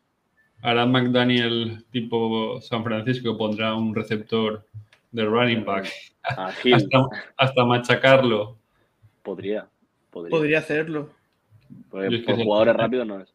Ahora 0.67 0.85
McDaniel 0.85 1.85
tipo 1.93 2.61
San 2.61 2.83
Francisco 2.83 3.39
pondrá 3.39 3.77
un 3.77 3.95
receptor 3.95 4.67
de 5.13 5.25
running 5.25 5.65
back. 5.65 5.89
hasta, 7.37 7.65
machacarlo. 7.65 8.59
Podría, 9.23 9.69
podría. 10.11 10.59
hacerlo. 10.59 11.11
Pues, 11.89 12.21
por 12.25 12.35
jugadores 12.35 12.75
rápidos 12.75 13.07
no 13.07 13.21
es. 13.21 13.33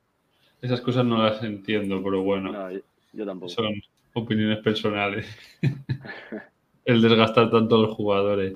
Esas 0.61 0.82
cosas 0.82 1.05
no 1.05 1.23
las 1.23 1.41
entiendo, 1.41 2.03
pero 2.03 2.21
bueno. 2.21 2.69
yo, 3.13 3.25
tampoco. 3.25 3.47
Son 3.47 3.82
opiniones 4.11 4.59
personales. 4.59 5.25
El 6.84 7.01
desgastar 7.01 7.49
tanto 7.49 7.75
a 7.77 7.82
los 7.84 7.95
jugadores. 7.95 8.55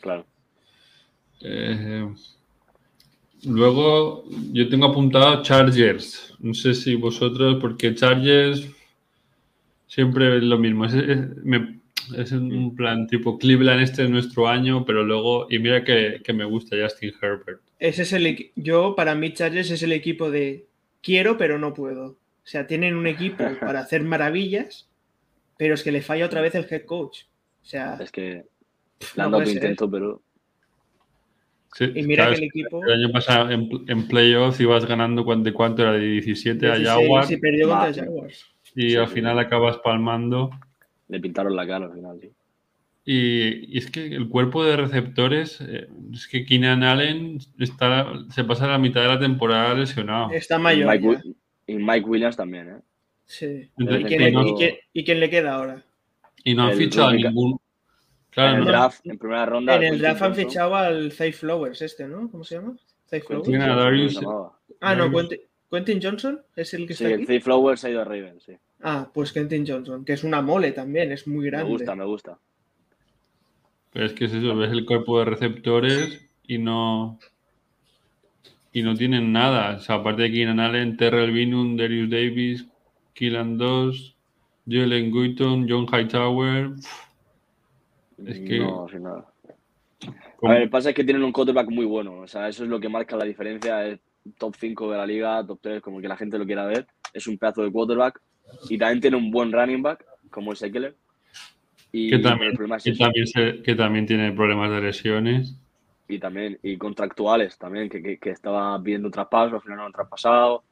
Claro. 0.00 0.24
Eh, 1.40 2.08
Luego 3.44 4.24
yo 4.52 4.68
tengo 4.68 4.86
apuntado 4.86 5.42
Chargers. 5.42 6.34
No 6.40 6.54
sé 6.54 6.74
si 6.74 6.94
vosotros, 6.94 7.58
porque 7.60 7.94
Chargers 7.94 8.68
siempre 9.86 10.36
es 10.36 10.42
lo 10.42 10.58
mismo. 10.58 10.84
Es, 10.86 12.32
un 12.32 12.74
plan 12.76 13.06
tipo 13.08 13.38
Cleveland, 13.38 13.82
este 13.82 14.04
es 14.04 14.10
nuestro 14.10 14.48
año, 14.48 14.84
pero 14.84 15.04
luego, 15.04 15.48
y 15.50 15.58
mira 15.58 15.82
que, 15.84 16.20
me 16.32 16.44
gusta 16.44 16.76
Justin 16.80 17.12
Herbert. 17.20 17.60
Ese 17.78 18.02
es 18.02 18.12
el 18.12 18.52
yo, 18.54 18.94
para 18.94 19.14
mí, 19.14 19.32
Chargers 19.32 19.70
es 19.70 19.82
el 19.82 19.92
equipo 19.92 20.30
de 20.30 20.66
quiero, 21.02 21.36
pero 21.36 21.58
no 21.58 21.74
puedo. 21.74 22.06
O 22.06 22.48
sea, 22.48 22.66
tienen 22.66 22.94
un 22.94 23.06
equipo 23.06 23.44
para 23.60 23.80
hacer 23.80 24.02
maravillas, 24.04 24.88
pero 25.56 25.74
es 25.74 25.82
que 25.82 25.92
le 25.92 26.02
falla 26.02 26.26
otra 26.26 26.40
vez 26.40 26.54
el 26.54 26.66
head 26.68 26.84
coach. 26.84 27.22
O 27.62 27.66
sea, 27.66 27.98
es 28.00 28.12
que 28.12 28.44
le 29.16 29.22
han 29.22 29.30
dado 29.30 29.50
intento, 29.50 29.90
pero 29.90 30.22
y 31.80 32.02
mira 32.02 32.30
que 32.30 32.36
el 32.36 32.42
equipo. 32.44 32.84
El 32.84 33.04
año 33.04 33.12
pasado 33.12 33.50
en, 33.50 33.68
en 33.86 34.08
playoffs 34.08 34.60
ibas 34.60 34.86
ganando 34.86 35.24
de 35.24 35.52
cuánto 35.52 35.82
era 35.82 35.92
de 35.92 36.00
17 36.00 36.70
a 36.70 36.78
Jaguars. 36.78 37.30
Y 37.30 37.36
perdió 37.36 37.68
contra 37.68 37.92
Jaguars. 37.92 38.46
Y 38.74 38.96
al 38.96 39.08
final 39.08 39.38
acabas 39.38 39.78
palmando. 39.78 40.50
Le 41.08 41.20
pintaron 41.20 41.54
la 41.54 41.66
cara 41.66 41.86
al 41.86 41.92
final, 41.92 42.18
sí. 42.20 42.30
Y, 43.08 43.78
es 43.78 43.88
que 43.88 44.04
el 44.04 44.28
cuerpo 44.28 44.64
de 44.64 44.76
receptores, 44.76 45.60
eh, 45.60 45.86
es 46.12 46.26
que 46.26 46.44
Keenan 46.44 46.82
Allen 46.82 47.38
está, 47.58 48.12
se 48.30 48.42
pasa 48.42 48.66
la 48.66 48.78
mitad 48.78 49.00
de 49.02 49.08
la 49.08 49.20
temporada 49.20 49.74
lesionado. 49.74 50.32
Está 50.32 50.58
mayor. 50.58 51.22
Y 51.68 51.76
Mike, 51.76 52.06
Williams 52.06 52.36
también, 52.36 52.68
¿eh? 52.68 52.80
Sí. 53.24 53.70
¿Y, 53.78 53.86
quién, 55.04 55.20
le 55.20 55.30
queda 55.30 55.54
ahora? 55.54 55.84
Y 56.42 56.54
no 56.54 56.64
han 56.64 56.74
fichado 56.74 57.08
a 57.08 57.12
ningún, 57.12 57.60
en 58.36 58.54
el 58.56 58.64
draft, 58.64 59.06
en 59.06 59.18
primera 59.18 59.46
ronda. 59.46 59.76
En 59.76 59.82
el 59.84 59.98
draft 59.98 60.22
han 60.22 60.34
fichado 60.34 60.74
al 60.74 61.12
Zay 61.12 61.32
Flowers, 61.32 61.82
este, 61.82 62.06
¿no? 62.06 62.30
¿Cómo 62.30 62.44
se 62.44 62.56
llama? 62.56 62.76
Zay 63.08 63.20
Flowers. 63.20 64.20
Ah, 64.80 64.94
no, 64.94 65.10
Quentin, 65.70 66.00
Johnson 66.02 66.40
es 66.54 66.74
el 66.74 66.86
que 66.86 66.92
está. 66.92 67.08
Sí, 67.16 67.26
Zay 67.26 67.40
Flowers 67.40 67.84
ha 67.84 67.90
ido 67.90 68.00
a 68.00 68.04
Raven, 68.04 68.40
sí. 68.40 68.56
Ah, 68.82 69.10
pues 69.12 69.32
Quentin 69.32 69.66
Johnson, 69.66 70.04
que 70.04 70.12
es 70.12 70.22
una 70.22 70.42
mole 70.42 70.72
también, 70.72 71.10
es 71.12 71.26
muy 71.26 71.46
grande. 71.46 71.66
Me 71.66 71.70
gusta, 71.72 71.94
me 71.94 72.04
gusta. 72.04 72.38
Pero 73.92 74.06
es 74.06 74.12
que 74.12 74.26
es 74.26 74.34
eso, 74.34 74.54
ves 74.54 74.70
el 74.70 74.84
cuerpo 74.84 75.18
de 75.18 75.24
receptores 75.24 76.28
y 76.46 76.58
no. 76.58 77.18
Y 78.72 78.82
no 78.82 78.94
tienen 78.94 79.32
nada. 79.32 79.76
O 79.76 79.80
sea, 79.80 79.96
aparte 79.96 80.22
de 80.22 80.32
Keenan 80.32 80.60
Allen, 80.60 80.98
Terrell 80.98 81.32
Binum, 81.32 81.76
Darius 81.78 82.10
Davis, 82.10 82.66
Killan 83.14 83.56
2, 83.56 84.16
Jalen 84.68 85.10
Guyton, 85.10 85.66
John 85.68 85.86
Hightower. 85.86 86.74
Es 88.24 88.40
que. 88.40 88.58
No, 88.58 88.88
sin 88.88 89.02
nada. 89.02 89.26
A 90.42 90.50
ver, 90.50 90.70
pasa 90.70 90.90
es 90.90 90.94
que 90.94 91.04
tienen 91.04 91.22
un 91.22 91.32
quarterback 91.32 91.68
muy 91.68 91.84
bueno. 91.84 92.20
O 92.20 92.26
sea, 92.26 92.48
eso 92.48 92.64
es 92.64 92.70
lo 92.70 92.80
que 92.80 92.88
marca 92.88 93.16
la 93.16 93.24
diferencia. 93.24 93.86
Es 93.86 94.00
top 94.38 94.54
5 94.58 94.90
de 94.90 94.96
la 94.96 95.06
liga, 95.06 95.46
top 95.46 95.58
3, 95.62 95.82
como 95.82 96.00
que 96.00 96.08
la 96.08 96.16
gente 96.16 96.38
lo 96.38 96.46
quiera 96.46 96.66
ver. 96.66 96.86
Es 97.12 97.26
un 97.26 97.38
pedazo 97.38 97.62
de 97.62 97.72
quarterback. 97.72 98.20
Y 98.68 98.78
también 98.78 99.00
tiene 99.00 99.16
un 99.16 99.30
buen 99.30 99.52
running 99.52 99.82
back, 99.82 100.04
como 100.30 100.52
es 100.52 100.62
Eckler. 100.62 100.94
Y 101.92 102.10
que 102.10 102.18
también, 102.18 102.54
que, 103.64 103.74
también 103.74 104.06
tiene 104.06 104.32
problemas 104.32 104.70
de 104.70 104.80
lesiones. 104.80 105.56
Y 106.08 106.18
también, 106.18 106.58
y 106.62 106.76
contractuales 106.76 107.58
también, 107.58 107.88
que, 107.88 108.18
que, 108.18 108.30
estaba 108.30 108.78
viendo 108.78 109.10
traspasos, 109.10 109.54
al 109.54 109.62
final 109.62 109.78
no 109.78 109.86
han 109.86 109.92
traspasado. 109.92 110.62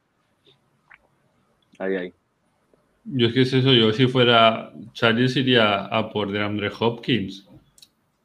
Ahí, 1.79 1.95
ahí. 1.95 2.13
Yo 3.05 3.27
es 3.27 3.33
que 3.33 3.41
es 3.41 3.53
eso, 3.53 3.71
yo 3.71 3.93
si 3.93 4.07
fuera 4.07 4.73
Chargers 4.93 5.35
iría 5.35 5.85
a 5.85 6.09
por 6.09 6.31
de 6.31 6.41
Andre 6.41 6.71
Hopkins. 6.79 7.47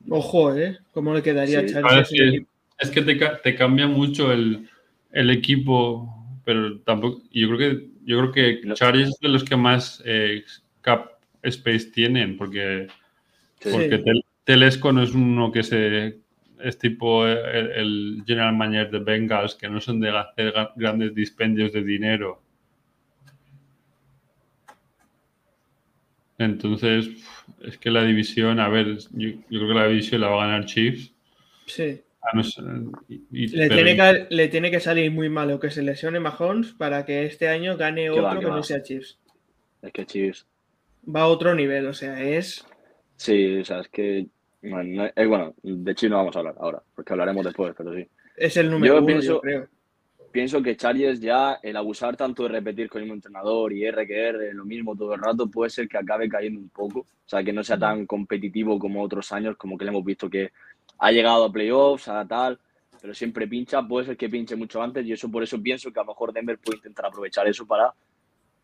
Ojo, 0.08 0.54
¿eh? 0.54 0.78
¿Cómo 0.92 1.14
le 1.14 1.22
quedaría 1.22 1.60
a 1.60 1.66
Chargers? 1.66 2.10
Es 2.78 2.90
que, 2.90 3.02
te, 3.02 3.54
cambia 3.56 3.86
mucho 3.86 4.32
el, 4.32 4.66
equipo, 5.12 6.08
pero 6.46 6.78
tampoco. 6.80 7.22
Yo 7.30 7.48
creo 7.48 7.58
que 7.58 7.90
yo 8.04 8.18
creo 8.18 8.32
que 8.32 8.74
Chargers 8.74 9.10
es 9.10 9.18
de 9.20 9.28
los 9.28 9.44
que 9.44 9.56
más 9.56 10.02
eh, 10.06 10.44
cap 10.80 11.12
space 11.42 11.90
tienen, 11.92 12.38
porque, 12.38 12.88
porque 13.62 14.02
Telesco 14.44 14.92
no 14.92 15.02
es 15.02 15.14
uno 15.14 15.52
que 15.52 15.62
se 15.62 16.20
es 16.62 16.78
tipo 16.78 17.26
el, 17.26 17.70
el, 17.72 18.22
general 18.26 18.56
manager 18.56 18.90
de 18.90 18.98
Bengals, 18.98 19.54
que 19.54 19.68
no 19.68 19.80
son 19.80 20.00
de 20.00 20.10
hacer 20.10 20.52
grandes 20.76 21.14
dispendios 21.14 21.72
de 21.72 21.82
dinero. 21.82 22.39
Entonces, 26.44 27.10
es 27.60 27.76
que 27.76 27.90
la 27.90 28.02
división, 28.02 28.60
a 28.60 28.68
ver, 28.68 28.96
yo, 29.12 29.30
creo 29.48 29.68
que 29.68 29.74
la 29.74 29.88
división 29.88 30.22
la 30.22 30.28
va 30.28 30.42
a 30.42 30.46
ganar 30.46 30.64
Chiefs. 30.64 31.12
Sí. 31.66 32.00
le, 33.30 33.68
tiene 33.68 33.94
que, 33.94 34.26
le, 34.30 34.48
tiene 34.48 34.70
que, 34.70 34.80
salir 34.80 35.10
muy 35.10 35.28
malo 35.28 35.60
que 35.60 35.70
se 35.70 35.82
lesione 35.82 36.18
Mahomes 36.18 36.72
para 36.72 37.04
que 37.04 37.26
este 37.26 37.48
año 37.48 37.76
gane 37.76 38.10
otro 38.10 38.40
que, 38.40 38.46
no 38.46 38.62
sea 38.62 38.82
Chiefs. 38.82 39.18
Es 39.82 39.92
que 39.92 40.06
Chiefs. 40.06 40.46
Va 41.14 41.22
a 41.22 41.26
otro 41.26 41.54
nivel, 41.54 41.86
o 41.86 41.92
sea, 41.92 42.22
es. 42.22 42.66
Sí, 43.16 43.58
o 43.58 43.64
sea, 43.64 43.80
es 43.80 43.88
que. 43.88 44.26
Bueno, 44.62 45.10
bueno 45.28 45.54
de 45.62 45.94
Chiefs 45.94 46.10
no 46.10 46.16
vamos 46.16 46.36
a 46.36 46.38
hablar 46.38 46.54
ahora, 46.58 46.82
porque 46.94 47.12
hablaremos 47.12 47.44
después, 47.44 47.74
pero 47.76 47.94
sí. 47.94 48.08
Es 48.34 48.56
el 48.56 48.70
número 48.70 48.94
yo 48.94 49.04
uno, 49.04 49.20
yo 49.20 49.40
creo 49.42 49.68
pienso 50.30 50.62
que 50.62 50.76
Chargers 50.76 51.20
ya, 51.20 51.58
el 51.62 51.76
abusar 51.76 52.16
tanto 52.16 52.44
de 52.44 52.50
repetir 52.50 52.88
con 52.88 53.00
el 53.00 53.04
mismo 53.04 53.16
entrenador 53.16 53.72
y 53.72 53.84
R 53.84 54.06
que 54.06 54.28
R, 54.28 54.54
lo 54.54 54.64
mismo 54.64 54.96
todo 54.96 55.14
el 55.14 55.20
rato, 55.20 55.48
puede 55.48 55.70
ser 55.70 55.88
que 55.88 55.98
acabe 55.98 56.28
cayendo 56.28 56.60
un 56.60 56.68
poco. 56.68 57.00
O 57.00 57.28
sea, 57.30 57.42
que 57.42 57.52
no 57.52 57.62
sea 57.62 57.78
tan 57.78 58.06
competitivo 58.06 58.78
como 58.78 59.02
otros 59.02 59.32
años, 59.32 59.56
como 59.56 59.76
que 59.76 59.84
le 59.84 59.90
hemos 59.90 60.04
visto 60.04 60.28
que 60.28 60.50
ha 60.98 61.12
llegado 61.12 61.44
a 61.44 61.52
playoffs, 61.52 62.08
a 62.08 62.26
tal, 62.26 62.58
pero 63.00 63.14
siempre 63.14 63.46
pincha. 63.46 63.82
Puede 63.86 64.06
ser 64.06 64.16
que 64.16 64.28
pinche 64.28 64.56
mucho 64.56 64.82
antes 64.82 65.04
y 65.06 65.12
eso 65.12 65.30
por 65.30 65.42
eso 65.42 65.60
pienso 65.60 65.92
que 65.92 66.00
a 66.00 66.02
lo 66.02 66.08
mejor 66.08 66.32
Denver 66.32 66.58
puede 66.58 66.78
intentar 66.78 67.06
aprovechar 67.06 67.48
eso 67.48 67.66
para 67.66 67.92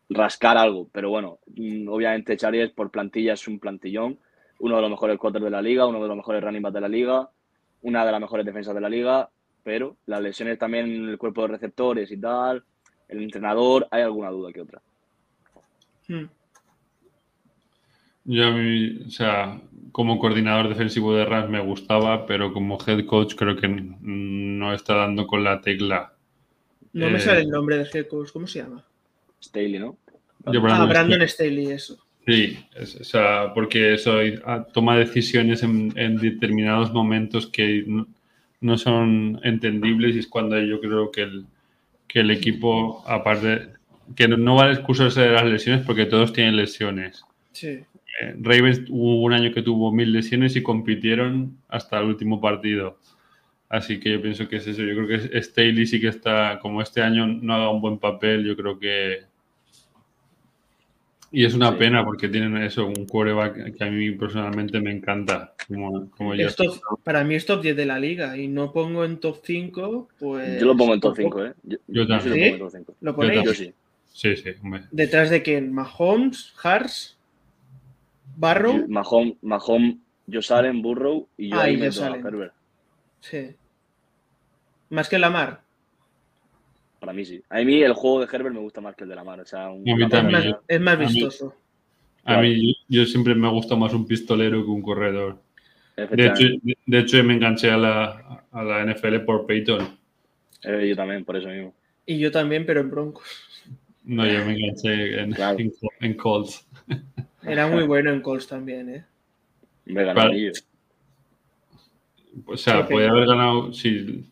rascar 0.09 0.57
algo. 0.57 0.87
Pero 0.91 1.09
bueno, 1.09 1.39
mm, 1.55 1.87
obviamente 1.89 2.37
Chargers 2.37 2.71
por 2.71 2.91
plantilla 2.91 3.33
es 3.33 3.47
un 3.47 3.59
plantillón, 3.59 4.19
uno 4.59 4.75
de 4.75 4.81
los 4.81 4.91
mejores 4.91 5.17
quarters 5.17 5.45
de 5.45 5.51
la 5.51 5.61
liga, 5.61 5.85
uno 5.85 6.01
de 6.01 6.07
los 6.07 6.17
mejores 6.17 6.43
running 6.43 6.61
backs 6.61 6.73
de 6.75 6.81
la 6.81 6.89
liga, 6.89 7.29
una 7.81 8.05
de 8.05 8.11
las 8.11 8.21
mejores 8.21 8.45
defensas 8.45 8.73
de 8.73 8.81
la 8.81 8.89
liga, 8.89 9.29
pero 9.67 9.97
las 10.05 10.21
lesiones 10.21 10.57
también 10.57 10.85
en 10.85 11.09
el 11.09 11.17
cuerpo 11.17 11.41
de 11.41 11.49
receptores 11.49 12.09
y 12.09 12.15
tal, 12.15 12.63
el 13.09 13.21
entrenador, 13.21 13.85
hay 13.91 14.01
alguna 14.01 14.29
duda 14.29 14.53
que 14.53 14.61
otra. 14.61 14.81
Hmm. 16.07 16.27
Yo 18.23 18.47
a 18.47 18.51
mí, 18.51 19.01
o 19.05 19.09
sea, 19.09 19.59
como 19.91 20.19
coordinador 20.19 20.69
defensivo 20.69 21.13
de 21.13 21.25
Rams 21.25 21.49
me 21.49 21.59
gustaba, 21.59 22.25
pero 22.25 22.53
como 22.53 22.77
head 22.87 23.05
coach 23.05 23.35
creo 23.35 23.57
que 23.57 23.67
no 23.67 24.73
está 24.73 24.95
dando 24.95 25.27
con 25.27 25.43
la 25.43 25.59
tecla. 25.59 26.13
No 26.93 27.09
me 27.09 27.19
sale 27.19 27.41
el 27.41 27.47
eh, 27.47 27.51
nombre 27.51 27.77
de 27.77 27.89
head 27.93 28.07
coach, 28.07 28.31
¿cómo 28.31 28.47
se 28.47 28.59
llama? 28.59 28.85
Staley, 29.43 29.79
¿no? 29.79 29.97
ah, 30.45 30.85
Brandon 30.85 31.27
Staley, 31.27 31.71
eso. 31.71 32.01
Sí, 32.25 32.57
o 32.79 33.03
sea, 33.03 33.53
porque 33.53 33.95
eso 33.95 34.19
ah, 34.45 34.65
toma 34.73 34.97
decisiones 34.97 35.61
en, 35.61 36.17
determinados 36.17 36.93
momentos 36.93 37.47
que 37.47 37.85
no, 38.61 38.77
son 38.77 39.39
entendibles 39.43 40.15
y 40.15 40.19
es 40.19 40.27
cuando 40.27 40.59
yo 40.59 40.79
creo 40.79 41.11
que 41.11 41.21
el, 41.23 41.45
que 42.07 42.19
el 42.21 42.31
equipo, 42.31 43.03
aparte, 43.07 43.69
que 44.15 44.27
no, 44.27 44.37
no 44.37 44.55
vale 44.55 44.73
excusarse 44.73 45.21
de 45.21 45.31
las 45.31 45.45
lesiones 45.45 45.85
porque 45.85 46.05
todos 46.05 46.33
tienen 46.33 46.55
lesiones. 46.55 47.23
Sí. 47.51 47.67
Eh, 48.19 48.35
Ravens 48.39 48.83
hubo 48.89 49.21
un 49.21 49.33
año 49.33 49.53
que 49.53 49.61
tuvo 49.61 49.91
mil 49.91 50.11
lesiones 50.11 50.55
y 50.55 50.63
compitieron 50.63 51.57
hasta 51.67 51.99
el 51.99 52.05
último 52.05 52.41
partido. 52.41 52.99
Así 53.69 53.99
que 53.99 54.11
yo 54.11 54.21
pienso 54.21 54.47
que 54.47 54.57
es 54.57 54.67
eso. 54.67 54.81
Yo 54.81 54.95
creo 54.95 55.07
que 55.07 55.41
Staley 55.41 55.85
sí 55.85 55.99
que 55.99 56.07
está, 56.07 56.59
como 56.61 56.81
este 56.81 57.01
año 57.01 57.27
no 57.27 57.53
haga 57.53 57.69
un 57.69 57.81
buen 57.81 57.99
papel, 57.99 58.45
yo 58.45 58.55
creo 58.55 58.79
que. 58.79 59.21
Y 61.31 61.45
es 61.45 61.53
una 61.53 61.77
pena 61.77 62.05
porque 62.05 62.29
tienen 62.29 62.55
eso, 62.57 62.87
un 62.87 63.05
quarterback 63.05 63.75
que 63.75 63.83
a 63.83 63.91
mí 63.91 64.11
personalmente 64.11 64.79
me 64.79 64.91
encanta. 64.91 65.53
Como, 65.67 66.09
para 67.03 67.23
mí 67.23 67.35
es 67.35 67.45
top 67.45 67.61
10 67.61 67.75
de 67.75 67.85
la 67.85 67.99
liga 67.99 68.37
y 68.37 68.47
no 68.47 68.71
pongo 68.71 69.03
en 69.03 69.19
top 69.19 69.41
5, 69.43 70.09
pues. 70.19 70.59
Yo 70.59 70.67
lo 70.67 70.77
pongo 70.77 70.93
en 70.93 71.01
top 71.01 71.15
5, 71.17 71.45
¿eh? 71.45 71.53
Yo, 71.87 72.07
también. 72.07 72.59
¿Lo 73.01 73.15
ponéis? 73.15 73.43
Yo 73.43 73.53
sí. 73.53 73.73
Sí, 74.13 74.35
sí. 74.35 74.51
¿Detrás 74.91 75.29
de 75.29 75.43
quién? 75.43 75.73
¿Mahomes? 75.73 76.53
¿Hars? 76.63 77.17
Barrow. 78.35 78.85
Mahomes, 78.87 79.35
Mahomes 79.41 79.97
Josalen, 80.31 80.81
Burrow 80.81 81.27
y 81.37 81.49
yo 81.49 81.57
ah, 81.57 81.63
ahí 81.63 81.77
meto 81.77 82.03
a 82.03 82.09
Herbert. 82.09 82.53
Sí. 83.21 83.55
¿Más 84.89 85.09
que 85.09 85.19
Lamar? 85.19 85.61
Para 86.99 87.13
mí 87.13 87.25
sí. 87.25 87.41
A 87.49 87.61
mí 87.61 87.81
el 87.81 87.93
juego 87.93 88.19
de 88.21 88.27
Herbert 88.31 88.55
me 88.55 88.61
gusta 88.61 88.81
más 88.81 88.95
que 88.95 89.03
el 89.03 89.09
de 89.09 89.15
Lamar. 89.15 89.39
O 89.39 89.45
sea, 89.45 89.69
un, 89.69 89.83
es, 89.87 90.81
más, 90.81 90.99
vistoso. 90.99 91.53
A 92.23 92.41
mí, 92.41 92.75
yo 92.87 93.05
siempre 93.05 93.35
me 93.35 93.49
gusta 93.49 93.75
más 93.75 93.93
un 93.93 94.05
pistolero 94.05 94.63
que 94.63 94.69
un 94.69 94.81
corredor. 94.81 95.41
De 95.95 96.27
hecho, 96.27 96.45
de 96.85 96.99
hecho, 96.99 97.23
me 97.23 97.35
enganché 97.35 97.71
a 97.71 97.77
la, 97.77 98.45
a 98.51 98.63
la 98.63 98.85
NFL 98.85 99.19
por 99.25 99.45
Peyton. 99.45 99.97
Eh, 100.63 100.87
yo 100.89 100.95
también, 100.95 101.23
por 101.23 101.37
eso 101.37 101.47
mismo. 101.47 101.73
Y 102.05 102.19
yo 102.19 102.31
también, 102.31 102.65
pero 102.65 102.81
en 102.81 102.89
Broncos. 102.89 103.27
No, 104.03 104.25
yo 104.25 104.45
me 104.45 104.53
enganché 104.53 105.19
en, 105.19 105.35
en 106.01 106.13
Colts. 106.15 106.67
Era 107.43 107.67
muy 107.67 107.83
bueno 107.83 108.11
en 108.11 108.21
Colts 108.21 108.47
también, 108.47 108.89
¿eh? 108.89 109.05
Me 109.85 110.03
ganó 110.03 110.29
O 112.45 112.57
sea, 112.57 112.87
podía 112.87 113.09
haber 113.09 113.27
ganado, 113.27 113.71
sí, 113.73 114.25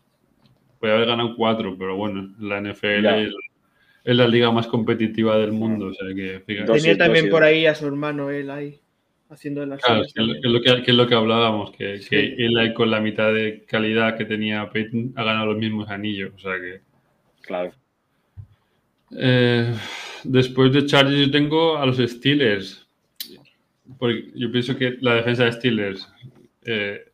podía 0.78 0.94
haber 0.94 1.08
ganado 1.08 1.34
cuatro, 1.36 1.76
pero 1.78 1.96
bueno, 1.96 2.34
la 2.38 2.60
NFL 2.60 3.06
es, 3.06 3.32
la 4.04 4.28
liga 4.28 4.50
más 4.50 4.66
competitiva 4.66 5.36
del 5.38 5.52
mundo. 5.52 5.86
O 5.86 5.94
sea 5.94 6.14
que, 6.14 6.42
Tenía 6.46 6.96
también 6.96 7.28
por 7.28 7.42
ahí 7.42 7.66
a 7.66 7.74
su 7.74 7.86
hermano 7.86 8.30
él 8.30 8.50
ahí, 8.50 8.78
haciendo 9.28 9.64
las 9.66 9.80
claro, 9.82 10.02
que, 10.02 10.22
es 10.22 10.50
lo 10.50 10.60
que, 10.60 10.90
es 10.90 10.94
lo 10.96 11.06
que 11.06 11.14
hablábamos, 11.14 11.72
que, 11.72 12.00
él 12.38 12.58
ahí 12.58 12.72
con 12.72 12.90
la 12.90 13.00
mitad 13.00 13.32
de 13.32 13.64
calidad 13.66 14.16
que 14.16 14.24
tenía 14.24 14.70
Peyton 14.70 15.12
ha 15.16 15.24
ganado 15.24 15.46
los 15.46 15.58
mismos 15.58 15.88
anillos. 15.88 16.32
O 16.36 16.38
sea 16.38 16.54
que. 16.60 16.80
Claro. 17.42 17.72
Eh, 19.16 19.72
después 20.24 20.72
de 20.72 20.86
Chargers 20.86 21.26
yo 21.26 21.30
tengo 21.30 21.76
a 21.78 21.86
los 21.86 21.98
Steelers. 21.98 22.86
Porque 23.98 24.30
yo 24.34 24.50
pienso 24.50 24.76
que 24.76 24.96
la 25.00 25.14
defensa 25.14 25.44
de 25.44 25.52
Steelers, 25.52 26.08
eh, 26.64 27.04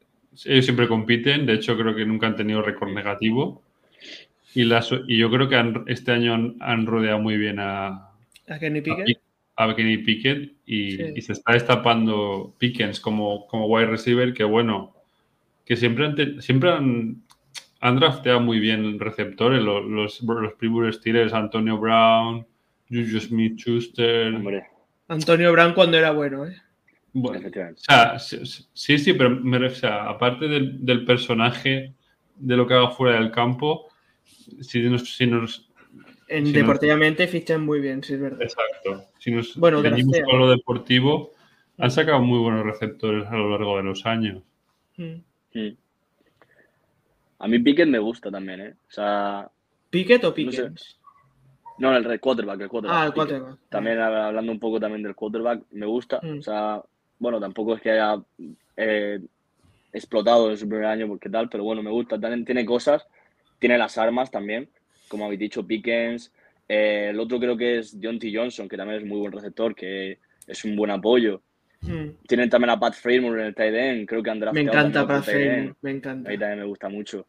ellos 0.45 0.65
siempre 0.65 0.89
compiten, 0.89 1.47
de 1.47 1.55
hecho 1.55 1.77
creo 1.77 1.95
que 1.95 2.07
nunca 2.07 2.27
han 2.27 2.37
tenido 2.37 2.63
récord 2.63 2.91
negativo. 2.91 3.63
Y, 4.55 4.65
y 4.65 5.19
yo 5.19 5.31
creo 5.31 5.49
que 5.49 5.83
este 5.87 6.13
año 6.13 6.57
han, 6.61 6.87
rodeado 6.87 7.19
muy 7.19 7.37
bien 7.37 7.59
a, 7.59 8.11
¿A 8.49 8.59
Kenny 8.59 8.83
Pickett. 8.83 9.19
A, 9.57 9.75
Kenny 9.75 9.99
Pickett 9.99 10.53
y, 10.67 11.21
se 11.23 11.33
está 11.33 11.53
destapando 11.53 12.55
Pickens 12.59 13.01
como, 13.01 13.47
como 13.47 13.67
wide 13.67 13.87
receiver, 13.87 14.35
que 14.35 14.45
bueno, 14.45 14.95
que 15.65 15.77
siempre 15.77 16.07
han, 16.07 16.43
siempre 16.43 16.71
han, 16.71 17.23
han 17.81 17.97
drafteado 17.97 18.41
muy 18.41 18.61
bien 18.61 18.99
receptores, 18.99 19.63
los, 19.63 19.85
los, 19.85 20.23
los 20.23 20.53
primeros 20.55 20.97
Steelers, 20.97 21.33
Antonio 21.33 21.79
Brown, 21.79 22.47
Juju 22.91 23.21
Smith-Schuster. 23.21 24.35
Antonio 25.09 25.53
Brown 25.53 25.73
cuando 25.73 25.97
era 25.97 26.11
bueno, 26.11 26.47
¿eh? 26.47 26.57
Bueno, 27.15 27.47
o 27.47 27.77
sea, 27.77 28.19
sí, 28.19 28.99
sí, 28.99 29.13
pero 29.13 29.31
me, 29.31 29.65
o 29.67 29.71
sea, 29.71 30.09
aparte 30.09 30.49
del, 30.49 31.05
personaje, 31.05 31.93
de 32.37 32.57
lo 32.57 32.67
que 32.67 32.75
haga 32.75 32.91
fuera 32.91 33.19
del 33.19 33.31
campo, 33.31 33.89
si 34.61 34.81
nos... 34.83 35.15
Si 35.15 35.27
nos 35.27 35.69
en 36.29 36.51
deportivamente 36.51 37.27
fichan 37.27 37.63
muy 37.67 37.81
bien, 37.81 38.03
sí 38.03 38.15
es 38.15 38.21
verdad. 38.21 38.41
Exacto. 38.41 39.05
Si 39.19 39.31
nos 39.31 39.55
bueno, 39.57 39.83
venimos 39.83 40.19
con 40.25 40.39
lo 40.39 40.49
deportivo, 40.49 41.33
han 41.77 41.91
sacado 41.91 42.21
muy 42.21 42.39
buenos 42.39 42.65
receptores 42.65 43.27
a 43.29 43.37
lo 43.37 43.51
largo 43.51 43.77
de 43.77 43.83
los 43.83 44.07
años. 44.07 44.43
Mm. 44.97 45.17
Mm. 45.53 45.77
A 47.41 47.49
mí 47.49 47.59
Pickett 47.59 47.89
me 47.89 47.99
gusta 47.99 48.31
también, 48.31 48.61
¿eh? 48.61 48.75
O 48.89 48.93
sea... 48.93 49.51
¿Pickett 49.91 50.25
o 50.25 50.33
Pickett? 50.33 50.81
No, 51.79 51.95
el 51.95 52.21
quarterback, 52.21 52.61
el 52.63 52.69
quarterback. 52.69 52.99
Ah, 52.99 53.07
el 53.07 53.13
quarterback. 53.13 53.59
También 53.69 53.99
hablando 53.99 54.53
un 54.53 54.61
poco 54.61 54.81
también 54.81 55.03
del 55.03 55.15
quarterback, 55.15 55.65
me 55.73 55.85
gusta. 55.85 56.21
Mm. 56.23 56.39
O 56.39 56.43
sea, 56.43 56.83
bueno, 57.23 57.39
tampoco 57.39 57.77
es 57.77 57.81
que 57.81 57.93
haya 57.93 58.21
eh, 58.77 59.21
explotado 59.93 60.51
en 60.51 60.57
su 60.57 60.69
primer 60.69 60.87
año 60.87 61.07
porque 61.07 61.31
tal, 61.31 61.49
pero 61.49 61.63
bueno, 61.63 61.81
me 61.81 61.91
gusta. 61.91 62.19
También 62.19 62.45
tiene 62.45 62.67
cosas, 62.67 63.07
tiene 63.61 63.79
las 63.79 63.97
armas 63.97 64.29
también, 64.29 64.69
como 65.07 65.27
habéis 65.27 65.39
dicho, 65.39 65.65
Pickens. 65.65 66.33
Eh, 66.69 67.11
el 67.11 67.21
otro 67.21 67.39
creo 67.39 67.57
que 67.57 67.79
es 67.79 68.01
Deontay 68.01 68.35
Johnson, 68.35 68.69
que 68.69 68.77
también 68.77 69.03
es 69.03 69.07
muy 69.07 69.21
buen 69.21 69.31
receptor, 69.31 69.73
que 69.73 70.19
es 70.49 70.65
un 70.65 70.75
buen 70.75 70.91
apoyo. 70.91 71.43
Mm. 71.83 72.09
Tienen 72.27 72.51
también 72.51 72.71
a 72.71 72.81
Pat 72.81 72.95
Fremont 72.95 73.39
en 73.39 73.47
el 73.47 73.55
tight 73.55 73.75
end, 73.75 74.09
creo 74.09 74.21
que 74.21 74.31
András. 74.31 74.53
Me 74.53 74.63
encanta 74.63 75.07
Pat 75.07 75.23
Fremont, 75.23 75.77
me 75.81 75.93
encanta. 75.93 76.29
Ahí 76.29 76.37
también 76.37 76.59
me 76.59 76.67
gusta 76.67 76.89
mucho. 76.89 77.29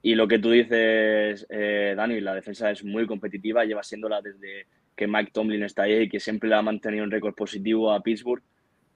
Y 0.00 0.14
lo 0.14 0.26
que 0.26 0.38
tú 0.38 0.52
dices, 0.52 1.46
eh, 1.50 1.92
Dani, 1.94 2.18
la 2.22 2.34
defensa 2.34 2.70
es 2.70 2.82
muy 2.82 3.06
competitiva, 3.06 3.66
lleva 3.66 3.82
siéndola 3.82 4.22
desde 4.22 4.66
que 4.96 5.06
Mike 5.06 5.32
Tomlin 5.34 5.64
está 5.64 5.82
ahí 5.82 6.04
y 6.04 6.08
que 6.08 6.18
siempre 6.18 6.48
le 6.48 6.54
ha 6.54 6.62
mantenido 6.62 7.04
un 7.04 7.10
récord 7.10 7.34
positivo 7.34 7.92
a 7.92 8.02
Pittsburgh. 8.02 8.42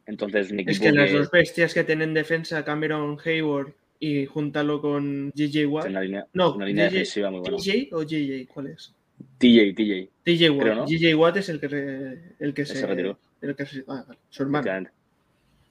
Entonces, 0.09 0.51
Es 0.67 0.81
que, 0.81 0.91
las 0.91 1.13
dos 1.13 1.31
bestias 1.31 1.75
que 1.75 1.85
tienen 1.85 2.15
defensa, 2.15 2.65
Cameron 2.65 3.19
Hayward 3.23 3.75
y 4.01 4.25
júntalo 4.25 4.81
con 4.81 5.31
GJ 5.35 5.67
Watt. 5.67 5.87
Una 5.87 6.01
línea, 6.01 6.27
no, 6.33 6.55
una 6.55 6.65
línea 6.65 6.85
defensiva 6.85 7.31
muy 7.31 7.41
buena. 7.41 7.59
¿TJ 7.59 7.93
o 7.93 8.01
GJ? 8.01 8.49
¿Cuál 8.49 8.69
es? 8.69 8.95
TJ, 9.37 9.75
TJ. 9.75 10.09
TJ 10.25 10.51
Watt. 10.51 10.89
GJ 10.89 11.15
Watt 11.15 11.37
es 11.37 11.51
el 11.51 11.61
que, 11.61 12.19
el 12.39 12.55
que 12.55 12.65
se, 12.65 12.87
retiró. 12.87 13.19
El 13.43 13.55
que 13.55 13.67
se, 13.67 13.81
ah, 13.87 14.03
vale. 14.09 14.19
Su 14.31 14.45
hermano. 14.45 14.89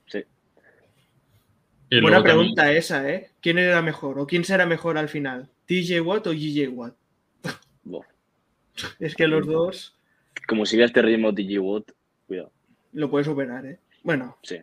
Sí. 0.05 0.23
Buena 1.99 2.21
pregunta 2.21 2.71
esa, 2.71 3.09
¿eh? 3.09 3.31
¿Quién 3.41 3.57
era 3.57 3.81
mejor 3.81 4.19
o 4.19 4.27
quién 4.27 4.43
será 4.43 4.67
mejor 4.67 4.99
al 4.99 5.09
final? 5.09 5.49
¿TJ 5.65 5.99
Watt 6.01 6.27
o 6.27 6.31
GJ 6.31 6.67
Watt? 6.67 6.95
es 8.99 9.15
que 9.15 9.27
los 9.27 9.47
dos. 9.47 9.95
Como 10.47 10.67
si 10.67 10.79
este 10.79 11.01
ritmo 11.01 11.33
TJ 11.33 11.57
Watt, 11.57 11.91
cuidado. 12.27 12.51
Lo 12.93 13.09
puedes 13.09 13.25
superar, 13.25 13.65
¿eh? 13.65 13.79
Bueno, 14.03 14.37
sí. 14.43 14.57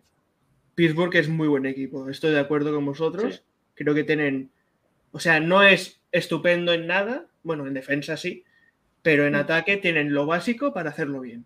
Pittsburgh 0.74 1.14
es 1.16 1.28
muy 1.28 1.48
buen 1.48 1.66
equipo. 1.66 2.08
Estoy 2.08 2.32
de 2.32 2.40
acuerdo 2.40 2.74
con 2.74 2.84
vosotros. 2.84 3.42
Creo 3.74 3.94
que 3.94 4.04
tienen. 4.04 4.50
O 5.12 5.20
sea, 5.20 5.40
no 5.40 5.62
es 5.62 6.00
estupendo 6.12 6.72
en 6.72 6.86
nada. 6.86 7.26
Bueno, 7.42 7.66
en 7.66 7.74
defensa 7.74 8.16
sí. 8.16 8.44
Pero 9.02 9.26
en 9.26 9.34
mm. 9.34 9.36
ataque 9.36 9.76
tienen 9.76 10.12
lo 10.12 10.26
básico 10.26 10.72
para 10.72 10.90
hacerlo 10.90 11.20
bien. 11.20 11.44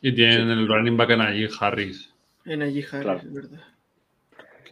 Y 0.00 0.12
tienen 0.12 0.50
el 0.50 0.66
running 0.66 0.96
back 0.96 1.10
en 1.10 1.20
allí 1.20 1.48
Harris. 1.60 2.12
En 2.44 2.62
allí 2.62 2.84
Harris, 2.90 3.22
es 3.22 3.32
verdad 3.32 3.62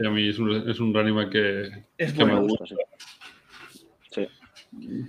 que 0.00 0.06
a 0.06 0.10
mí 0.10 0.28
es 0.28 0.38
un, 0.38 0.68
es 0.68 0.80
un 0.80 0.94
running 0.94 1.28
que, 1.28 1.84
es 1.98 2.12
que 2.14 2.24
me 2.24 2.34
gusta. 2.40 2.64
Sí. 4.10 4.26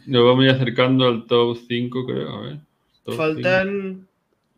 Nos 0.06 0.26
vamos 0.26 0.48
acercando 0.48 1.08
al 1.08 1.26
top 1.28 1.58
5, 1.66 2.06
creo. 2.06 2.30
A 2.30 2.42
ver. 2.42 2.58
Faltan 3.16 3.42
5, 3.82 4.11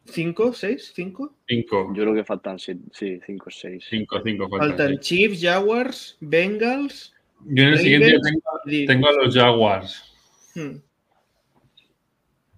6, 0.06 0.93
5. 0.95 1.36
5. 1.47 1.93
Yo 1.95 2.04
creo 2.04 2.14
que 2.14 2.24
faltan 2.24 2.60
5, 2.60 2.89
6. 2.91 3.86
5, 3.89 4.22
5. 4.24 4.49
Faltan 4.58 4.99
Chiefs, 4.99 5.41
Jaguars, 5.41 6.18
Bengals. 6.20 7.14
Yo 7.45 7.64
en 7.64 7.70
el 7.70 7.80
siguiente 7.80 8.14
tengo, 8.24 8.88
tengo, 8.88 9.08
a 9.08 9.12
los 9.14 9.36
Jaguars. 9.36 10.14
Hmm. 10.56 10.78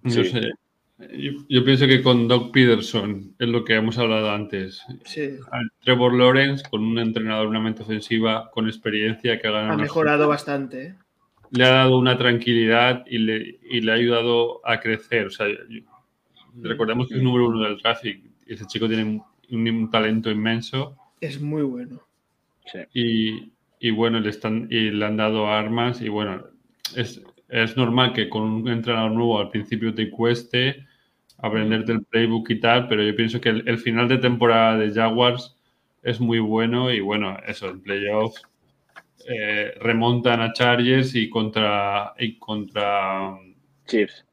No 0.02 0.10
sé. 0.10 0.50
Yo, 1.48 1.62
pienso 1.64 1.86
que 1.86 2.02
con 2.02 2.26
Doc 2.26 2.52
Peterson 2.52 3.34
es 3.38 3.48
lo 3.48 3.64
que 3.64 3.74
hemos 3.74 3.98
hablado 3.98 4.30
antes. 4.30 4.82
Trevor 5.80 6.14
Lawrence, 6.14 6.64
con 6.70 6.82
un 6.82 6.98
entrenador, 6.98 7.48
una 7.48 7.60
mente 7.60 7.82
ofensiva, 7.82 8.50
con 8.50 8.66
experiencia 8.66 9.38
que 9.38 9.46
ha 9.46 9.50
ganado. 9.50 9.74
Ha 9.74 9.76
mejorado 9.76 10.26
bastante. 10.26 10.86
¿eh? 10.86 10.94
Le 11.50 11.64
ha 11.64 11.70
dado 11.70 11.98
una 11.98 12.16
tranquilidad 12.16 13.04
y 13.06 13.18
le, 13.18 13.58
le 13.62 13.92
ha 13.92 13.94
ayudado 13.94 14.66
a 14.66 14.80
crecer. 14.80 15.26
O 15.26 15.30
sea, 15.30 15.46
recordemos 16.62 17.08
que 17.08 17.16
es 17.16 17.22
número 17.22 17.48
uno 17.48 17.62
del 17.62 17.80
traffic. 17.80 18.22
Ese 18.46 18.66
chico 18.66 18.88
tiene 18.88 19.22
un, 19.50 19.90
talento 19.90 20.30
inmenso. 20.30 20.96
Es 21.20 21.40
muy 21.40 21.62
bueno. 21.62 22.00
Y, 22.92 23.52
y, 23.78 23.90
bueno, 23.90 24.20
le, 24.20 24.30
están, 24.30 24.66
y 24.70 24.90
le 24.90 25.04
han 25.04 25.16
dado 25.16 25.48
armas 25.48 26.00
y 26.00 26.08
bueno, 26.08 26.44
es, 26.96 27.22
es 27.48 27.76
normal 27.76 28.12
que 28.12 28.28
con 28.28 28.42
un 28.42 28.68
entrenador 28.68 29.12
nuevo 29.12 29.38
al 29.38 29.50
principio 29.50 29.94
te 29.94 30.10
cueste 30.10 30.84
aprenderte 31.38 31.92
el 31.92 32.04
playbook 32.04 32.50
y 32.50 32.60
tal, 32.60 32.88
pero 32.88 33.02
yo 33.02 33.14
pienso 33.14 33.40
que 33.40 33.50
el, 33.50 33.78
final 33.78 34.08
de 34.08 34.18
temporada 34.18 34.78
de 34.78 34.92
Jaguars 34.92 35.56
es 36.02 36.20
muy 36.20 36.38
bueno 36.38 36.92
y 36.92 37.00
bueno, 37.00 37.36
eso, 37.46 37.68
en 37.68 37.82
playoffs 37.82 38.42
eh, 39.28 39.74
remontan 39.80 40.40
a 40.40 40.52
Chargers 40.52 41.14
y 41.14 41.28
contra, 41.28 42.14
y 42.18 42.38
contra 42.38 43.36
Chiefs. 43.86 44.25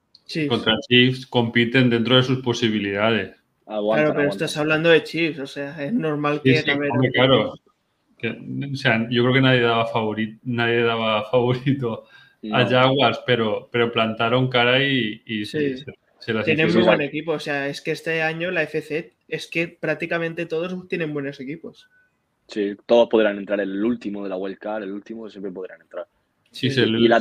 Contra 0.48 0.78
Chiefs 0.88 1.26
compiten 1.26 1.90
dentro 1.90 2.18
de 2.18 2.24
sus 2.24 2.40
posibilidades. 2.40 3.36
claro, 3.66 4.14
pero 4.16 4.30
estás 4.30 4.58
hablando 4.58 4.90
de 4.90 5.04
Chiefs, 5.04 5.40
o 5.40 5.48
sea, 5.48 5.84
es 5.84 5.94
normal 5.94 6.42
que... 6.44 6.58
Sí, 6.58 6.72
claro. 7.14 7.54
o 7.54 8.76
sea, 8.76 9.08
yo 9.10 9.24
creo 9.24 9.34
que 9.34 9.42
nadie 9.42 9.62
daba 9.62 9.86
favorito, 9.88 10.40
nadie 10.44 10.84
daba 10.84 11.24
favorito 11.32 12.06
a 12.52 12.66
Jaguars, 12.66 13.22
pero, 13.26 13.70
pero 13.72 13.92
plantaron 13.92 14.50
cara 14.50 14.84
y, 14.84 15.22
y 15.26 15.46
se, 15.46 15.84
Tienen 16.44 16.74
muy 16.74 16.84
buen 16.84 17.02
equipo, 17.02 17.34
o 17.34 17.40
sea, 17.40 17.68
es 17.68 17.82
que 17.82 17.92
este 17.92 18.22
año 18.22 18.52
la 18.52 18.64
FC 18.64 19.14
es 19.28 19.48
que 19.48 19.68
prácticamente 19.68 20.46
todos 20.46 20.88
tienen 20.88 21.14
buenos 21.14 21.40
equipos. 21.40 21.90
Sí, 22.48 22.76
todos 22.86 23.08
podrán 23.10 23.38
entrar, 23.38 23.60
el 23.62 23.84
último 23.84 24.24
de 24.24 24.30
la 24.30 24.38
Wild 24.38 24.58
Card, 24.58 24.84
el 24.84 24.92
último 24.92 25.30
siempre 25.30 25.52
podrán 25.52 25.82
entrar. 25.82 26.08
Sí, 26.52 26.70
sí. 26.70 26.82
Y 26.82 27.08
la, 27.08 27.20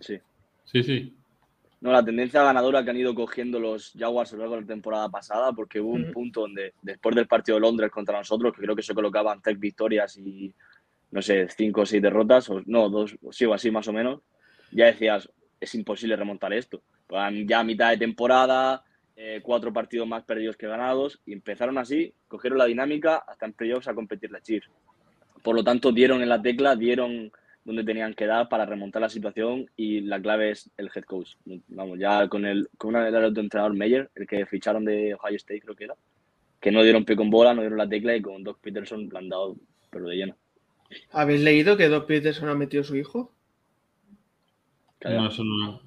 sí. 0.00 0.18
Sí, 0.64 0.82
sí. 0.82 1.14
No, 1.82 1.90
la 1.90 2.04
tendencia 2.04 2.44
ganadora 2.44 2.84
que 2.84 2.90
han 2.90 2.96
ido 2.96 3.12
cogiendo 3.12 3.58
los 3.58 3.92
Jaguars 3.98 4.32
a 4.32 4.36
lo 4.36 4.42
largo 4.42 4.54
de 4.54 4.60
la 4.60 4.66
temporada 4.68 5.08
pasada, 5.08 5.52
porque 5.52 5.80
hubo 5.80 5.90
un 5.90 6.12
punto 6.12 6.42
donde, 6.42 6.74
después 6.80 7.16
del 7.16 7.26
partido 7.26 7.56
de 7.56 7.62
Londres 7.62 7.90
contra 7.90 8.16
nosotros, 8.16 8.52
que 8.54 8.62
creo 8.62 8.76
que 8.76 8.84
se 8.84 8.94
colocaban 8.94 9.42
tres 9.42 9.58
victorias 9.58 10.16
y 10.16 10.54
no 11.10 11.20
sé, 11.20 11.48
cinco 11.48 11.80
o 11.80 11.86
seis 11.86 12.00
derrotas, 12.00 12.48
o 12.50 12.62
no, 12.66 12.88
dos, 12.88 13.16
sí 13.32 13.46
o 13.46 13.52
así 13.52 13.72
más 13.72 13.88
o 13.88 13.92
menos, 13.92 14.20
ya 14.70 14.86
decías, 14.86 15.28
es 15.60 15.74
imposible 15.74 16.14
remontar 16.14 16.52
esto. 16.52 16.82
Ya 17.46 17.58
a 17.58 17.64
mitad 17.64 17.90
de 17.90 17.96
temporada, 17.96 18.84
eh, 19.16 19.40
cuatro 19.42 19.72
partidos 19.72 20.06
más 20.06 20.22
perdidos 20.22 20.56
que 20.56 20.68
ganados, 20.68 21.20
y 21.26 21.32
empezaron 21.32 21.78
así, 21.78 22.14
cogieron 22.28 22.58
la 22.58 22.66
dinámica 22.66 23.24
hasta 23.26 23.46
en 23.46 23.54
playoffs 23.54 23.88
a 23.88 23.94
competir 23.94 24.30
la 24.30 24.40
Chiefs. 24.40 24.70
Por 25.42 25.56
lo 25.56 25.64
tanto, 25.64 25.90
dieron 25.90 26.22
en 26.22 26.28
la 26.28 26.40
tecla, 26.40 26.76
dieron 26.76 27.32
donde 27.64 27.84
tenían 27.84 28.14
que 28.14 28.26
dar 28.26 28.48
para 28.48 28.66
remontar 28.66 29.02
la 29.02 29.08
situación 29.08 29.66
y 29.76 30.00
la 30.00 30.20
clave 30.20 30.50
es 30.50 30.70
el 30.76 30.90
head 30.94 31.04
coach. 31.04 31.34
Vamos, 31.68 31.98
ya 31.98 32.28
con 32.28 32.44
el 32.44 32.68
con 32.76 32.90
una, 32.90 33.06
el 33.06 33.38
entrenador 33.38 33.74
Meyer, 33.74 34.10
el 34.14 34.26
que 34.26 34.46
ficharon 34.46 34.84
de 34.84 35.14
Ohio 35.14 35.36
State 35.36 35.60
creo 35.60 35.76
que 35.76 35.84
era, 35.84 35.94
que 36.60 36.72
no 36.72 36.82
dieron 36.82 37.04
pie 37.04 37.16
con 37.16 37.30
bola, 37.30 37.54
no 37.54 37.62
dieron 37.62 37.78
la 37.78 37.88
tecla 37.88 38.16
y 38.16 38.22
con 38.22 38.42
Doc 38.42 38.60
Peterson 38.60 39.08
lo 39.10 39.18
han 39.18 39.28
dado 39.28 39.56
pero 39.90 40.08
de 40.08 40.16
lleno. 40.16 40.36
¿Habéis 41.10 41.42
leído 41.42 41.76
que 41.76 41.88
Doc 41.88 42.06
Peterson 42.06 42.48
ha 42.48 42.54
metido 42.54 42.82
a 42.82 42.86
su 42.86 42.96
hijo? 42.96 43.32
No, 45.04 45.28
eso 45.28 45.44
no. 45.44 45.80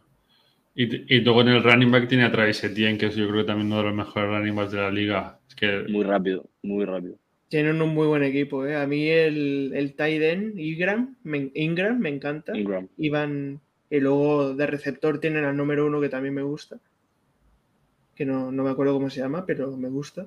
Y, 0.78 1.22
luego 1.22 1.42
en 1.42 1.48
el 1.48 1.64
running 1.64 1.90
back 1.90 2.08
tiene 2.10 2.26
a 2.26 2.32
Travis 2.32 2.64
Etienne, 2.64 2.98
que 2.98 3.06
es 3.06 3.16
yo 3.16 3.28
creo 3.30 3.42
que 3.42 3.48
también 3.48 3.68
uno 3.68 3.78
de 3.78 3.84
los 3.84 3.96
mejores 3.96 4.30
running 4.30 4.56
backs 4.56 4.72
de 4.72 4.82
la 4.82 4.92
liga. 4.92 5.40
Es 5.48 5.56
que... 5.56 5.86
Muy 5.88 6.04
rápido, 6.04 6.50
muy 6.64 6.84
rápido. 6.84 7.18
Tienen 7.48 7.82
un 7.82 7.94
muy 7.94 8.08
buen 8.08 8.24
equipo, 8.24 8.66
¿eh? 8.66 8.76
A 8.76 8.88
mí 8.88 9.08
el, 9.08 9.72
el 9.76 9.94
tight 9.94 10.22
Ingram, 10.58 11.16
me, 11.24 11.52
Ingram 11.54 12.00
me 12.00 12.10
encanta. 12.10 12.58
Ingram. 12.58 12.88
Iban, 12.98 13.62
y 13.90 14.00
luego 14.00 14.56
de 14.56 14.66
receptor 14.66 15.20
tienen 15.20 15.46
al 15.46 15.56
número 15.56 15.86
uno 15.86 16.02
que 16.02 16.10
también 16.10 16.34
me 16.34 16.42
gusta. 16.42 16.80
Que 18.16 18.26
no, 18.26 18.52
no 18.52 18.64
me 18.64 18.72
acuerdo 18.72 18.94
cómo 18.94 19.10
se 19.10 19.22
llama, 19.22 19.46
pero 19.46 19.76
me 19.78 19.90
gusta. 19.90 20.26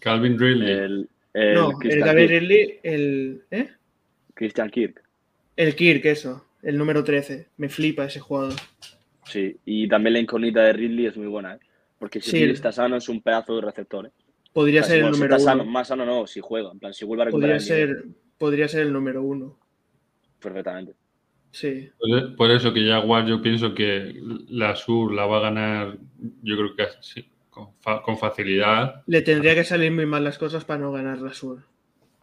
Calvin 0.00 0.38
Ridley. 0.38 1.06
no, 1.54 1.72
el 1.82 2.00
Calvin 2.00 2.28
Ridley, 2.28 2.80
el... 2.82 3.42
¿eh? 3.50 3.68
Christian 4.34 4.70
Kirk. 4.70 5.02
El 5.56 5.76
Kirk, 5.76 6.04
eso, 6.06 6.46
el 6.62 6.78
número 6.78 7.04
13. 7.04 7.48
Me 7.58 7.68
flipa 7.68 8.06
ese 8.06 8.20
jugador. 8.20 8.54
Sí, 9.26 9.56
y 9.64 9.88
también 9.88 10.14
la 10.14 10.20
incógnita 10.20 10.62
de 10.64 10.72
Ridley 10.72 11.06
es 11.06 11.16
muy 11.16 11.26
buena, 11.26 11.54
¿eh? 11.54 11.58
Porque 11.98 12.20
si 12.20 12.42
está 12.42 12.72
sano 12.72 12.96
es 12.96 13.08
un 13.08 13.22
pedazo 13.22 13.56
de 13.56 13.62
receptor. 13.62 14.06
¿eh? 14.06 14.10
Podría 14.54 14.82
ser 14.82 15.04
el 15.04 15.10
número 15.10 15.36
uno. 15.36 15.64
más 15.66 15.88
sano 15.88 16.06
no, 16.06 16.26
si 16.26 16.40
juega. 16.40 16.70
En 16.72 16.78
plan, 16.78 16.94
si 16.94 17.04
vuelve 17.04 17.24
a 17.24 17.26
recuperar. 17.26 17.58
Podría, 17.58 17.76
ser, 17.76 18.04
podría 18.38 18.68
ser 18.68 18.86
el 18.86 18.92
número 18.92 19.22
uno. 19.22 19.58
Perfectamente. 20.40 20.94
Sí. 21.50 21.90
Por, 22.38 22.50
eso 22.50 22.72
que 22.72 22.88
Jaguar 22.88 23.26
yo 23.26 23.42
pienso 23.42 23.74
que 23.74 24.18
la 24.48 24.74
Sur 24.74 25.12
la 25.12 25.26
va 25.26 25.36
a 25.36 25.42
ganar, 25.42 25.98
yo 26.42 26.56
creo 26.56 26.74
que 26.74 26.86
sí, 27.00 27.28
con, 27.50 27.68
con 28.02 28.16
facilidad. 28.16 29.02
Le 29.06 29.20
tendría 29.20 29.54
que 29.54 29.64
salir 29.64 29.92
muy 29.92 30.06
mal 30.06 30.24
las 30.24 30.38
cosas 30.38 30.64
para 30.64 30.80
no 30.80 30.90
ganar 30.90 31.20
la 31.20 31.34
Sur 31.34 31.64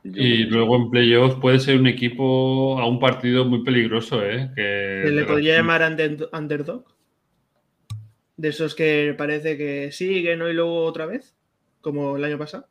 y 0.04 0.46
luego 0.46 0.78
en 0.78 0.90
playoffs 0.90 1.36
puede 1.40 1.60
ser 1.60 1.80
un 1.80 1.88
equipo 1.88 2.80
a 2.80 2.88
un 2.88 3.00
partido 3.00 3.46
muy 3.46 3.64
peligroso, 3.64 4.24
¿eh? 4.26 4.50
Que 4.56 5.04
¿Se 5.06 5.12
le 5.12 5.26
podría 5.26 5.58
llamar 5.58 5.84
underdog? 6.34 6.86
De 8.36 8.50
esos 8.50 8.74
que 8.74 9.14
parece 9.16 9.58
que 9.58 9.92
siguen 9.92 10.40
¿no? 10.40 10.50
y 10.50 10.54
luego 10.54 10.86
otra 10.86 11.06
vez, 11.06 11.36
como 11.82 12.18
el 12.18 12.24
año 12.24 12.38
pasado. 12.38 12.68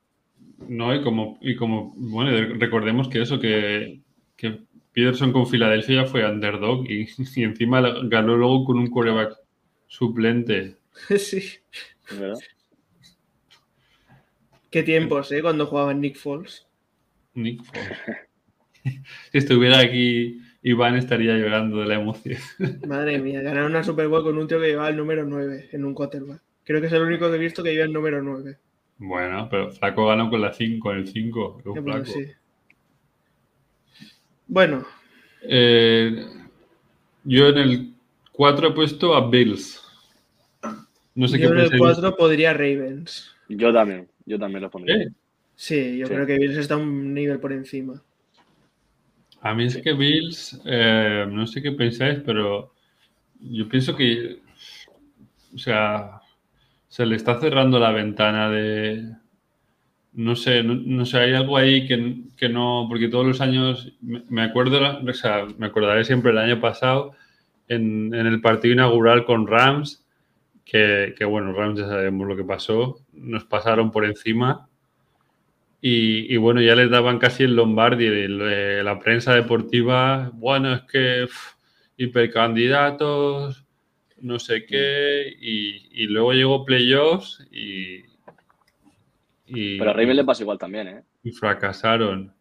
No, 0.68 0.94
y 0.94 1.02
como, 1.02 1.38
y 1.40 1.56
como 1.56 1.92
bueno, 1.96 2.30
recordemos 2.58 3.08
que 3.08 3.22
eso, 3.22 3.38
que, 3.40 4.00
que 4.36 4.60
Peterson 4.92 5.32
con 5.32 5.46
Filadelfia 5.46 6.06
fue 6.06 6.28
underdog 6.28 6.88
y, 6.88 7.08
y, 7.36 7.42
encima 7.42 7.80
ganó 8.04 8.36
luego 8.36 8.64
con 8.64 8.78
un 8.78 8.88
quarterback 8.88 9.36
suplente. 9.86 10.76
sí. 11.16 11.42
Qué 14.70 14.82
tiempos, 14.82 15.32
¿eh? 15.32 15.42
Cuando 15.42 15.66
jugaban 15.66 16.00
Nick 16.00 16.16
Foles. 16.16 16.66
Nick 17.34 17.62
si 19.32 19.38
estuviera 19.38 19.80
aquí, 19.80 20.40
Iván 20.62 20.96
estaría 20.96 21.36
llorando 21.36 21.80
de 21.80 21.86
la 21.86 21.94
emoción. 21.94 22.38
Madre 22.86 23.18
mía, 23.18 23.42
ganar 23.42 23.64
una 23.64 23.82
Super 23.82 24.08
Bowl 24.08 24.22
con 24.22 24.38
un 24.38 24.48
tío 24.48 24.60
que 24.60 24.68
llevaba 24.68 24.88
el 24.88 24.96
número 24.96 25.24
9 25.24 25.70
en 25.72 25.84
un 25.84 25.94
quarterback. 25.94 26.42
Creo 26.64 26.80
que 26.80 26.86
es 26.86 26.92
el 26.92 27.02
único 27.02 27.28
que 27.28 27.36
he 27.36 27.40
visto 27.40 27.62
que 27.62 27.72
lleva 27.72 27.84
el 27.84 27.92
número 27.92 28.22
9. 28.22 28.58
Bueno, 29.00 29.48
pero 29.50 29.70
Flaco 29.70 30.06
ganó 30.06 30.28
con 30.28 30.42
la 30.42 30.52
5, 30.52 30.92
en 30.92 30.98
el 30.98 31.08
5. 31.08 31.62
Bueno. 34.46 34.84
Eh, 35.42 36.26
yo 37.24 37.48
en 37.48 37.58
el 37.58 37.94
4 38.30 38.68
he 38.68 38.72
puesto 38.72 39.14
a 39.14 39.26
Bills. 39.30 39.82
No 41.14 41.26
sé 41.26 41.38
yo 41.38 41.48
en 41.48 41.60
el 41.60 41.78
4 41.78 42.14
podría 42.14 42.52
Ravens. 42.52 43.34
Yo 43.48 43.72
también, 43.72 44.06
yo 44.26 44.38
también 44.38 44.62
lo 44.62 44.70
pondría. 44.70 45.10
Sí, 45.54 45.96
yo 45.96 46.06
creo 46.06 46.26
que 46.26 46.38
Bills 46.38 46.58
está 46.58 46.76
un 46.76 47.14
nivel 47.14 47.40
por 47.40 47.52
encima. 47.52 48.02
A 49.40 49.54
mí 49.54 49.64
es 49.64 49.78
que 49.78 49.94
Bills, 49.94 50.60
eh, 50.66 51.24
no 51.26 51.46
sé 51.46 51.62
qué 51.62 51.72
pensáis, 51.72 52.20
pero 52.24 52.74
yo 53.40 53.66
pienso 53.66 53.96
que, 53.96 54.40
o 55.54 55.58
sea, 55.58 56.19
se 56.90 57.06
le 57.06 57.14
está 57.14 57.38
cerrando 57.38 57.78
la 57.78 57.92
ventana 57.92 58.50
de, 58.50 59.12
no 60.12 60.34
sé, 60.34 60.64
no, 60.64 61.06
sé, 61.06 61.18
hay 61.18 61.34
algo 61.34 61.56
ahí 61.56 61.86
que, 61.86 62.48
no, 62.48 62.86
porque 62.88 63.06
todos 63.06 63.24
los 63.24 63.40
años, 63.40 63.94
me, 64.02 64.42
acuerdo, 64.42 64.98
o 65.08 65.12
sea, 65.14 65.46
me 65.56 65.66
acordaré 65.66 66.04
siempre 66.04 66.32
el 66.32 66.38
año 66.38 66.60
pasado, 66.60 67.12
en, 67.68 68.12
el 68.12 68.40
partido 68.40 68.74
inaugural 68.74 69.24
con 69.24 69.46
Rams, 69.46 70.04
que, 70.64 71.14
que, 71.16 71.24
bueno, 71.24 71.52
Rams 71.52 71.78
ya 71.78 71.86
sabemos 71.86 72.26
lo 72.26 72.36
que 72.36 72.44
pasó, 72.44 72.98
nos 73.12 73.44
pasaron 73.44 73.92
por 73.92 74.04
encima 74.04 74.68
y, 75.80 76.36
bueno, 76.38 76.60
ya 76.60 76.74
les 76.74 76.90
daban 76.90 77.18
casi 77.18 77.44
el 77.44 77.54
Lombardi, 77.54 78.08
la 78.28 78.98
prensa 78.98 79.32
deportiva, 79.32 80.30
bueno, 80.34 80.74
es 80.74 80.82
que 80.82 81.28
hipercandidatos, 81.96 83.64
no 84.20 84.38
sé 84.38 84.66
qué, 84.66 85.34
y, 85.40 86.06
luego 86.06 86.32
llegó 86.32 86.64
playoffs 86.64 87.46
y, 87.50 88.04
y... 89.46 89.78
Pero 89.78 89.90
a 89.90 89.94
River 89.94 90.16
le 90.16 90.24
pasa 90.24 90.42
igual 90.42 90.58
también, 90.58 90.88
¿eh? 90.88 91.02
Y 91.22 91.32
fracasaron. 91.32 92.32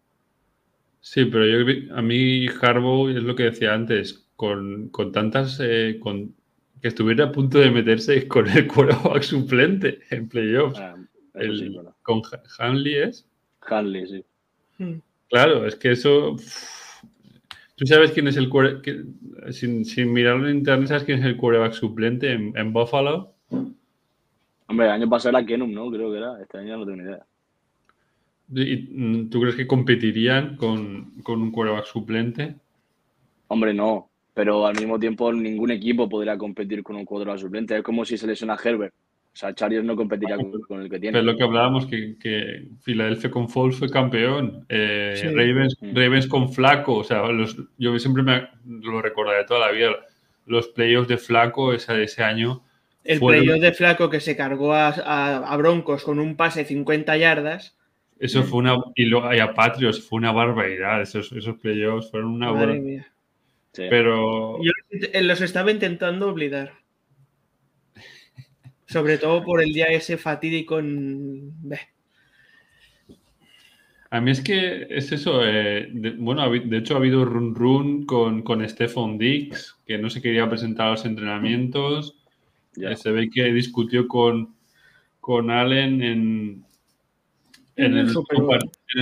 Sí, 1.01 1.25
pero 1.25 1.45
yo 1.45 1.95
a 1.95 2.01
mí 2.01 2.47
Harbaugh 2.47 3.09
es 3.09 3.23
lo 3.23 3.35
que 3.35 3.43
decía 3.43 3.73
antes, 3.73 4.27
con, 4.35 4.91
tantas... 5.13 5.59
Eh, 5.61 5.97
con, 5.99 6.35
que 6.81 6.87
estuviera 6.87 7.25
a 7.25 7.31
punto 7.31 7.59
de 7.59 7.71
meterse 7.71 8.27
con 8.27 8.47
el 8.47 8.67
quarterback 8.67 9.23
suplente 9.23 9.99
en 10.09 10.29
playoffs. 10.29 10.79
Ah, 10.79 10.95
con 12.01 12.21
Hanley 12.57 12.95
es. 12.95 13.27
Hanley, 13.61 14.07
sí. 14.07 14.25
Hmm. 14.77 14.99
Claro, 15.29 15.65
es 15.65 15.75
que 15.75 15.91
eso. 15.91 16.35
¿Tú 17.79 17.87
sabes 17.87 18.11
quién 18.11 18.27
es 18.27 18.35
el 18.35 18.49
sin, 19.53 19.85
sin 19.85 20.11
mirarlo 20.11 20.49
en 20.49 20.57
internet, 20.57 20.89
¿sabes 20.89 21.05
quién 21.05 21.19
es 21.19 21.25
el 21.25 21.37
quarterback 21.37 21.71
suplente 21.71 22.29
en, 22.33 22.73
Buffalo? 22.73 23.35
Hombre, 24.67 24.87
el 24.87 24.91
año 24.91 25.09
pasado 25.09 25.37
era 25.37 25.47
Kenum, 25.47 25.71
¿no? 25.71 25.89
Creo 25.89 26.11
que 26.11 26.17
era. 26.17 26.41
Este 26.41 26.57
año 26.57 26.77
no 26.77 26.85
tengo 26.85 26.97
ni 26.97 27.03
idea. 27.03 27.25
¿Y 28.49 29.29
¿Tú 29.29 29.39
crees 29.39 29.55
que 29.55 29.65
competirían 29.65 30.57
con, 30.57 31.21
con 31.23 31.41
un 31.41 31.53
quarterback 31.53 31.85
suplente? 31.85 32.55
Hombre, 33.47 33.73
no. 33.73 34.09
Pero 34.33 34.65
al 34.65 34.75
mismo 34.75 34.99
tiempo 34.99 35.31
ningún 35.31 35.71
equipo 35.71 36.09
podría 36.09 36.37
competir 36.37 36.83
con 36.83 36.97
un 36.97 37.05
quarterback 37.05 37.39
suplente. 37.39 37.77
Es 37.77 37.83
como 37.83 38.03
si 38.03 38.17
se 38.17 38.27
lesiona 38.27 38.57
Herbert. 38.61 38.93
O 39.39 39.41
sea, 39.41 39.55
Chargers 39.55 39.85
no 39.85 39.95
competiría 39.95 40.35
con, 40.35 40.81
el 40.81 40.89
que 40.89 40.99
tiene. 40.99 41.17
Pero 41.17 41.31
lo 41.31 41.37
que 41.37 41.43
hablábamos, 41.45 41.85
que, 41.85 42.17
que 42.19 42.67
Filadelfia 42.81 43.31
con 43.31 43.47
Foles 43.47 43.77
fue 43.77 43.89
campeón. 43.89 44.65
Eh, 44.67 45.31
Ravens, 45.33 45.77
mm. 45.79 45.95
Ravens, 45.95 46.27
con 46.27 46.51
Flaco. 46.51 46.95
O 46.95 47.03
sea, 47.05 47.23
yo 47.77 47.97
siempre 47.99 48.21
me 48.21 48.49
lo 48.65 49.01
recordaré 49.01 49.45
toda 49.45 49.61
la 49.61 49.71
vida. 49.71 49.91
Los 50.45 50.67
playoffs 50.67 51.07
de 51.07 51.17
Flaco 51.17 51.71
ese, 51.71 52.03
ese 52.03 52.21
año. 52.21 52.65
El 53.05 53.21
playoff 53.21 53.61
de 53.61 53.71
Flaco 53.71 54.09
que 54.09 54.19
se 54.19 54.35
cargó 54.35 54.73
a, 54.73 54.89
a, 54.89 55.55
Broncos 55.55 56.03
con 56.03 56.19
un 56.19 56.35
pase 56.35 56.65
50 56.65 57.15
yardas. 57.15 57.77
Eso 58.19 58.43
fue 58.43 58.59
una. 58.59 58.75
Y, 58.95 59.05
lo, 59.05 59.23
a 59.23 59.53
Patriots 59.53 60.01
fue 60.01 60.17
una 60.17 60.33
barbaridad. 60.33 61.01
Esos, 61.01 61.31
esos 61.31 61.57
playoffs 61.59 62.11
fueron 62.11 62.31
una. 62.31 62.51
Madre 62.51 62.77
mía. 62.77 63.07
Pero. 63.73 64.61
Yo 64.61 64.71
los 65.21 65.39
estaba 65.39 65.71
intentando 65.71 66.27
olvidar. 66.27 66.78
Sobre 68.89 69.19
todo 69.19 69.43
por 69.43 69.61
el 69.61 69.71
día 69.71 69.85
ese 69.85 70.17
fatídico 70.17 70.79
en... 70.79 71.53
A 74.09 74.19
mí 74.19 74.31
es 74.31 74.41
que 74.41 74.87
es 74.89 75.11
eso. 75.11 75.41
Eh, 75.45 75.91
bueno, 76.17 76.49
de 76.49 76.77
hecho 76.77 76.95
ha 76.95 76.97
habido 76.97 77.23
run 77.23 77.53
run 77.53 78.05
con, 78.07 78.41
con 78.41 78.67
Stefan 78.67 79.19
Dix, 79.19 79.77
que 79.85 79.99
no 79.99 80.09
se 80.09 80.23
quería 80.23 80.49
presentar 80.49 80.87
a 80.87 80.91
los 80.91 81.05
entrenamientos. 81.05 82.15
Ya. 82.75 82.95
Se 82.95 83.11
ve 83.11 83.29
que 83.29 83.53
discutió 83.53 84.07
con, 84.07 84.55
con 85.19 85.51
Allen 85.51 86.01
en, 86.01 86.65
en, 87.75 87.95
el, 87.95 88.17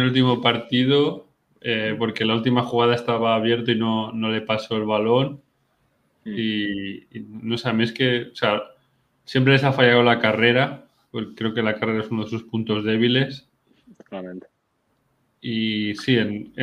último, 0.03 0.41
partido, 0.41 1.27
eh, 1.61 1.95
porque 1.97 2.25
la 2.25 2.35
última 2.35 2.63
jugada 2.63 2.93
estaba 2.93 3.35
abierta 3.35 3.71
y 3.71 3.75
no, 3.75 4.11
no 4.11 4.29
le 4.29 4.41
pasó 4.41 4.75
el 4.75 4.83
balón. 4.83 5.41
Mm. 6.25 6.33
Y, 6.35 7.07
no 7.29 7.57
sé, 7.57 7.69
a 7.69 7.73
mí 7.73 7.85
es 7.85 7.93
que, 7.93 8.23
o 8.33 8.35
sea, 8.35 8.61
Siempre 9.27 9.53
les 9.53 9.63
ha 9.65 9.73
fallado 9.73 10.03
la 10.03 10.19
carrera. 10.19 10.85
Pues 11.11 11.27
creo 11.35 11.53
que 11.53 11.61
la 11.61 11.75
carrera 11.75 12.01
es 12.01 12.09
uno 12.09 12.23
de 12.23 12.29
sus 12.29 12.43
puntos 12.43 12.85
débiles. 12.85 13.49
Claramente. 14.05 14.47
Y 15.41 15.93
sí, 15.95 16.17
en, 16.17 16.53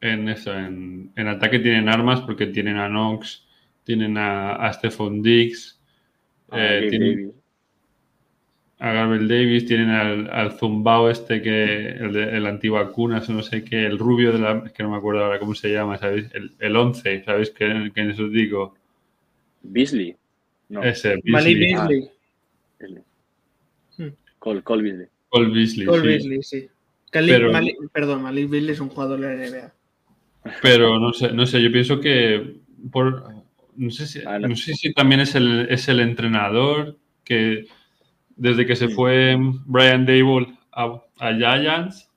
en, 0.00 0.28
eso, 0.28 0.54
en, 0.54 1.10
ataque 1.16 1.58
tienen 1.58 1.88
armas 1.88 2.20
porque 2.20 2.46
tienen 2.48 2.76
a 2.76 2.88
Knox, 2.88 3.46
tienen 3.82 4.18
a, 4.18 4.56
a 4.56 4.72
Stephon 4.74 5.22
Diggs, 5.22 5.80
eh, 6.52 6.86
tienen 6.90 7.32
a 8.78 8.92
Gabriel 8.92 9.26
Davis, 9.26 9.64
tienen 9.64 9.88
al, 9.88 10.30
al 10.30 10.52
Zumbao 10.52 11.08
este 11.08 11.40
que 11.40 11.88
el, 11.88 12.12
de, 12.12 12.36
el 12.36 12.46
antivacunas, 12.46 13.28
no 13.30 13.42
sé 13.42 13.64
qué, 13.64 13.86
el 13.86 13.98
rubio 13.98 14.32
de 14.32 14.38
la, 14.38 14.64
que 14.64 14.82
no 14.82 14.90
me 14.90 14.98
acuerdo 14.98 15.24
ahora 15.24 15.38
cómo 15.38 15.54
se 15.54 15.72
llama, 15.72 15.96
¿sabéis? 15.96 16.28
El, 16.34 16.52
el 16.58 16.76
11, 16.76 17.24
¿sabéis 17.24 17.50
qué, 17.50 17.64
en 17.66 18.10
eso 18.10 18.28
digo? 18.28 18.74
Beasley. 19.62 20.16
No. 20.74 20.82
Ese, 20.82 21.20
Malik 21.24 21.58
Beasley. 21.58 22.10
Hmm. 23.96 24.08
Cole, 24.40 24.62
Cole 24.62 24.82
Beasley. 24.82 25.06
Cole 25.28 25.54
Beasley. 25.54 25.86
Cole 25.86 26.00
sí. 26.00 26.06
Beasley, 26.08 26.42
sí. 26.42 26.68
Pero, 27.12 27.52
Malik, 27.52 27.76
perdón, 27.92 28.22
Malik 28.22 28.50
Beasley 28.50 28.72
es 28.72 28.80
un 28.80 28.88
jugador 28.88 29.20
de 29.20 29.36
la 29.36 29.60
NBA. 29.60 29.72
Pero 30.60 30.98
no 30.98 31.12
sé, 31.12 31.32
no 31.32 31.46
sé, 31.46 31.62
yo 31.62 31.70
pienso 31.70 32.00
que 32.00 32.56
por, 32.90 33.32
no, 33.76 33.90
sé 33.90 34.06
si, 34.06 34.20
ah, 34.26 34.40
no. 34.40 34.56
sé 34.56 34.74
si 34.74 34.92
también 34.92 35.20
es 35.20 35.36
el, 35.36 35.68
es 35.70 35.88
el 35.88 36.00
entrenador 36.00 36.98
que 37.22 37.66
desde 38.36 38.66
que 38.66 38.74
se 38.74 38.88
fue 38.88 39.36
Brian 39.64 40.04
Dable 40.04 40.58
a, 40.72 41.00
a 41.20 41.32
Giants, 41.32 42.10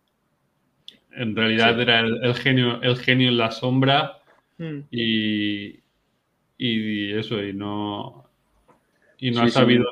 en 1.11 1.35
realidad 1.35 1.75
sí. 1.75 1.81
era 1.81 1.99
el, 1.99 2.23
el, 2.23 2.33
genio, 2.33 2.81
el 2.81 2.97
genio 2.97 3.29
en 3.29 3.37
la 3.37 3.51
sombra 3.51 4.17
mm. 4.57 4.79
y, 4.89 5.79
y 6.57 7.13
eso, 7.13 7.41
y 7.43 7.53
no, 7.53 8.26
y 9.17 9.31
no 9.31 9.41
sí, 9.41 9.47
ha 9.47 9.49
sabido. 9.49 9.85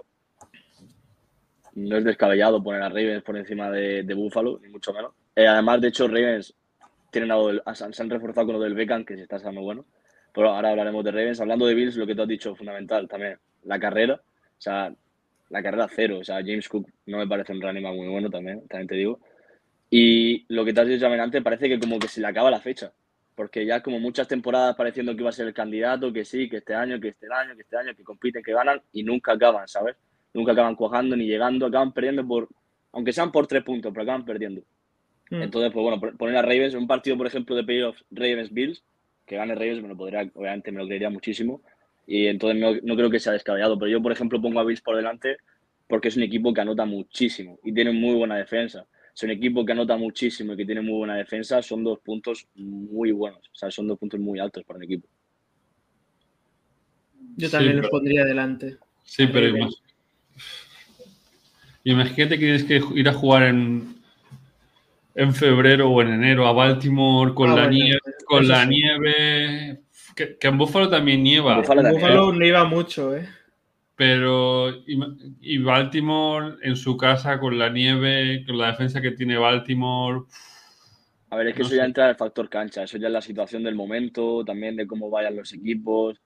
No 1.74 1.98
es 1.98 2.04
descabellado 2.06 2.64
poner 2.64 2.82
a 2.82 2.90
Ravens 2.90 3.24
por 3.24 3.38
encima 3.38 3.70
de, 3.70 4.04
de 4.04 4.14
Buffalo, 4.14 4.60
ni 4.62 4.70
mucho 4.70 4.94
menos. 4.94 5.14
Eh, 5.36 5.48
además, 5.48 5.82
de 5.82 5.90
hecho, 5.90 6.08
Ravens 6.08 6.56
tienen 7.12 7.32
algo 7.32 7.48
del, 7.48 7.62
se 7.74 8.02
han 8.02 8.10
reforzado 8.10 8.48
con 8.48 8.56
lo 8.56 8.62
del 8.62 8.76
Beckham, 8.76 9.04
que 9.04 9.16
se 9.16 9.24
está 9.24 9.38
haciendo 9.38 9.62
bueno. 9.62 9.86
Pero 10.34 10.52
ahora 10.52 10.70
hablaremos 10.70 11.04
de 11.04 11.12
Ravens. 11.12 11.42
Hablando 11.42 11.66
de 11.66 11.74
Bills, 11.74 11.96
lo 11.96 12.08
que 12.08 12.16
tú 12.16 12.22
has 12.22 12.28
dicho 12.28 12.56
fundamental 12.56 13.08
también, 13.08 13.38
la 13.64 13.80
carrera. 13.80 14.16
O 14.16 14.62
sea, 14.62 14.94
la 15.50 15.64
carrera 15.64 15.88
cero. 15.94 16.20
O 16.20 16.24
sea, 16.24 16.38
James 16.38 16.68
Cook 16.68 16.90
no 17.06 17.18
me 17.18 17.28
parece 17.28 17.54
un 17.54 17.62
running 17.62 17.84
muy 17.84 18.08
bueno 18.08 18.30
también, 18.30 18.68
también 18.68 18.88
te 18.88 18.96
digo. 18.96 19.20
Y 19.90 20.46
lo 20.54 20.66
que 20.66 20.74
te 20.74 20.82
has 20.82 20.88
dicho 20.88 21.02
también 21.02 21.22
antes, 21.22 21.42
parece 21.42 21.70
que 21.70 21.80
como 21.80 22.00
que 22.00 22.08
se 22.08 22.22
le 22.22 22.28
acaba 22.28 22.52
la 22.52 22.60
fecha. 22.60 22.92
Porque 23.36 23.66
ya 23.66 23.82
como 23.82 24.00
muchas 24.00 24.28
temporadas 24.28 24.76
pareciendo 24.76 25.14
que 25.14 25.22
iba 25.22 25.30
a 25.30 25.34
ser 25.34 25.48
el 25.48 25.54
candidato, 25.54 26.12
que 26.14 26.24
sí, 26.24 26.50
que 26.50 26.58
este 26.58 26.74
año, 26.74 27.00
que 27.00 27.10
este 27.10 27.28
año, 27.32 27.56
que 27.56 27.62
este 27.62 27.78
año, 27.78 27.96
que 27.96 28.04
compiten, 28.04 28.42
que 28.42 28.54
ganan 28.54 28.82
y 28.94 29.04
nunca 29.04 29.34
acaban, 29.34 29.68
¿sabes? 29.68 29.98
Nunca 30.34 30.54
acaban 30.54 30.76
cuajando 30.76 31.16
ni 31.16 31.26
llegando, 31.26 31.66
acaban 31.66 31.92
perdiendo 31.92 32.26
por, 32.26 32.48
aunque 32.94 33.12
sean 33.12 33.32
por 33.32 33.48
tres 33.48 33.64
puntos, 33.64 33.92
pero 33.92 34.04
acaban 34.04 34.26
perdiendo. 34.26 34.62
Mm. 35.30 35.42
Entonces, 35.42 35.72
pues 35.74 35.84
bueno, 35.84 36.18
poner 36.18 36.38
a 36.38 36.42
Ravens 36.42 36.74
en 36.74 36.82
un 36.82 36.88
partido, 36.88 37.18
por 37.18 37.28
ejemplo, 37.28 37.56
de 37.56 37.64
playoffs 37.64 38.06
Ravens-Bills, 38.12 38.84
que 39.26 39.36
gane 39.36 39.56
Ravens, 39.56 39.82
me 39.82 39.90
lo 39.90 39.98
podría, 39.98 40.30
obviamente 40.34 40.72
me 40.72 40.80
lo 40.80 40.86
creería 40.86 41.10
muchísimo. 41.10 41.62
Y 42.08 42.28
entonces 42.28 42.62
no, 42.62 42.74
no 42.84 42.96
creo 42.96 43.10
que 43.10 43.20
sea 43.20 43.34
descabellado, 43.34 43.78
pero 43.78 43.92
yo, 43.92 44.02
por 44.02 44.12
ejemplo, 44.12 44.42
pongo 44.42 44.60
a 44.60 44.64
Bills 44.64 44.82
por 44.82 44.96
delante 44.96 45.38
porque 45.88 46.08
es 46.08 46.18
un 46.18 46.24
equipo 46.24 46.54
que 46.54 46.62
anota 46.62 46.86
muchísimo 46.86 47.60
y 47.64 47.74
tiene 47.74 47.92
muy 47.92 48.16
buena 48.16 48.38
defensa 48.38 48.86
es 49.16 49.24
un 49.24 49.32
equipo 49.32 49.66
que 49.66 49.72
anota 49.72 49.96
muchísimo 49.96 50.54
y 50.54 50.58
que 50.58 50.66
tiene 50.66 50.82
muy 50.82 50.98
buena 50.98 51.16
defensa, 51.16 51.62
son 51.62 51.86
dos 51.86 52.00
puntos 52.00 52.48
muy 52.56 53.14
buenos. 53.14 53.50
O 53.50 53.56
sea, 53.56 53.72
son 53.72 53.88
dos 53.88 53.98
puntos 53.98 54.20
muy 54.20 54.40
altos 54.40 54.66
para 54.66 54.78
un 54.78 54.84
equipo. 54.84 55.08
Yo 57.38 57.50
también 57.50 57.72
sí, 57.72 57.78
los 57.78 57.82
pero, 57.84 57.92
pondría 57.92 58.24
adelante. 58.24 58.78
Sí, 59.04 59.28
pero 59.28 59.48
imag... 59.48 59.70
imagínate 61.86 62.38
que 62.38 62.46
tienes 62.46 62.64
que 62.66 62.82
ir 62.94 63.08
a 63.08 63.14
jugar 63.14 63.44
en, 63.44 63.96
en 65.16 65.34
febrero 65.34 65.90
o 65.90 66.02
en 66.02 66.10
enero 66.10 66.46
a 66.46 66.52
Baltimore 66.52 67.34
con 67.34 67.52
ah, 67.52 67.56
la 67.56 67.62
bueno, 67.64 67.72
nieve, 67.72 68.00
con 68.26 68.48
la 68.48 68.64
sí. 68.64 68.70
nieve. 68.70 69.82
Que, 70.14 70.38
que, 70.38 70.48
en 70.48 70.58
Buffalo 70.58 70.90
también 70.90 71.24
nieva. 71.24 71.60
Buffalo, 71.60 71.88
en 71.88 71.94
Buffalo 71.94 72.34
nieva 72.34 72.66
mucho, 72.66 73.16
¿eh? 73.16 73.30
Pero 73.96 74.72
y 74.88 75.58
Baltimore 75.60 76.58
en 76.62 76.76
su 76.76 76.98
casa 76.98 77.40
con 77.40 77.58
la 77.58 77.70
nieve, 77.70 78.44
con 78.46 78.58
la 78.58 78.68
defensa 78.68 79.02
que 79.02 79.12
tiene 79.12 79.38
Baltimore. 79.38 80.26
A 81.30 81.38
ver, 81.38 81.48
es 81.48 81.56
que 81.56 81.62
no 81.62 81.64
eso 81.64 81.74
sé. 81.74 81.76
ya 81.76 81.86
entra 81.86 82.10
el 82.10 82.16
factor 82.16 82.50
cancha, 82.50 82.84
eso 82.84 82.98
ya 82.98 83.08
es 83.08 83.14
la 83.14 83.22
situación 83.22 83.64
del 83.64 83.76
momento, 83.76 84.46
también 84.46 84.76
de 84.76 84.88
cómo 84.88 85.10
vayan 85.10 85.36
los 85.36 85.52
equipos. 85.54 86.22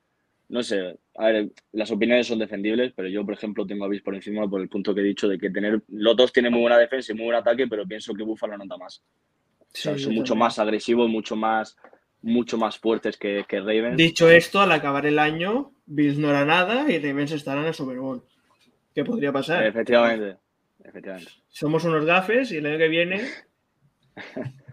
No 0.50 0.64
sé, 0.64 1.00
a 1.16 1.26
ver, 1.28 1.52
las 1.74 1.92
opiniones 1.92 2.28
son 2.28 2.40
defendibles, 2.40 2.94
pero 2.96 3.08
yo, 3.08 3.24
por 3.26 3.36
ejemplo, 3.36 3.66
tengo 3.68 3.86
a 3.86 3.88
Bills 3.88 4.04
por 4.04 4.16
encima 4.16 4.50
por 4.50 4.62
el 4.62 4.70
punto 4.70 4.94
que 4.96 5.02
he 5.02 5.04
dicho 5.04 5.28
de 5.28 5.38
que 5.38 5.50
tener 5.52 5.84
los 5.90 6.16
dos 6.18 6.34
tienen 6.34 6.52
muy 6.54 6.62
buena 6.62 6.78
defensa 6.78 7.12
y 7.12 7.16
muy 7.16 7.26
buen 7.26 7.38
ataque, 7.38 7.68
pero 7.68 7.88
pienso 7.88 8.14
que 8.16 8.24
Buffalo 8.24 8.58
nota 8.58 8.78
más. 8.78 9.04
Sí, 9.74 9.90
o 9.94 9.98
sea, 9.98 9.98
son 9.98 10.14
mucho 10.16 10.36
también. 10.36 10.36
más 10.36 10.60
agresivos, 10.60 11.10
mucho 11.10 11.36
más 11.36 11.78
mucho 12.22 12.58
más 12.58 12.78
fuertes 12.78 13.18
que, 13.18 13.46
que, 13.48 13.60
Ravens. 13.60 13.98
Dicho 13.98 14.30
esto, 14.30 14.60
al 14.60 14.72
acabar 14.72 15.06
el 15.06 15.20
año, 15.20 15.72
Bills 15.86 16.18
no 16.18 16.30
era 16.30 16.46
nada 16.46 16.92
y 16.92 17.00
Ravens 17.00 17.32
estará 17.32 17.62
en 17.62 17.68
el 17.68 17.74
Super 17.74 17.98
Bowl. 17.98 18.24
¿Qué 18.94 19.04
podría 19.04 19.32
pasar? 19.32 19.66
Efectivamente. 19.66 20.38
Efectivamente. 20.84 21.32
Somos 21.50 21.84
unos 21.86 22.06
gafes 22.06 22.52
y 22.52 22.58
el 22.58 22.66
año 22.66 22.78
que 22.78 22.88
viene. 22.88 23.22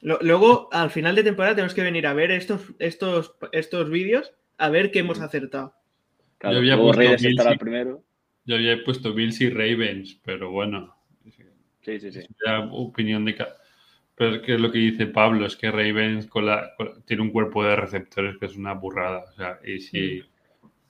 Luego, 0.00 0.68
al 0.72 0.90
final 0.90 1.16
de 1.16 1.24
temporada, 1.24 1.56
tenemos 1.56 1.74
que 1.74 1.82
venir 1.82 2.06
a 2.06 2.12
ver 2.12 2.30
estos, 2.30 2.62
estos, 2.78 3.34
estos 3.50 3.90
vídeos 3.90 4.32
a 4.58 4.68
ver 4.68 4.90
qué 4.90 5.00
hemos 5.00 5.20
acertado. 5.20 5.74
Claro, 6.38 6.54
yo 6.54 6.60
había 6.60 6.76
puesto 6.76 7.00
Bills 7.00 7.24
y, 7.24 7.58
primero. 7.58 8.04
Yo 8.44 8.54
había 8.54 8.84
puesto 8.84 9.14
Bills 9.14 9.40
y 9.40 9.50
Ravens, 9.50 10.20
pero 10.24 10.50
bueno. 10.50 10.94
Sí, 11.82 11.98
sí, 11.98 12.12
sí. 12.12 12.20
La 12.44 12.60
opinión 12.70 13.24
de 13.24 13.34
cada 13.34 13.56
pero 14.16 14.36
es 14.36 14.42
que 14.42 14.58
lo 14.58 14.72
que 14.72 14.78
dice 14.78 15.06
Pablo 15.06 15.44
es 15.44 15.56
que 15.56 15.70
Ravens 15.70 16.26
con 16.26 16.46
la, 16.46 16.74
con, 16.76 17.02
tiene 17.02 17.22
un 17.22 17.30
cuerpo 17.30 17.62
de 17.62 17.76
receptores 17.76 18.38
que 18.38 18.46
es 18.46 18.56
una 18.56 18.72
burrada. 18.72 19.24
O 19.28 19.32
sea, 19.32 19.58
y 19.64 19.78
si, 19.80 20.22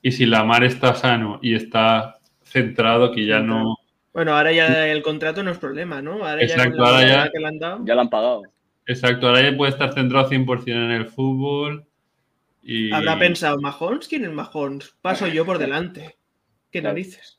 y 0.01 0.11
si 0.13 0.25
Lamar 0.25 0.63
está 0.63 0.95
sano 0.95 1.37
y 1.41 1.53
está 1.53 2.19
centrado, 2.41 3.11
que 3.11 3.25
ya 3.25 3.41
no. 3.41 3.75
Bueno, 4.13 4.35
ahora 4.35 4.53
ya 4.53 4.87
el 4.87 5.03
contrato 5.03 5.43
no 5.43 5.51
es 5.51 5.57
problema, 5.57 6.01
¿no? 6.01 6.25
Ahora 6.25 6.41
Exacto, 6.41 6.77
ya, 6.77 6.83
ahora 6.83 7.07
ya, 7.07 7.29
que 7.29 7.39
le 7.39 7.47
han 7.47 7.59
dado. 7.59 7.85
ya 7.85 7.95
lo 7.95 8.01
han 8.01 8.09
pagado. 8.09 8.43
Exacto, 8.85 9.27
ahora 9.27 9.41
ya 9.41 9.57
puede 9.57 9.71
estar 9.71 9.93
centrado 9.93 10.29
100% 10.29 10.67
en 10.67 10.91
el 10.91 11.05
fútbol. 11.07 11.85
Y... 12.63 12.93
Habrá 12.93 13.19
pensado, 13.19 13.59
¿Mahomes? 13.59 14.07
¿Quién 14.07 14.23
es 14.23 14.31
Mahomes? 14.31 14.95
Paso 15.01 15.27
yo 15.27 15.45
por 15.45 15.57
delante. 15.57 16.15
¿Qué 16.71 16.81
narices? 16.81 17.35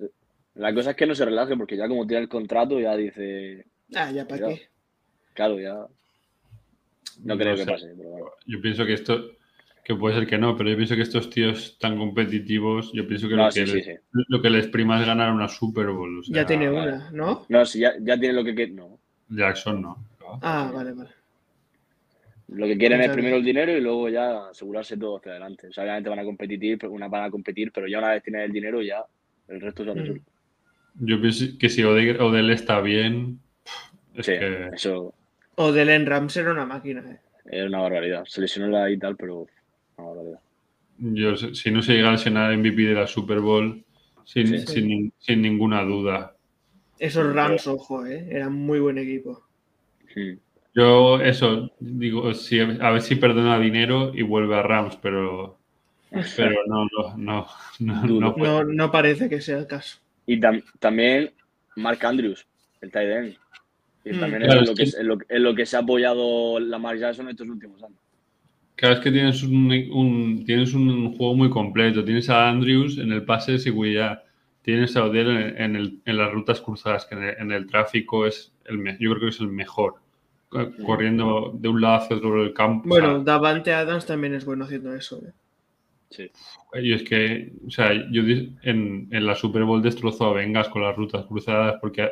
La 0.54 0.74
cosa 0.74 0.90
es 0.90 0.96
que 0.96 1.06
no 1.06 1.14
se 1.14 1.24
relaje 1.24 1.56
porque 1.56 1.78
ya 1.78 1.88
como 1.88 2.06
tiene 2.06 2.24
el 2.24 2.28
contrato 2.28 2.78
ya 2.78 2.94
dice... 2.94 3.64
Ah, 3.94 4.10
ya 4.10 4.28
para 4.28 4.48
qué 4.48 4.68
claro, 5.38 5.60
ya. 5.60 5.86
No 7.22 7.38
creo 7.38 7.52
no 7.52 7.58
que 7.58 7.70
pase. 7.70 7.94
Pero 7.96 8.32
Yo 8.44 8.60
pienso 8.60 8.84
que 8.84 8.94
esto, 8.94 9.30
que 9.84 9.94
puede 9.94 10.16
ser 10.16 10.26
que 10.26 10.36
no, 10.36 10.56
pero 10.56 10.68
yo 10.70 10.76
pienso 10.76 10.96
que 10.96 11.02
estos 11.02 11.30
tíos 11.30 11.78
tan 11.78 11.96
competitivos, 11.96 12.90
yo 12.92 13.06
pienso 13.06 13.28
que, 13.28 13.36
lo, 13.36 13.48
que 13.48 13.64
les, 13.64 14.00
lo, 14.12 14.42
que 14.42 14.50
les, 14.50 14.66
prima 14.66 15.00
es 15.00 15.06
ganar 15.06 15.32
una 15.32 15.48
Super 15.48 15.86
Bowl. 15.90 16.22
ya 16.26 16.44
tiene 16.44 16.68
una, 16.68 17.10
¿no? 17.12 17.46
No, 17.48 17.64
si 17.64 17.78
ya, 17.80 17.92
ya 18.00 18.18
tiene 18.18 18.34
lo 18.34 18.44
que... 18.44 18.66
No. 18.68 18.98
Jackson 19.28 19.80
no. 19.80 20.04
Ah, 20.42 20.72
vale, 20.74 20.92
vale. 20.92 21.10
Lo 22.48 22.66
que 22.66 22.78
quieren 22.78 23.00
es 23.02 23.10
primero 23.10 23.36
el 23.36 23.44
dinero 23.44 23.76
y 23.76 23.80
luego 23.80 24.08
ya 24.08 24.48
asegurarse 24.48 24.96
todo 24.96 25.18
hacia 25.18 25.32
adelante. 25.32 25.68
O 25.68 25.72
sea, 25.72 25.84
obviamente 25.84 26.10
van 26.10 26.18
a 26.18 26.24
competir, 26.24 26.78
una 26.88 27.06
van 27.06 27.24
a 27.24 27.30
competir, 27.30 27.70
pero 27.72 27.86
ya 27.86 27.98
una 27.98 28.10
vez 28.10 28.22
tienen 28.24 28.42
el 28.42 28.52
dinero 28.52 28.82
ya 28.82 29.04
el 29.48 29.60
resto 29.60 29.84
se 29.84 29.94
resuelve. 29.94 30.20
Mm. 30.94 31.06
Yo 31.06 31.20
pienso 31.20 31.44
que 31.58 31.68
si 31.68 31.84
Odell 31.84 32.50
está 32.50 32.80
bien, 32.80 33.38
es 34.14 34.26
sí, 34.26 34.32
que... 34.32 34.70
eso... 34.72 35.14
Odell 35.58 35.90
en 35.90 36.06
Rams 36.06 36.36
era 36.36 36.52
una 36.52 36.64
máquina, 36.64 37.02
eh. 37.10 37.18
Era 37.50 37.66
una 37.66 37.80
barbaridad. 37.80 38.24
Se 38.26 38.40
lesionó 38.40 38.68
la 38.68 38.90
y 38.90 38.98
tal, 38.98 39.16
pero 39.16 39.46
una 39.96 40.08
barbaridad. 40.08 40.40
Yo, 40.98 41.36
si 41.36 41.70
no 41.70 41.82
se 41.82 41.94
llega 41.94 42.08
a 42.08 42.12
lesionar 42.12 42.56
MVP 42.56 42.82
de 42.82 42.94
la 42.94 43.06
Super 43.06 43.40
Bowl, 43.40 43.84
sin, 44.24 44.66
sin, 44.66 45.12
sin 45.18 45.42
ninguna 45.42 45.82
duda. 45.82 46.34
Esos 46.98 47.34
Rams, 47.34 47.66
ojo, 47.66 48.06
¿eh? 48.06 48.26
eran 48.30 48.52
muy 48.52 48.80
buen 48.80 48.98
equipo. 48.98 49.44
Yo, 50.74 51.20
eso, 51.20 51.70
digo, 51.78 52.34
si, 52.34 52.60
a 52.60 52.90
ver 52.90 53.02
si 53.02 53.16
perdona 53.16 53.58
dinero 53.58 54.12
y 54.14 54.22
vuelve 54.22 54.56
a 54.56 54.62
Rams, 54.62 54.96
pero, 55.00 55.58
pero 56.36 56.60
no, 56.66 56.86
no, 57.16 57.46
no, 57.78 58.32
no, 58.36 58.64
no, 58.64 58.90
parece 58.90 59.28
que 59.28 59.40
sea 59.40 59.58
el 59.58 59.66
caso. 59.66 59.98
Y 60.26 60.40
también 60.78 61.32
Mark 61.76 62.04
Andrews, 62.04 62.46
el 62.80 62.90
tight 62.90 63.08
end. 63.08 63.36
Y 64.08 64.16
mm. 64.16 64.20
también 64.20 64.42
es, 64.42 64.54
lo 64.68 64.74
que, 64.74 65.26
en 65.28 65.42
lo, 65.42 65.54
que 65.54 65.66
se 65.66 65.76
ha 65.76 65.80
apoyado 65.80 66.58
la 66.60 66.78
Mark 66.78 66.98
Jackson 66.98 67.28
estos 67.28 67.48
últimos 67.48 67.82
años. 67.82 67.98
Claro, 68.76 68.94
es 68.94 69.00
que 69.00 69.10
tienes 69.10 69.42
un, 69.42 70.44
tienes 70.46 70.72
un 70.72 71.16
juego 71.16 71.34
muy 71.34 71.50
completo. 71.50 72.04
Tienes 72.04 72.30
a 72.30 72.48
Andrews 72.48 72.98
en 72.98 73.12
el 73.12 73.24
pase 73.24 73.52
de 73.52 73.58
seguridad. 73.58 74.22
Tienes 74.62 74.96
a 74.96 75.04
Odell 75.04 75.56
en, 75.56 75.76
el, 75.76 76.00
en 76.04 76.16
las 76.16 76.32
rutas 76.32 76.60
cruzadas, 76.60 77.04
que 77.06 77.14
en 77.14 77.52
el, 77.52 77.66
tráfico 77.66 78.26
es 78.26 78.52
el 78.66 78.78
yo 78.98 79.10
creo 79.10 79.20
que 79.20 79.28
es 79.28 79.40
el 79.40 79.48
mejor. 79.48 79.96
Corriendo 80.84 81.52
de 81.54 81.68
un 81.68 81.80
lado 81.80 81.96
hacia 81.96 82.16
otro 82.16 82.42
del 82.42 82.54
campo. 82.54 82.88
Bueno, 82.88 83.22
Davante 83.22 83.74
Adams 83.74 84.06
también 84.06 84.34
es 84.34 84.44
bueno 84.44 84.64
haciendo 84.64 84.94
eso. 84.94 85.20
¿eh? 85.26 85.32
Sí. 86.08 86.30
Y 86.74 86.92
es 86.94 87.02
que, 87.02 87.52
o 87.66 87.70
sea, 87.70 87.92
yo 88.10 88.22
en, 88.62 89.08
en 89.10 89.26
la 89.26 89.34
Super 89.34 89.64
Bowl 89.64 89.82
destrozó 89.82 90.26
a 90.26 90.34
Vengas 90.34 90.68
con 90.68 90.82
las 90.82 90.96
rutas 90.96 91.26
cruzadas 91.26 91.76
porque 91.80 92.08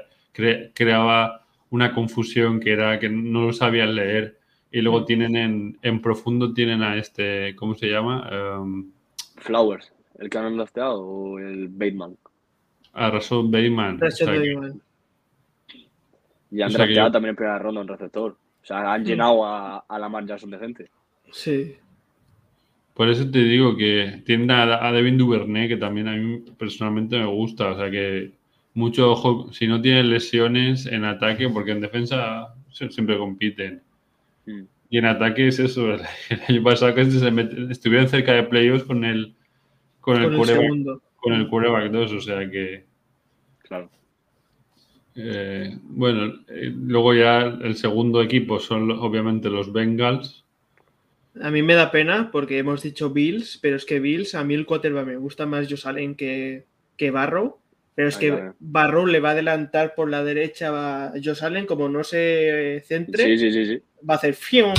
creaba 0.75 1.46
una 1.71 1.93
confusión 1.95 2.61
que 2.61 2.73
era 2.73 2.99
que 2.99 3.09
no 3.09 3.47
lo 3.47 3.53
sabían 3.53 3.95
leer. 3.95 4.39
Y 4.71 4.81
luego 4.81 5.01
mm. 5.01 5.05
tienen 5.05 5.37
en, 5.37 5.79
en 5.83 6.03
profundo 6.03 6.53
tienen 6.53 6.83
a 6.83 6.97
este, 6.97 7.55
¿cómo 7.57 7.75
se 7.75 7.87
llama? 7.87 8.59
Um, 8.61 8.91
Flowers, 9.37 9.93
el 10.19 10.29
que 10.29 10.39
han 10.39 10.57
drafteado 10.57 11.01
o 11.01 11.39
el 11.39 11.69
Bateman. 11.69 12.17
A 12.93 13.11
Russell 13.11 13.45
Bateman. 13.45 14.01
Y 16.51 16.63
han 16.63 16.71
o 16.75 17.11
también 17.11 17.31
en 17.31 17.37
primera 17.37 17.59
ronda 17.59 17.81
un 17.81 17.89
receptor. 17.89 18.33
O 18.33 18.65
sea, 18.67 18.93
han 18.93 19.03
mm. 19.03 19.05
llenado 19.05 19.45
a, 19.45 19.79
a 19.79 19.99
la 19.99 20.09
Mar 20.09 20.27
Jackson 20.27 20.51
de 20.51 20.59
gente. 20.59 20.91
Sí. 21.31 21.77
Por 22.95 23.11
eso 23.11 23.31
te 23.31 23.41
digo 23.41 23.77
que 23.77 24.23
tiene 24.25 24.51
a, 24.55 24.91
Devin 24.91 25.19
Duvernay, 25.19 25.69
que 25.69 25.77
también 25.77 26.09
a 26.09 26.17
mí 26.17 26.43
personalmente 26.57 27.19
me 27.19 27.27
gusta. 27.27 27.73
O 27.73 27.77
sea 27.77 27.91
que 27.91 28.33
mucho 28.77 29.11
ojo, 29.11 29.51
si 29.53 29.67
no 29.67 29.81
tiene 29.81 30.05
lesiones 30.05 30.85
en 30.85 31.05
ataque, 31.05 31.49
porque 31.49 31.73
en 31.73 31.81
defensa 31.81 32.55
siempre 32.71 33.17
compiten. 33.17 33.83
Mm. 34.45 34.65
Y 34.91 34.99
en 34.99 35.07
ataque 35.07 35.49
es 35.49 35.59
eso. 35.59 35.95
El, 35.95 36.03
año 36.49 36.63
pasado 36.63 36.95
que 36.95 37.07
se 37.07 37.29
estuvieron 37.71 38.09
cerca 38.09 38.35
de 38.35 38.43
playoffs 38.45 38.85
con 38.85 39.05
el 39.05 39.35
con, 40.01 40.23
el, 40.23 40.37
con 41.17 41.33
el 41.33 41.49
quarterback 41.49 41.91
2, 41.91 42.13
o 42.13 42.21
sea 42.21 42.49
que. 42.51 42.85
Claro. 43.59 43.91
Eh, 45.17 45.75
bueno, 45.83 46.35
eh, 46.47 46.71
luego 46.77 47.15
ya 47.15 47.41
el 47.41 47.77
segundo 47.77 48.23
equipo 48.23 48.61
son 48.61 48.91
obviamente 48.91 49.49
los 49.49 49.73
Bengals. 49.73 50.45
A 51.41 51.51
mí 51.51 51.63
me 51.63 51.75
da 51.75 51.91
pena 51.91 52.31
porque 52.31 52.59
hemos 52.59 52.83
dicho 52.83 53.11
Bills, 53.11 53.59
pero 53.61 53.77
es 53.77 53.87
que 53.87 54.01
Bills, 54.01 54.35
a 54.35 54.45
mí 54.45 54.55
el 54.55 54.67
quarterback 54.67 55.07
me 55.07 55.17
gusta 55.17 55.47
más 55.47 55.67
Josh 55.69 55.89
Allen 55.89 56.15
que, 56.15 56.67
que 56.99 57.11
Barrow. 57.11 57.59
Pero 57.97 58.09
es 58.09 58.19
que 58.19 58.53
Barrow 58.61 59.07
le 59.07 59.21
va 59.21 59.31
a 59.31 59.33
adelantar 59.33 59.95
por 59.95 60.11
la 60.11 60.23
derecha 60.23 61.07
a 61.07 61.13
Josh 61.13 61.43
Allen, 61.43 61.65
como 61.65 61.89
no 61.89 62.05
se 62.05 62.83
centre, 62.85 63.25
sí, 63.25 63.51
sí, 63.51 63.65
sí, 63.65 63.83
va 64.09 64.15
a 64.15 64.17
hacer 64.19 64.35
fium. 64.35 64.75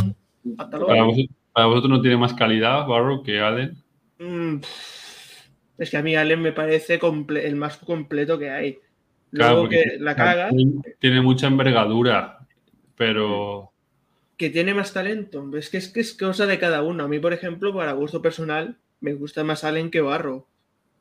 Para 0.56 1.66
vosotros, 1.66 1.90
no 1.90 2.00
tiene 2.00 2.16
más 2.16 2.36
calidad 2.36 2.86
Barrow 2.86 3.24
que 3.24 3.40
Allen. 3.40 3.76
Mm, 4.20 4.58
es 5.80 5.90
que 5.90 5.98
a 5.98 6.04
mí 6.04 6.16
Allen 6.16 6.44
me 6.44 6.52
parece 6.52 7.00
el 7.42 7.56
más 7.56 7.78
completo 7.78 8.38
que 8.38 8.52
hay. 8.52 8.78
Luego 9.32 9.68
que 9.68 9.98
la 10.00 10.16
caga. 10.16 10.52
Tiene 11.00 11.22
mucha 11.22 11.48
envergadura, 11.48 12.46
pero. 12.96 13.72
Que 14.38 14.52
tiene 14.52 14.76
más 14.76 14.94
talento. 14.94 15.50
Es 15.58 15.72
que, 15.72 15.78
es 15.78 15.90
que 15.90 16.02
es 16.02 16.14
cosa 16.14 16.46
de 16.46 16.60
cada 16.60 16.84
uno. 16.84 17.06
A 17.06 17.08
mí, 17.08 17.18
por 17.18 17.34
ejemplo, 17.34 17.74
para 17.74 17.94
gusto 17.94 18.22
personal, 18.22 18.78
me 19.00 19.16
gusta 19.16 19.44
más 19.44 19.64
Allen 19.64 19.90
que 19.90 20.02
Barro. 20.02 20.48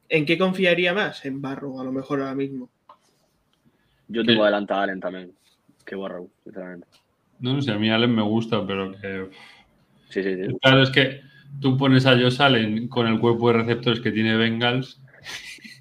¿En 0.08 0.24
qué 0.24 0.38
confiaría 0.38 0.94
más? 0.94 1.24
En 1.24 1.40
Barro, 1.42 1.80
a 1.80 1.84
lo 1.84 1.92
mejor 1.92 2.20
ahora 2.20 2.34
mismo. 2.34 2.70
Yo 4.08 4.24
tengo 4.24 4.44
adelantado 4.44 4.80
a 4.80 4.84
Allen 4.84 5.00
también, 5.00 5.32
que 5.84 5.96
Barro, 5.96 6.28
sinceramente. 6.44 6.86
No, 7.40 7.54
no 7.54 7.62
sé, 7.62 7.72
a 7.72 7.78
mí 7.78 7.90
Allen 7.90 8.14
me 8.14 8.22
gusta, 8.22 8.64
pero 8.66 8.92
que. 8.92 9.28
Sí, 10.08 10.22
sí, 10.22 10.36
sí. 10.36 10.56
Claro, 10.62 10.82
es 10.82 10.90
que 10.90 11.20
tú 11.60 11.76
pones 11.76 12.06
a 12.06 12.12
Josh 12.12 12.40
Allen 12.40 12.88
con 12.88 13.06
el 13.06 13.18
cuerpo 13.18 13.48
de 13.48 13.58
receptores 13.58 14.00
que 14.00 14.12
tiene 14.12 14.36
Bengals. 14.36 15.00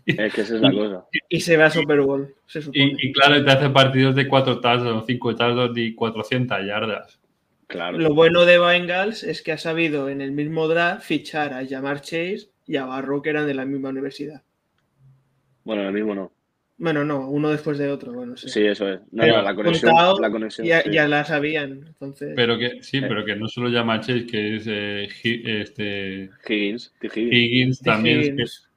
Es 0.05 0.36
que 0.36 0.41
esa 0.41 0.57
es 0.57 0.61
la 0.61 0.71
cosa. 0.71 1.05
Y 1.30 1.39
se 1.39 1.57
ve 1.57 1.63
a 1.63 1.71
Super 1.71 1.99
Bowl, 2.01 2.36
se 2.45 2.61
supone. 2.61 2.95
Y, 2.99 3.11
claro, 3.11 3.43
te 3.43 3.49
hace 3.49 3.71
partidos 3.71 4.13
de 4.13 4.28
4 4.28 4.61
touchdowns, 4.61 5.03
5 5.07 5.36
touchdowns 5.36 5.76
y 5.80 5.95
400 5.95 6.59
yardas. 6.63 7.19
Claro. 7.65 7.97
Lo 7.97 8.13
bueno 8.13 8.45
de 8.45 8.59
Bengals 8.59 9.23
es 9.23 9.41
que 9.41 9.51
ha 9.51 9.57
sabido 9.57 10.07
en 10.07 10.21
el 10.21 10.32
mismo 10.32 10.67
draft 10.67 11.07
fichar 11.07 11.55
a 11.55 11.65
Jamar 11.65 12.01
Chase 12.01 12.49
y 12.66 12.78
a 12.78 12.86
Barro, 12.86 13.22
que 13.22 13.30
eran 13.30 13.47
de 13.47 13.53
la 13.53 13.66
misma 13.66 13.89
universidad. 13.89 14.41
Bueno, 15.63 15.84
el 15.84 15.93
mismo 15.93 16.16
no. 16.16 16.32
Bueno, 16.78 17.05
no, 17.05 17.30
uno 17.30 17.49
después 17.49 17.78
de 17.78 17.89
otro. 17.89 18.11
Bueno, 18.11 18.36
sí. 18.36 18.49
sí 18.49 18.66
eso 18.66 18.89
es. 18.89 18.99
No, 19.11 19.26
no, 19.26 19.41
la 19.41 19.55
conexión, 19.55 19.93
la 20.20 20.30
conexión 20.30 20.68
ya, 20.68 20.84
ya, 20.89 21.07
la 21.07 21.24
sabían. 21.24 21.86
Entonces... 21.88 22.34
Pero 22.36 22.57
que 22.57 22.84
sí, 22.84 22.99
pero 22.99 23.24
que 23.24 23.36
no 23.36 23.47
solo 23.47 23.70
llama 23.70 24.01
Chase, 24.01 24.26
que 24.26 24.57
es 24.57 24.68
eh, 24.68 25.07
este 25.24 26.30
Higgins, 26.47 26.93
Higgins, 27.01 27.34
Higgins 27.34 27.82
también. 27.82 28.22
Higgins. 28.22 28.70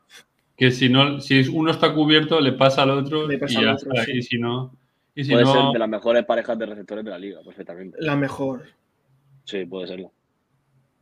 Que, 0.56 0.66
que, 0.66 0.70
si 0.70 0.88
no, 0.88 1.20
si 1.20 1.40
uno 1.48 1.72
está 1.72 1.92
cubierto, 1.92 2.40
le 2.40 2.52
pasa 2.52 2.82
al 2.82 2.90
otro 2.90 3.30
y 3.30 3.38
ya 3.38 3.72
está. 3.72 4.04
Sí. 4.04 4.12
Y 4.14 4.22
si 4.22 4.38
no. 4.38 4.72
Y 5.16 5.24
si 5.24 5.32
puede 5.32 5.44
no... 5.44 5.52
ser 5.52 5.72
de 5.72 5.78
las 5.80 5.88
mejores 5.88 6.24
parejas 6.24 6.56
de 6.56 6.66
receptores 6.66 7.04
de 7.04 7.10
la 7.10 7.18
liga, 7.18 7.40
perfectamente. 7.44 7.98
La 8.00 8.14
mejor. 8.14 8.62
Sí, 9.42 9.64
puede 9.64 9.88
serlo. 9.88 10.12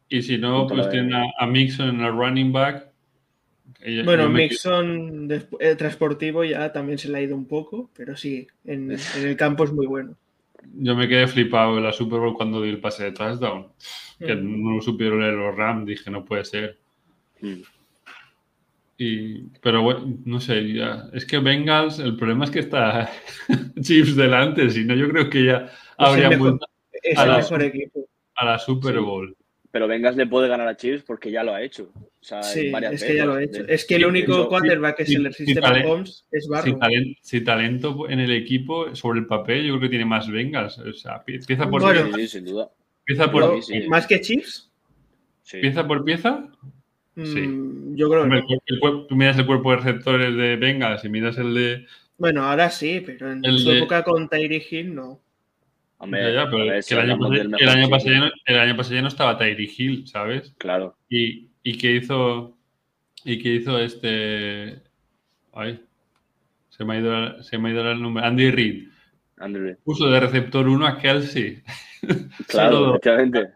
Y 0.08 0.22
si 0.22 0.38
no, 0.38 0.66
pues 0.66 0.88
tiene 0.90 1.16
a, 1.16 1.24
a 1.44 1.46
Mixon 1.46 1.88
en 1.88 2.00
el 2.00 2.12
running 2.12 2.52
back 2.52 2.86
bueno, 4.04 4.28
Mixon 4.28 5.28
eh, 5.60 5.76
transportivo 5.76 6.44
ya 6.44 6.72
también 6.72 6.98
se 6.98 7.08
le 7.08 7.18
ha 7.18 7.22
ido 7.22 7.36
un 7.36 7.46
poco, 7.46 7.90
pero 7.96 8.16
sí, 8.16 8.46
en, 8.64 8.96
el 9.16 9.36
campo 9.36 9.64
es 9.64 9.72
muy 9.72 9.86
bueno. 9.86 10.16
Yo 10.74 10.96
me 10.96 11.06
quedé 11.06 11.26
flipado 11.28 11.76
en 11.78 11.84
la 11.84 11.92
Super 11.92 12.18
Bowl 12.18 12.34
cuando 12.34 12.60
di 12.60 12.70
el 12.70 12.80
pase 12.80 13.04
de 13.04 13.12
touchdown. 13.12 13.68
Que 14.18 14.34
mm. 14.34 14.64
no 14.64 14.76
lo 14.76 14.82
supieron 14.82 15.20
leer 15.20 15.34
los 15.34 15.54
Rams, 15.54 15.86
dije, 15.86 16.10
no 16.10 16.24
puede 16.24 16.44
ser. 16.44 16.78
Mm. 17.40 17.60
Y, 18.98 19.42
pero 19.60 19.82
bueno, 19.82 20.16
no 20.24 20.40
sé, 20.40 20.72
ya. 20.72 21.08
es 21.12 21.26
que 21.26 21.38
Bengals, 21.38 21.98
el 21.98 22.16
problema 22.16 22.46
es 22.46 22.50
que 22.50 22.60
está 22.60 23.10
Chiefs 23.80 24.16
delante, 24.16 24.70
si 24.70 24.84
no, 24.84 24.94
yo 24.94 25.08
creo 25.10 25.28
que 25.28 25.44
ya 25.44 25.70
habría 25.98 26.30
es 27.02 27.18
el 27.18 27.28
mejor 27.28 27.62
equipo. 27.62 28.08
a 28.36 28.44
la 28.46 28.58
Super 28.58 28.98
Bowl 29.00 29.36
pero 29.76 29.88
Vengas 29.88 30.16
le 30.16 30.26
puede 30.26 30.48
ganar 30.48 30.66
a 30.68 30.74
Chiefs 30.74 31.04
porque 31.06 31.30
ya 31.30 31.44
lo 31.44 31.52
ha 31.52 31.60
hecho. 31.60 31.92
sí, 32.22 32.72
es 32.90 33.04
que 33.04 33.14
ya 33.14 33.26
lo 33.26 33.34
ha 33.34 33.42
hecho. 33.42 33.62
es 33.68 33.84
que 33.84 33.96
el 33.96 34.06
único 34.06 34.48
quarterback 34.48 34.96
que 34.96 35.04
se 35.04 35.18
le 35.18 35.28
resiste 35.28 35.60
a 35.62 35.86
Holmes 35.86 36.26
es 36.32 36.48
Barro. 36.48 36.78
Si, 37.20 37.42
talento 37.42 38.08
en 38.08 38.20
el 38.20 38.30
equipo, 38.30 38.96
sobre 38.96 39.20
el 39.20 39.26
papel, 39.26 39.66
yo 39.66 39.74
creo 39.74 39.82
que 39.82 39.88
tiene 39.90 40.06
más 40.06 40.30
Vengas. 40.30 40.78
O 40.78 40.94
sea, 40.94 41.22
pieza 41.22 41.68
por 41.68 41.82
bueno, 41.82 42.10
sí, 42.16 42.26
sin 42.26 42.46
duda. 42.46 42.70
Pieza 43.04 43.30
por, 43.30 43.60
¿Más 43.88 44.06
que 44.06 44.18
Chiefs? 44.22 44.72
¿Pieza 45.60 45.86
por 45.86 46.02
pieza? 46.06 46.48
Mm, 47.16 47.24
sí. 47.26 47.96
Yo 47.96 48.08
creo 48.08 48.30
que 48.30 49.06
tú 49.10 49.14
miras 49.14 49.36
el 49.36 49.44
cuerpo 49.44 49.72
de 49.72 49.76
receptores 49.76 50.34
de 50.34 50.56
Vengas 50.56 51.04
y 51.04 51.10
miras 51.10 51.36
el 51.36 51.52
de. 51.52 51.86
Bueno, 52.16 52.44
ahora 52.44 52.70
sí, 52.70 53.02
pero 53.04 53.30
en 53.30 53.58
su 53.58 53.70
época 53.72 54.02
con 54.04 54.26
Tyree 54.30 54.66
Hill 54.70 54.94
no 54.94 55.20
el, 56.00 56.38
año 56.38 57.88
pasado, 57.88 58.94
ya 58.94 59.02
no, 59.02 59.08
estaba 59.08 59.38
Tyree 59.38 59.70
Hill, 59.76 60.06
¿sabes? 60.06 60.54
Claro. 60.58 60.96
Y, 61.08 61.50
y 61.62 61.78
que 61.78 61.96
hizo. 61.96 62.56
Y 63.24 63.42
que 63.42 63.54
hizo 63.54 63.78
este. 63.78 64.82
Ay. 65.52 65.80
Se 66.68 66.84
me 66.84 66.94
ha 66.94 66.98
ido, 66.98 67.42
se 67.42 67.56
me 67.56 67.70
ha 67.70 67.72
ido 67.72 67.90
el 67.90 68.02
nombre. 68.02 68.24
Andy 68.24 68.50
Reid. 68.50 68.88
Andy 69.38 69.58
Reid. 69.58 69.76
Puso 69.82 70.08
de 70.08 70.20
receptor 70.20 70.68
1 70.68 70.86
a 70.86 70.98
Kelsey. 70.98 71.62
Claro, 72.46 72.90
efectivamente. 72.90 73.50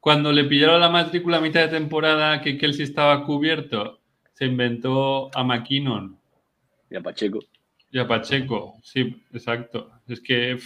cuando 0.00 0.32
le 0.32 0.44
pillaron 0.44 0.80
la 0.80 0.88
matrícula 0.88 1.36
a 1.36 1.40
mitad 1.40 1.60
de 1.60 1.76
temporada 1.76 2.40
que 2.40 2.56
Kelsey 2.56 2.84
estaba 2.84 3.26
cubierto, 3.26 4.00
se 4.32 4.46
inventó 4.46 5.30
a 5.36 5.44
McKinnon. 5.44 6.16
Y 6.90 6.96
a 6.96 7.02
Pacheco. 7.02 7.40
Y 7.90 7.98
a 7.98 8.06
Pacheco, 8.06 8.78
sí, 8.82 9.22
exacto. 9.32 9.90
Es 10.08 10.20
que, 10.20 10.58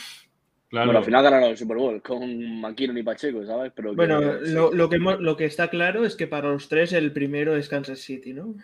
claro. 0.69 0.87
Bueno, 0.87 0.99
al 0.99 1.05
final 1.05 1.23
ganaron 1.23 1.51
el 1.51 1.57
Super 1.57 1.77
Bowl 1.77 2.03
con 2.03 2.61
McKinnon 2.61 2.99
y 2.99 3.03
Pacheco, 3.03 3.45
¿sabes? 3.45 3.73
Pero 3.75 3.95
bueno, 3.95 4.21
lo, 4.21 4.89
que, 4.89 4.99
lo 4.99 5.37
que 5.37 5.45
está 5.45 5.69
claro 5.69 6.05
es 6.05 6.17
que 6.17 6.27
para 6.27 6.49
los 6.49 6.69
tres 6.69 6.93
el 6.93 7.13
primero 7.13 7.57
es 7.57 7.69
Kansas 7.69 8.01
City, 8.01 8.33
¿no? 8.33 8.55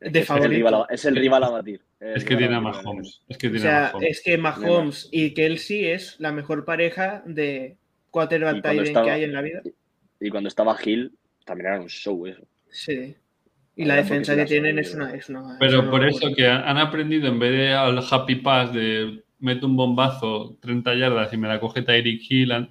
De 0.00 0.20
es, 0.20 0.30
el 0.30 0.50
rival, 0.50 0.86
es 0.90 1.04
el 1.06 1.16
rival 1.16 1.44
a 1.44 1.50
batir. 1.50 1.80
Es 2.00 2.24
que 2.24 2.36
tiene 2.36 2.56
a 2.56 2.60
Mahomes. 2.60 3.22
Es 3.28 3.38
que 3.38 3.48
tiene 3.48 3.60
o 3.60 3.62
sea, 3.62 3.92
es 4.00 4.22
que 4.22 4.36
Mahomes 4.36 5.08
y 5.10 5.32
Kelsey 5.32 5.86
es 5.86 6.16
la 6.20 6.32
mejor 6.32 6.64
pareja 6.66 7.22
de 7.24 7.76
quarterback 8.10 8.62
que 8.62 9.10
hay 9.10 9.24
en 9.24 9.32
la 9.32 9.40
vida. 9.40 9.62
Y 10.20 10.30
cuando 10.30 10.48
estaba 10.48 10.76
Hill, 10.82 11.12
también 11.44 11.72
era 11.72 11.80
un 11.80 11.88
show 11.88 12.26
eso. 12.26 12.42
Sí. 12.68 13.16
Y 13.74 13.84
la 13.84 13.96
defensa 13.96 14.34
que 14.34 14.46
tienen 14.46 14.78
es 14.78 14.94
una, 14.94 15.12
Pero 15.60 15.90
por 15.90 16.06
eso 16.06 16.28
que 16.34 16.46
han 16.46 16.78
aprendido, 16.78 17.28
en 17.28 17.38
vez 17.38 17.52
de 17.52 17.72
al 17.72 17.98
happy 18.10 18.36
pass 18.36 18.72
de 18.72 19.22
meto 19.38 19.66
un 19.66 19.76
bombazo 19.76 20.56
30 20.60 20.94
yardas 20.94 21.32
y 21.32 21.36
me 21.36 21.48
la 21.48 21.60
coge 21.60 21.82
Tyreek 21.82 22.22
Hill, 22.28 22.68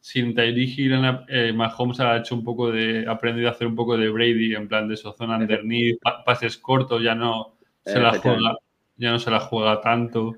sin 0.00 0.34
Tyreek 0.34 0.78
Hill, 0.78 0.92
eh, 1.28 1.52
Mahomes 1.52 2.00
ha 2.00 2.16
hecho 2.16 2.34
un 2.34 2.44
poco 2.44 2.70
de, 2.70 3.06
aprendido 3.08 3.48
a 3.48 3.52
hacer 3.52 3.66
un 3.66 3.76
poco 3.76 3.96
de 3.96 4.08
Brady, 4.08 4.54
en 4.54 4.68
plan 4.68 4.88
de 4.88 4.94
eso, 4.94 5.12
zona 5.12 5.36
underneath, 5.36 5.98
pases 6.24 6.56
cortos, 6.56 7.02
ya 7.02 7.14
no 7.14 7.56
se 7.84 7.98
la 7.98 8.18
juega, 8.18 8.56
ya 8.96 9.10
no 9.10 9.18
se 9.18 9.30
la 9.30 9.40
juega 9.40 9.80
tanto. 9.80 10.34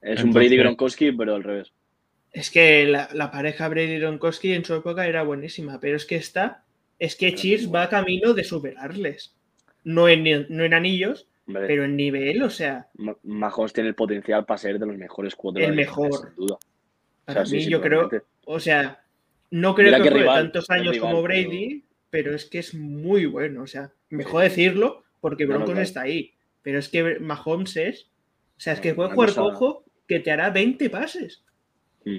Es 0.00 0.24
un 0.24 0.32
Brady 0.32 0.56
Gronkowski, 0.56 1.12
pero 1.12 1.34
al 1.34 1.44
revés. 1.44 1.72
Es 2.32 2.50
que 2.50 2.86
la, 2.86 3.30
pareja 3.32 3.68
Brady-Gronkowski 3.68 4.52
en 4.54 4.64
su 4.64 4.74
época 4.74 5.06
era 5.06 5.22
buenísima, 5.22 5.80
pero 5.80 5.96
es 5.96 6.04
que 6.04 6.16
esta, 6.16 6.64
es 6.98 7.16
que 7.16 7.34
Cheers 7.34 7.72
va 7.74 7.88
camino 7.88 8.34
de 8.34 8.44
superarles. 8.44 9.34
No 9.82 10.08
en, 10.08 10.46
no 10.48 10.64
en 10.64 10.74
anillos, 10.74 11.26
pero 11.52 11.84
en 11.84 11.96
nivel, 11.96 12.42
o 12.42 12.50
sea. 12.50 12.88
Mahomes 13.22 13.72
tiene 13.72 13.88
el 13.88 13.94
potencial 13.94 14.44
para 14.44 14.58
ser 14.58 14.78
de 14.78 14.86
los 14.86 14.96
mejores 14.96 15.34
cuatro. 15.34 15.62
El 15.62 15.74
mejor. 15.74 16.12
Sin 16.12 16.34
duda. 16.36 16.58
Para 17.24 17.44
mí, 17.44 17.64
yo 17.68 17.80
creo, 17.80 18.10
o 18.44 18.58
sea, 18.58 19.02
no 19.50 19.74
creo 19.74 20.02
que, 20.02 20.10
que 20.10 20.24
tantos 20.24 20.68
años 20.70 20.98
como 20.98 21.22
Brady, 21.22 21.84
pero... 22.10 22.34
es 22.34 22.44
que 22.46 22.58
es 22.58 22.74
muy 22.74 23.26
bueno, 23.26 23.62
o 23.62 23.66
sea, 23.66 23.92
mejor 24.08 24.42
decirlo 24.42 25.04
porque 25.20 25.46
Broncos 25.46 25.78
está 25.78 26.02
ahí, 26.02 26.34
pero 26.62 26.78
es 26.78 26.88
que 26.88 27.20
Mahomes 27.20 27.76
es, 27.76 28.10
o 28.56 28.60
sea, 28.60 28.72
es 28.72 28.80
que 28.80 28.94
puede 28.94 29.10
jugar 29.10 29.34
cojo 29.34 29.84
que 30.08 30.18
te 30.20 30.30
hará 30.30 30.50
20 30.50 30.90
pases. 30.90 31.44
Mm. 32.04 32.18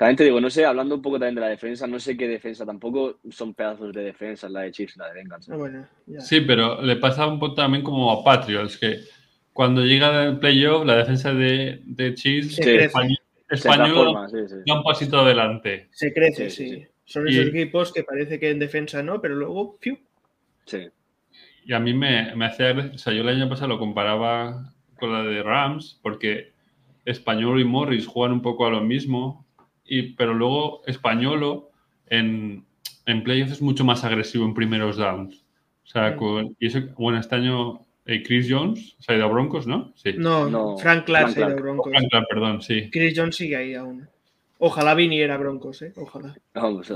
También 0.00 0.16
te 0.16 0.24
digo, 0.24 0.40
no 0.40 0.48
sé, 0.48 0.64
hablando 0.64 0.94
un 0.94 1.02
poco 1.02 1.18
también 1.18 1.34
de 1.34 1.42
la 1.42 1.48
defensa, 1.48 1.86
no 1.86 2.00
sé 2.00 2.16
qué 2.16 2.26
defensa, 2.26 2.64
tampoco 2.64 3.18
son 3.28 3.52
pedazos 3.52 3.92
de 3.92 4.02
defensa 4.02 4.48
la 4.48 4.60
de 4.60 4.72
Chiefs, 4.72 4.96
la 4.96 5.08
de 5.08 5.12
Bengals. 5.12 5.46
¿eh? 5.50 5.52
Ah, 6.16 6.20
sí, 6.20 6.40
pero 6.40 6.80
le 6.80 6.96
pasa 6.96 7.26
un 7.26 7.38
poco 7.38 7.52
también 7.52 7.84
como 7.84 8.10
a 8.10 8.24
Patriots, 8.24 8.78
que 8.78 9.00
cuando 9.52 9.84
llega 9.84 10.24
el 10.24 10.38
playoff, 10.38 10.86
la 10.86 10.96
defensa 10.96 11.34
de, 11.34 11.82
de 11.84 12.14
Chiefs, 12.14 12.58
español, 12.60 13.18
da 14.64 14.74
un 14.74 14.82
pasito 14.82 15.20
adelante. 15.20 15.88
Se 15.90 16.14
crece, 16.14 16.48
sí. 16.48 16.82
Son 17.04 17.28
esos 17.28 17.48
equipos 17.48 17.92
que 17.92 18.02
parece 18.02 18.40
que 18.40 18.48
en 18.48 18.58
defensa 18.58 19.02
no, 19.02 19.20
pero 19.20 19.34
luego, 19.34 19.76
¡fiu! 19.82 19.98
Sí. 20.64 20.88
Y 21.66 21.74
a 21.74 21.78
mí 21.78 21.92
me, 21.92 22.34
me 22.36 22.46
hacía, 22.46 22.72
o 22.94 22.96
sea, 22.96 23.12
yo 23.12 23.20
el 23.20 23.28
año 23.28 23.50
pasado 23.50 23.68
lo 23.68 23.78
comparaba 23.78 24.72
con 24.98 25.12
la 25.12 25.24
de 25.24 25.42
Rams, 25.42 26.00
porque 26.02 26.52
Español 27.04 27.60
y 27.60 27.64
Morris 27.64 28.06
juegan 28.06 28.32
un 28.32 28.40
poco 28.40 28.64
a 28.64 28.70
lo 28.70 28.80
mismo, 28.80 29.44
y, 29.90 30.14
pero 30.14 30.32
luego 30.32 30.82
Españolo 30.86 31.70
en, 32.06 32.64
en 33.06 33.22
playoffs 33.24 33.52
es 33.52 33.60
mucho 33.60 33.84
más 33.84 34.04
agresivo 34.04 34.46
en 34.46 34.54
primeros 34.54 34.96
downs. 34.96 35.44
O 35.84 35.86
sea, 35.86 36.16
con, 36.16 36.56
y 36.58 36.66
eso, 36.68 36.80
bueno, 36.96 37.18
este 37.18 37.34
año 37.34 37.80
eh, 38.06 38.22
Chris 38.22 38.46
Jones 38.48 38.96
se 39.00 39.12
ha 39.12 39.16
ido 39.16 39.24
a 39.26 39.28
Broncos, 39.28 39.66
¿no? 39.66 39.92
Sí. 39.96 40.14
No, 40.16 40.78
Frank 40.78 41.04
Clark 41.04 41.30
se 41.30 41.42
ha 41.42 41.48
ido 41.48 41.58
a 41.58 41.60
Broncos. 41.60 41.92
Frank 41.92 42.08
Clark, 42.08 42.26
perdón, 42.30 42.62
sí. 42.62 42.88
Chris 42.90 43.14
Jones 43.16 43.36
sigue 43.36 43.56
ahí 43.56 43.74
aún. 43.74 44.08
Ojalá 44.58 44.94
viniera 44.94 45.34
a 45.34 45.38
Broncos, 45.38 45.82
¿eh? 45.82 45.92
Ojalá. 45.96 46.36
Vamos. 46.54 46.92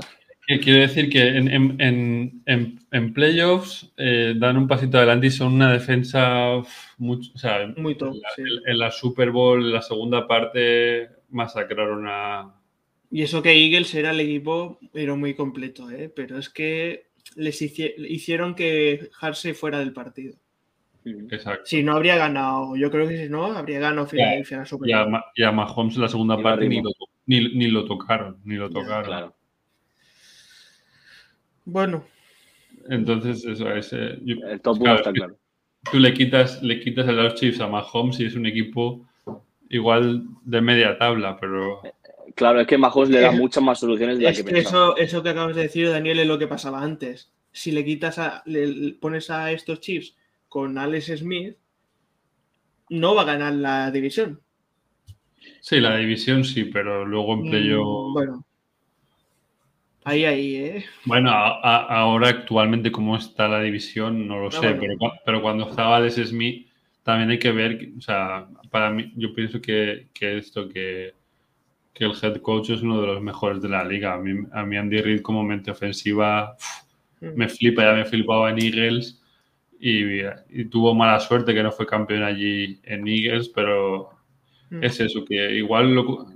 Quiero 0.47 0.79
decir 0.79 1.09
que 1.09 1.27
en, 1.27 1.49
en, 1.49 2.41
en, 2.45 2.79
en 2.91 3.13
playoffs 3.13 3.91
eh, 3.97 4.35
dan 4.37 4.57
un 4.57 4.67
pasito 4.67 4.97
adelante 4.97 5.27
y 5.27 5.31
son 5.31 5.53
una 5.53 5.73
defensa 5.73 6.61
muy, 6.99 7.17
o 7.33 7.37
sea, 7.37 7.73
muy 7.75 7.95
top. 7.95 8.15
En 8.37 8.77
la, 8.77 8.91
Super 8.91 9.31
Bowl, 9.31 9.73
la 9.73 9.81
segunda 9.81 10.27
parte, 10.27 11.09
masacraron 11.29 12.05
a. 12.07 12.53
Y 13.11 13.21
eso 13.21 13.41
que 13.41 13.53
Eagles 13.53 13.93
era 13.95 14.11
el 14.11 14.19
equipo, 14.19 14.79
era 14.93 15.15
muy 15.15 15.33
completo, 15.33 15.89
¿eh? 15.89 16.11
pero 16.13 16.37
es 16.37 16.49
que 16.49 17.07
les 17.35 17.61
hicieron 17.61 18.55
que 18.55 19.09
Harsey 19.19 19.53
fuera 19.53 19.79
del 19.79 19.93
partido. 19.93 20.35
Exacto. 21.05 21.65
Si 21.65 21.83
no 21.83 21.93
habría 21.93 22.17
ganado, 22.17 22.75
yo 22.75 22.89
creo 22.89 23.07
que 23.07 23.17
si 23.17 23.29
no, 23.29 23.45
habría 23.45 23.79
ganado 23.79 24.07
Philadelphia 24.07 24.59
la 24.59 24.65
Super 24.65 24.89
Bowl. 24.91 25.21
Y 25.35 25.43
a, 25.43 25.51
Mahomes 25.51 25.95
en 25.95 26.01
la 26.01 26.09
segunda 26.09 26.41
parte 26.41 26.67
ni 26.67 26.81
lo, 26.81 26.91
ni, 27.27 27.67
lo, 27.67 27.85
tocaron, 27.85 28.37
ni 28.43 28.55
lo 28.55 28.69
tocaron. 28.69 29.05
claro. 29.05 29.35
Bueno. 31.65 32.05
Entonces, 32.89 33.43
eso 33.45 33.71
es. 33.71 33.91
Eh, 33.93 34.19
el 34.25 34.61
top 34.61 34.81
1 34.81 34.95
está 34.95 35.11
claro. 35.11 35.37
Tú 35.91 35.99
le 35.99 36.13
quitas, 36.13 36.61
le 36.63 36.79
quitas 36.79 37.07
a 37.07 37.11
los 37.11 37.35
Chiefs 37.35 37.59
a 37.59 37.67
Mahomes 37.67 38.19
y 38.19 38.25
es 38.25 38.35
un 38.35 38.45
equipo 38.45 39.05
igual 39.69 40.23
de 40.43 40.61
media 40.61 40.97
tabla, 40.97 41.37
pero. 41.39 41.81
Claro, 42.35 42.61
es 42.61 42.67
que 42.67 42.77
Mahomes 42.77 43.09
le 43.09 43.21
da 43.21 43.31
muchas 43.31 43.63
más 43.63 43.79
soluciones 43.79 44.17
de 44.17 44.25
las 44.25 44.43
que, 44.43 44.59
eso, 44.59 44.97
eso 44.97 45.23
que 45.23 45.29
acabas 45.29 45.55
de 45.55 45.63
decir, 45.63 45.89
Daniel, 45.89 46.19
es 46.19 46.27
lo 46.27 46.37
que 46.37 46.47
pasaba 46.47 46.83
antes. 46.83 47.31
Si 47.51 47.71
le 47.71 47.85
quitas 47.85 48.19
a. 48.19 48.43
Le 48.45 48.93
pones 48.99 49.29
a 49.29 49.51
estos 49.51 49.79
Chiefs 49.79 50.15
con 50.49 50.77
Alex 50.77 51.17
Smith, 51.17 51.55
no 52.89 53.15
va 53.15 53.21
a 53.23 53.25
ganar 53.25 53.53
la 53.53 53.89
división. 53.89 54.41
Sí, 55.61 55.79
la 55.79 55.95
división 55.97 56.43
sí, 56.43 56.65
pero 56.65 57.05
luego 57.05 57.33
en 57.35 57.49
playoff. 57.49 58.09
Mm, 58.09 58.13
bueno, 58.13 58.45
Ahí, 60.07 60.23
ahí, 60.23 60.55
¿eh? 60.57 60.85
Bueno, 61.05 61.31
ahora 61.31 62.29
actualmente 62.29 62.91
cómo 62.91 63.17
está 63.17 63.47
la 63.47 63.59
división, 63.59 64.27
no 64.27 64.39
lo 64.39 64.49
ah, 64.49 64.51
sé, 64.51 64.79
pero, 65.25 65.41
cuando 65.41 65.67
estaba 65.67 65.99
Les 65.99 66.13
Smith 66.13 66.67
también 67.01 67.31
hay 67.31 67.39
que 67.39 67.51
ver, 67.51 67.89
o 67.97 68.01
sea, 68.01 68.47
para 68.69 68.91
mí, 68.91 69.11
yo 69.15 69.33
pienso 69.33 69.59
que, 69.59 70.07
esto, 70.19 70.69
que, 70.69 71.14
el 72.03 72.11
head 72.21 72.41
coach 72.41 72.71
es 72.71 72.81
uno 72.81 72.99
de 73.01 73.07
los 73.07 73.21
mejores 73.21 73.61
de 73.61 73.69
la 73.69 73.83
liga. 73.83 74.13
A 74.13 74.17
mí, 74.17 74.45
a 74.51 74.65
mí 74.65 74.77
Andy 74.77 75.01
Reid 75.01 75.21
como 75.21 75.43
mente 75.43 75.71
ofensiva 75.71 76.57
mm. 77.21 77.27
me 77.35 77.47
flipa, 77.47 77.83
ya 77.83 77.93
me 77.93 78.05
flipaba 78.05 78.49
en 78.49 78.59
Eagles 78.59 79.21
y, 79.79 80.21
tuvo 80.69 80.93
mala 80.93 81.19
suerte 81.19 81.53
que 81.53 81.63
no 81.63 81.71
fue 81.71 81.85
campeón 81.85 82.23
allí 82.23 82.79
en 82.83 83.07
Eagles, 83.07 83.49
pero 83.49 84.09
mm. 84.69 84.83
es 84.83 84.99
eso, 84.99 85.23
que 85.23 85.55
igual 85.55 85.93
lo, 85.93 86.27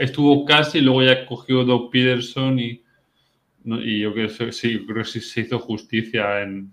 estuvo 0.00 0.44
casi, 0.44 0.80
luego 0.80 1.02
ya 1.02 1.26
cogió 1.26 1.64
Doug 1.64 1.90
Peterson 1.90 2.58
y, 2.58 2.82
y 3.64 4.00
yo 4.00 4.12
creo 4.12 4.28
que 4.28 4.52
sí, 4.52 4.84
creo 4.86 5.04
que 5.04 5.20
se 5.20 5.40
hizo 5.40 5.58
justicia 5.58 6.42
en 6.42 6.72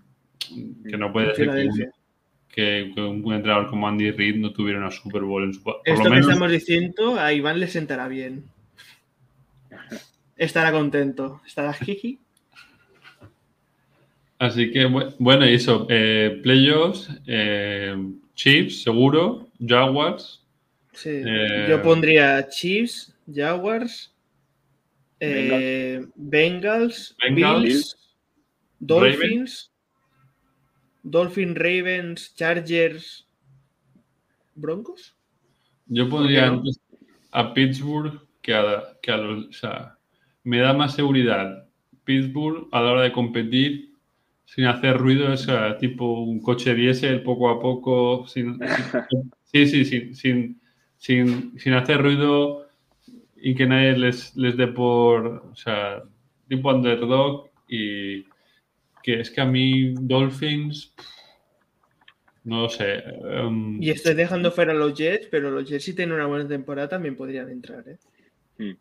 que 0.88 0.96
no 0.96 1.12
puede 1.12 1.34
ser 1.34 1.50
que, 1.50 1.68
un 2.56 3.32
entrenador 3.32 3.68
como 3.68 3.88
Andy 3.88 4.10
Reid 4.10 4.36
no 4.36 4.52
tuviera 4.52 4.78
una 4.78 4.90
Super 4.90 5.22
Bowl 5.22 5.44
en 5.44 5.54
su 5.54 5.62
por 5.62 5.80
Esto 5.84 6.10
que 6.10 6.18
estamos 6.18 6.50
diciendo 6.50 7.18
a 7.18 7.32
Iván 7.32 7.60
le 7.60 7.68
sentará 7.68 8.08
bien. 8.08 8.44
Estará 10.36 10.72
contento. 10.72 11.40
Estará 11.46 11.72
jiji. 11.72 12.18
Así 14.38 14.70
que, 14.72 14.86
bueno, 15.18 15.46
y 15.46 15.54
eso, 15.54 15.86
eh, 15.90 16.40
playoffs, 16.42 17.10
eh, 17.26 17.94
Chiefs, 18.34 18.82
seguro, 18.82 19.48
Jaguars, 19.64 20.40
Sí. 20.92 21.22
Eh, 21.24 21.66
yo 21.68 21.82
pondría 21.82 22.46
Chiefs, 22.48 23.14
Jaguars, 23.32 24.12
eh, 25.20 26.04
Bengals, 26.14 27.16
Bills, 27.30 27.96
Dolphins, 28.78 29.69
Dolphins, 31.02 31.56
Ravens, 31.56 32.34
Chargers, 32.34 33.26
Broncos. 34.54 35.16
Yo 35.86 36.08
pondría 36.08 36.60
a 37.32 37.54
Pittsburgh 37.54 38.20
que 38.42 38.54
a, 38.54 38.96
que 39.02 39.10
a 39.10 39.16
los. 39.16 39.46
O 39.46 39.52
sea, 39.52 39.98
me 40.44 40.58
da 40.58 40.72
más 40.72 40.94
seguridad 40.94 41.66
Pittsburgh 42.04 42.68
a 42.72 42.80
la 42.80 42.92
hora 42.92 43.02
de 43.02 43.12
competir 43.12 43.90
sin 44.44 44.64
hacer 44.64 44.96
ruido, 44.98 45.32
es 45.32 45.46
tipo 45.78 46.22
un 46.22 46.40
coche 46.40 46.74
diésel 46.74 47.22
poco 47.22 47.50
a 47.50 47.60
poco, 47.60 48.26
sin, 48.26 48.58
sí, 49.44 49.66
sí, 49.66 49.84
sin, 49.84 50.14
sin, 50.16 50.60
sin, 50.96 51.58
sin 51.58 51.72
hacer 51.74 52.02
ruido 52.02 52.66
y 53.36 53.54
que 53.54 53.66
nadie 53.66 53.96
les, 53.96 54.34
les 54.36 54.56
dé 54.56 54.66
por, 54.66 55.50
o 55.52 55.54
sea, 55.54 56.02
tipo 56.48 56.68
underdog 56.74 57.48
y 57.68 58.24
que 59.02 59.20
es 59.20 59.30
que 59.30 59.40
a 59.40 59.46
mí 59.46 59.94
Dolphins, 59.94 60.94
no 62.44 62.62
lo 62.62 62.68
sé. 62.68 63.02
Em, 63.24 63.82
y 63.82 63.90
estoy 63.90 64.14
dejando 64.14 64.50
fuera 64.50 64.72
a 64.72 64.76
los 64.76 64.94
Jets, 64.94 65.28
pero 65.30 65.50
los 65.50 65.68
Jets 65.68 65.84
si 65.84 65.94
tienen 65.94 66.14
una 66.14 66.26
buena 66.26 66.48
temporada 66.48 66.88
también 66.88 67.16
podrían 67.16 67.50
entrar, 67.50 67.84
¿eh? 67.88 67.98
Hmm. 68.58 68.76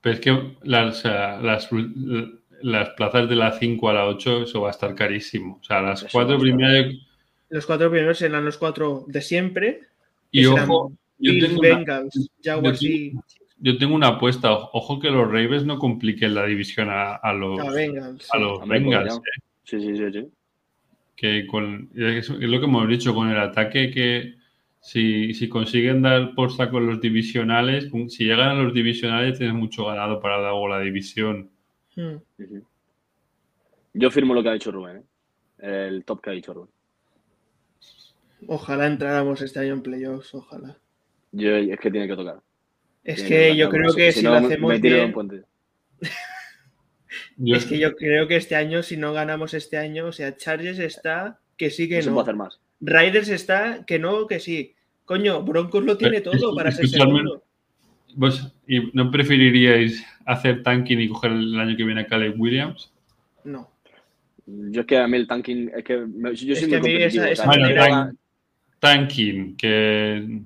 Pero 0.00 0.14
es 0.14 0.20
que 0.20 0.56
las, 0.62 1.04
las, 1.04 1.68
las 2.62 2.90
plazas 2.90 3.28
de 3.28 3.36
la 3.36 3.52
5 3.52 3.88
a 3.88 3.92
la 3.92 4.06
8, 4.06 4.42
eso 4.44 4.60
va 4.60 4.68
a 4.68 4.70
estar 4.72 4.94
carísimo. 4.94 5.58
O 5.60 5.64
sea, 5.64 5.82
las 5.82 6.04
cuatro 6.10 6.38
primeras. 6.38 6.94
Los 7.48 7.66
cuatro 7.66 7.90
primeros 7.90 8.18
serán 8.18 8.44
los 8.44 8.58
cuatro 8.58 9.04
de 9.08 9.22
siempre. 9.22 9.80
Y 10.30 10.44
ojo, 10.46 10.92
yo 11.18 11.46
tengo, 11.46 11.60
Bengals, 11.60 12.14
una, 12.16 12.26
yo, 12.42 12.72
tengo, 12.72 13.24
una 13.60 14.08
apuesta. 14.08 14.52
Ojo 14.52 14.98
que 15.00 15.10
los 15.10 15.26
Ravens 15.26 15.64
no 15.64 15.78
compliquen 15.78 16.34
la 16.34 16.46
división 16.46 16.88
a, 16.90 17.32
los, 17.32 17.60
a, 17.60 17.70
Bengals. 17.70 18.28
A 18.32 18.38
los 18.38 18.66
Bengals 18.66 19.16
¿eh? 19.16 19.40
Sí, 19.64 19.80
sí, 19.80 19.96
sí, 19.96 20.12
sí. 20.12 20.28
Que 21.16 21.46
con, 21.46 21.90
es 21.94 22.30
lo 22.30 22.60
que 22.60 22.66
hemos 22.66 22.88
dicho 22.88 23.14
con 23.14 23.28
el 23.28 23.38
ataque 23.38 23.90
que 23.90 24.34
si, 24.80 25.34
si 25.34 25.48
consiguen 25.48 26.02
dar 26.02 26.34
por 26.34 26.52
saco 26.52 26.80
los 26.80 27.00
divisionales, 27.00 27.90
si 28.08 28.24
llegan 28.24 28.50
a 28.50 28.62
los 28.62 28.72
divisionales 28.72 29.36
tienes 29.36 29.54
mucho 29.54 29.86
ganado 29.86 30.20
para 30.20 30.38
luego 30.38 30.68
la 30.68 30.80
división. 30.80 31.50
Hmm. 31.96 32.16
Yo 33.94 34.10
firmo 34.10 34.32
lo 34.34 34.42
que 34.42 34.48
ha 34.48 34.52
dicho 34.52 34.70
Rubén, 34.70 35.04
¿eh? 35.58 35.86
el 35.88 36.04
top 36.04 36.22
que 36.22 36.30
ha 36.30 36.34
dicho 36.34 36.54
Rubén. 36.54 36.70
Ojalá 38.46 38.86
entráramos 38.86 39.42
este 39.42 39.58
año 39.58 39.74
en 39.74 39.82
playoffs, 39.82 40.34
ojalá. 40.34 40.78
Yo, 41.32 41.56
es 41.56 41.78
que 41.80 41.90
tiene 41.90 42.06
que 42.06 42.14
tocar. 42.14 42.40
Es 43.04 43.22
que, 43.22 43.56
yo 43.56 43.70
creo 43.70 43.94
que 43.94 44.12
si, 44.12 44.22
lo 44.22 44.34
hacemos 44.34 44.80
bien... 44.80 45.14
es 47.46 47.64
que 47.64 47.78
yo 47.78 47.96
creo 47.96 48.28
que 48.28 48.36
este 48.36 48.54
año, 48.54 48.82
si 48.82 48.96
no 48.96 49.12
ganamos 49.12 49.54
este 49.54 49.78
año, 49.78 50.06
o 50.06 50.12
sea, 50.12 50.36
Chargers 50.36 50.78
está 50.78 51.40
que 51.56 51.70
sí 51.70 51.88
que 51.88 51.96
no. 51.96 52.02
Se 52.02 52.10
puede 52.10 52.22
hacer 52.22 52.36
más. 52.36 52.60
Riders 52.80 53.28
está 53.28 53.84
que 53.86 53.98
no, 53.98 54.26
que 54.26 54.40
sí. 54.40 54.74
Coño, 55.04 55.42
Broncos 55.42 55.84
lo 55.84 55.96
tiene 55.96 56.20
todo 56.20 56.54
para 56.54 56.70
ser 56.70 56.88
segundo. 56.88 57.42
¿Vos 58.14 58.52
y 58.66 58.90
no 58.94 59.10
preferiríais 59.10 60.04
hacer 60.24 60.62
tanking 60.62 61.00
y 61.00 61.08
coger 61.08 61.32
el 61.32 61.58
año 61.58 61.76
que 61.76 61.84
viene 61.84 62.02
a 62.02 62.06
Caleb 62.06 62.38
Williams? 62.38 62.92
No. 63.44 63.70
Yo 64.46 64.80
es 64.80 64.86
que 64.86 64.96
a 64.96 65.06
mí 65.06 65.16
el 65.16 65.26
tanking, 65.26 65.70
es 65.76 65.84
que 65.84 66.06
yo 66.44 66.54
soy 66.54 66.68
muy 66.80 68.16
tanking, 68.80 69.56
que... 69.56 70.40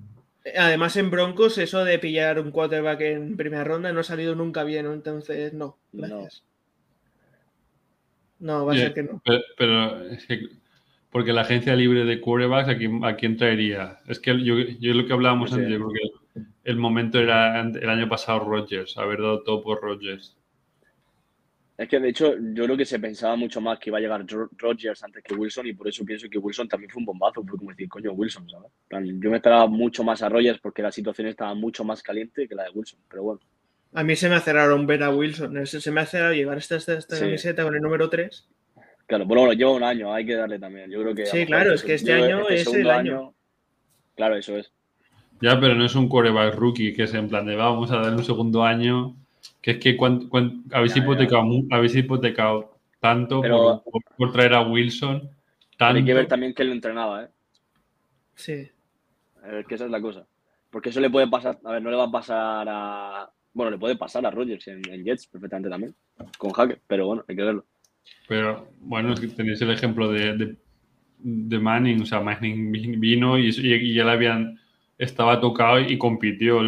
Además 0.59 0.97
en 0.97 1.11
Broncos 1.11 1.59
eso 1.59 1.85
de 1.85 1.99
pillar 1.99 2.41
un 2.41 2.51
quarterback 2.51 3.01
en 3.03 3.37
primera 3.37 3.65
ronda 3.65 3.93
no 3.93 4.01
ha 4.01 4.05
salido 4.05 4.35
nunca 4.35 4.65
bien, 4.65 4.87
entonces 4.87 5.53
no, 5.53 5.79
gracias. 5.93 6.45
No, 8.41 8.67
va 8.67 8.73
a 8.73 8.77
ser 8.77 8.93
que 8.93 9.05
no. 9.05 9.23
Pero, 9.57 10.03
es 10.11 10.27
que, 10.27 10.49
porque 11.11 11.33
la 11.33 11.43
agencia 11.43 11.77
libre 11.77 12.05
de 12.05 12.21
quarterbacks, 12.21 12.69
¿a 12.71 12.77
quién, 12.77 13.05
a 13.05 13.15
quién 13.15 13.37
traería? 13.37 14.01
Es 14.09 14.19
que 14.19 14.43
yo, 14.43 14.57
yo 14.59 14.95
lo 14.95 15.07
que 15.07 15.13
hablábamos 15.13 15.53
antes, 15.53 15.69
yo 15.69 15.77
creo 15.77 15.91
que 15.91 16.43
el 16.65 16.77
momento 16.77 17.21
era 17.21 17.61
el 17.61 17.89
año 17.89 18.09
pasado 18.09 18.41
Rogers, 18.41 18.99
haber 18.99 19.21
dado 19.21 19.43
todo 19.43 19.63
por 19.63 19.81
Rogers. 19.81 20.37
Es 21.83 21.89
que 21.89 21.99
de 21.99 22.11
hecho 22.11 22.37
yo 22.55 22.65
creo 22.65 22.77
que 22.77 22.85
se 22.85 23.01
pensaba 23.01 23.35
mucho 23.35 23.61
más 23.61 23.79
que 23.79 23.91
iba 23.91 23.99
a 23.99 24.01
llegar 24.01 24.25
Rogers 24.57 25.03
antes 25.03 25.23
que 25.25 25.35
Wilson 25.35 25.67
y 25.67 25.73
por 25.73 25.89
eso 25.89 26.05
pienso 26.05 26.29
que 26.31 26.39
Wilson 26.39 26.69
también 26.69 26.91
fue 26.91 27.01
un 27.01 27.07
bombazo, 27.07 27.43
fue 27.43 27.59
como 27.59 27.71
decir, 27.71 27.89
coño, 27.89 28.13
Wilson, 28.13 28.49
¿sabes? 28.49 28.71
Yo 29.21 29.31
me 29.31 29.37
esperaba 29.37 29.67
mucho 29.67 30.05
más 30.05 30.23
a 30.23 30.29
Rogers 30.29 30.61
porque 30.61 30.81
la 30.81 30.93
situación 30.93 31.27
estaba 31.27 31.55
mucho 31.55 31.83
más 31.83 32.01
caliente 32.03 32.47
que 32.47 32.55
la 32.55 32.65
de 32.65 32.71
Wilson, 32.71 33.01
pero 33.09 33.23
bueno. 33.25 33.41
A 33.95 34.05
mí 34.05 34.15
se 34.15 34.29
me 34.29 34.37
aceleraron 34.37 34.87
ver 34.87 35.03
a 35.03 35.11
Wilson, 35.11 35.67
se 35.67 35.91
me 35.91 36.03
aceleraron 36.03 36.37
llevar 36.37 36.59
esta, 36.59 36.77
esta, 36.77 37.19
camiseta 37.19 37.65
con 37.65 37.75
el 37.75 37.83
número 37.83 38.09
3. 38.09 38.49
Claro, 39.07 39.27
bueno, 39.27 39.53
lleva 39.53 39.73
un 39.73 39.83
año, 39.83 40.15
hay 40.15 40.25
que 40.25 40.37
darle 40.37 40.61
también. 40.61 40.89
Yo 40.89 41.03
creo 41.03 41.15
que 41.15 41.27
sí, 41.27 41.45
claro, 41.47 41.75
es 41.75 41.83
que 41.83 41.95
este 41.95 42.13
año 42.13 42.49
es 42.49 42.73
el 42.73 42.89
año. 42.89 43.35
Claro, 44.15 44.37
eso 44.37 44.57
es. 44.57 44.73
Ya, 45.41 45.59
pero 45.59 45.75
no 45.75 45.85
es 45.85 45.97
un 45.97 46.09
quarterback 46.09 46.55
rookie 46.55 46.93
que 46.95 47.03
es 47.03 47.15
en 47.15 47.29
plan 47.29 47.45
de 47.45 47.57
vamos 47.57 47.91
a 47.91 47.97
darle 47.97 48.19
un 48.19 48.25
segundo 48.25 48.63
año. 48.63 49.17
Que 49.61 49.73
es 49.73 49.79
que 49.79 49.97
habéis, 50.73 50.97
hipotecado, 50.97 51.45
habéis, 51.71 51.95
hipotecado, 51.95 52.79
tanto 53.01 53.41
por, 54.17 54.33
traer 54.33 54.55
a 54.55 54.63
Wilson. 54.63 55.31
Hay 55.79 56.05
que 56.05 56.15
ver 56.15 56.29
también 56.29 56.55
que 56.55 56.63
él 56.63 56.69
lo 56.69 56.75
entrenaba, 56.75 57.25
¿eh? 57.25 57.29
Sí. 58.35 58.53
Es 58.53 59.67
que 59.67 59.75
esa 59.75 59.85
es 59.87 59.91
la 59.91 60.01
cosa. 60.01 60.27
Porque 60.71 60.91
eso 60.91 61.01
le 61.01 61.11
puede 61.11 61.29
pasar, 61.29 61.59
a 61.65 61.73
ver, 61.73 61.83
no 61.83 61.91
le 61.91 61.97
va 61.97 62.05
a 62.05 62.11
pasar 62.11 62.67
a. 62.69 63.31
Bueno, 63.53 63.71
le 63.71 63.79
puede 63.79 63.97
pasar 63.97 64.25
a 64.25 64.31
Rogers 64.31 64.67
en, 64.69 65.05
Jets 65.05 65.27
perfectamente 65.27 65.69
también, 65.69 65.95
con 66.39 66.53
Hacker, 66.53 66.81
pero 66.87 67.07
bueno, 67.07 67.25
hay 67.29 67.37
que 67.37 67.43
verlo. 67.43 67.67
Pero 68.27 68.69
bueno, 68.81 69.13
es 69.13 69.21
que 69.21 69.29
tenéis 69.29 69.61
el 69.61 69.71
ejemplo 69.71 70.11
de, 70.11 70.57
de, 71.19 71.59
Manning, 71.59 72.03
o 72.03 72.07
sea, 72.07 72.21
Manning 72.21 72.73
vino 72.99 73.39
y, 73.39 73.51
y, 73.51 73.75
y 73.75 73.95
ya 73.95 74.05
le 74.05 74.13
habían 74.13 74.62
estaba 74.99 75.41
tocado 75.41 75.81
y 75.81 75.99
compitió. 75.99 76.61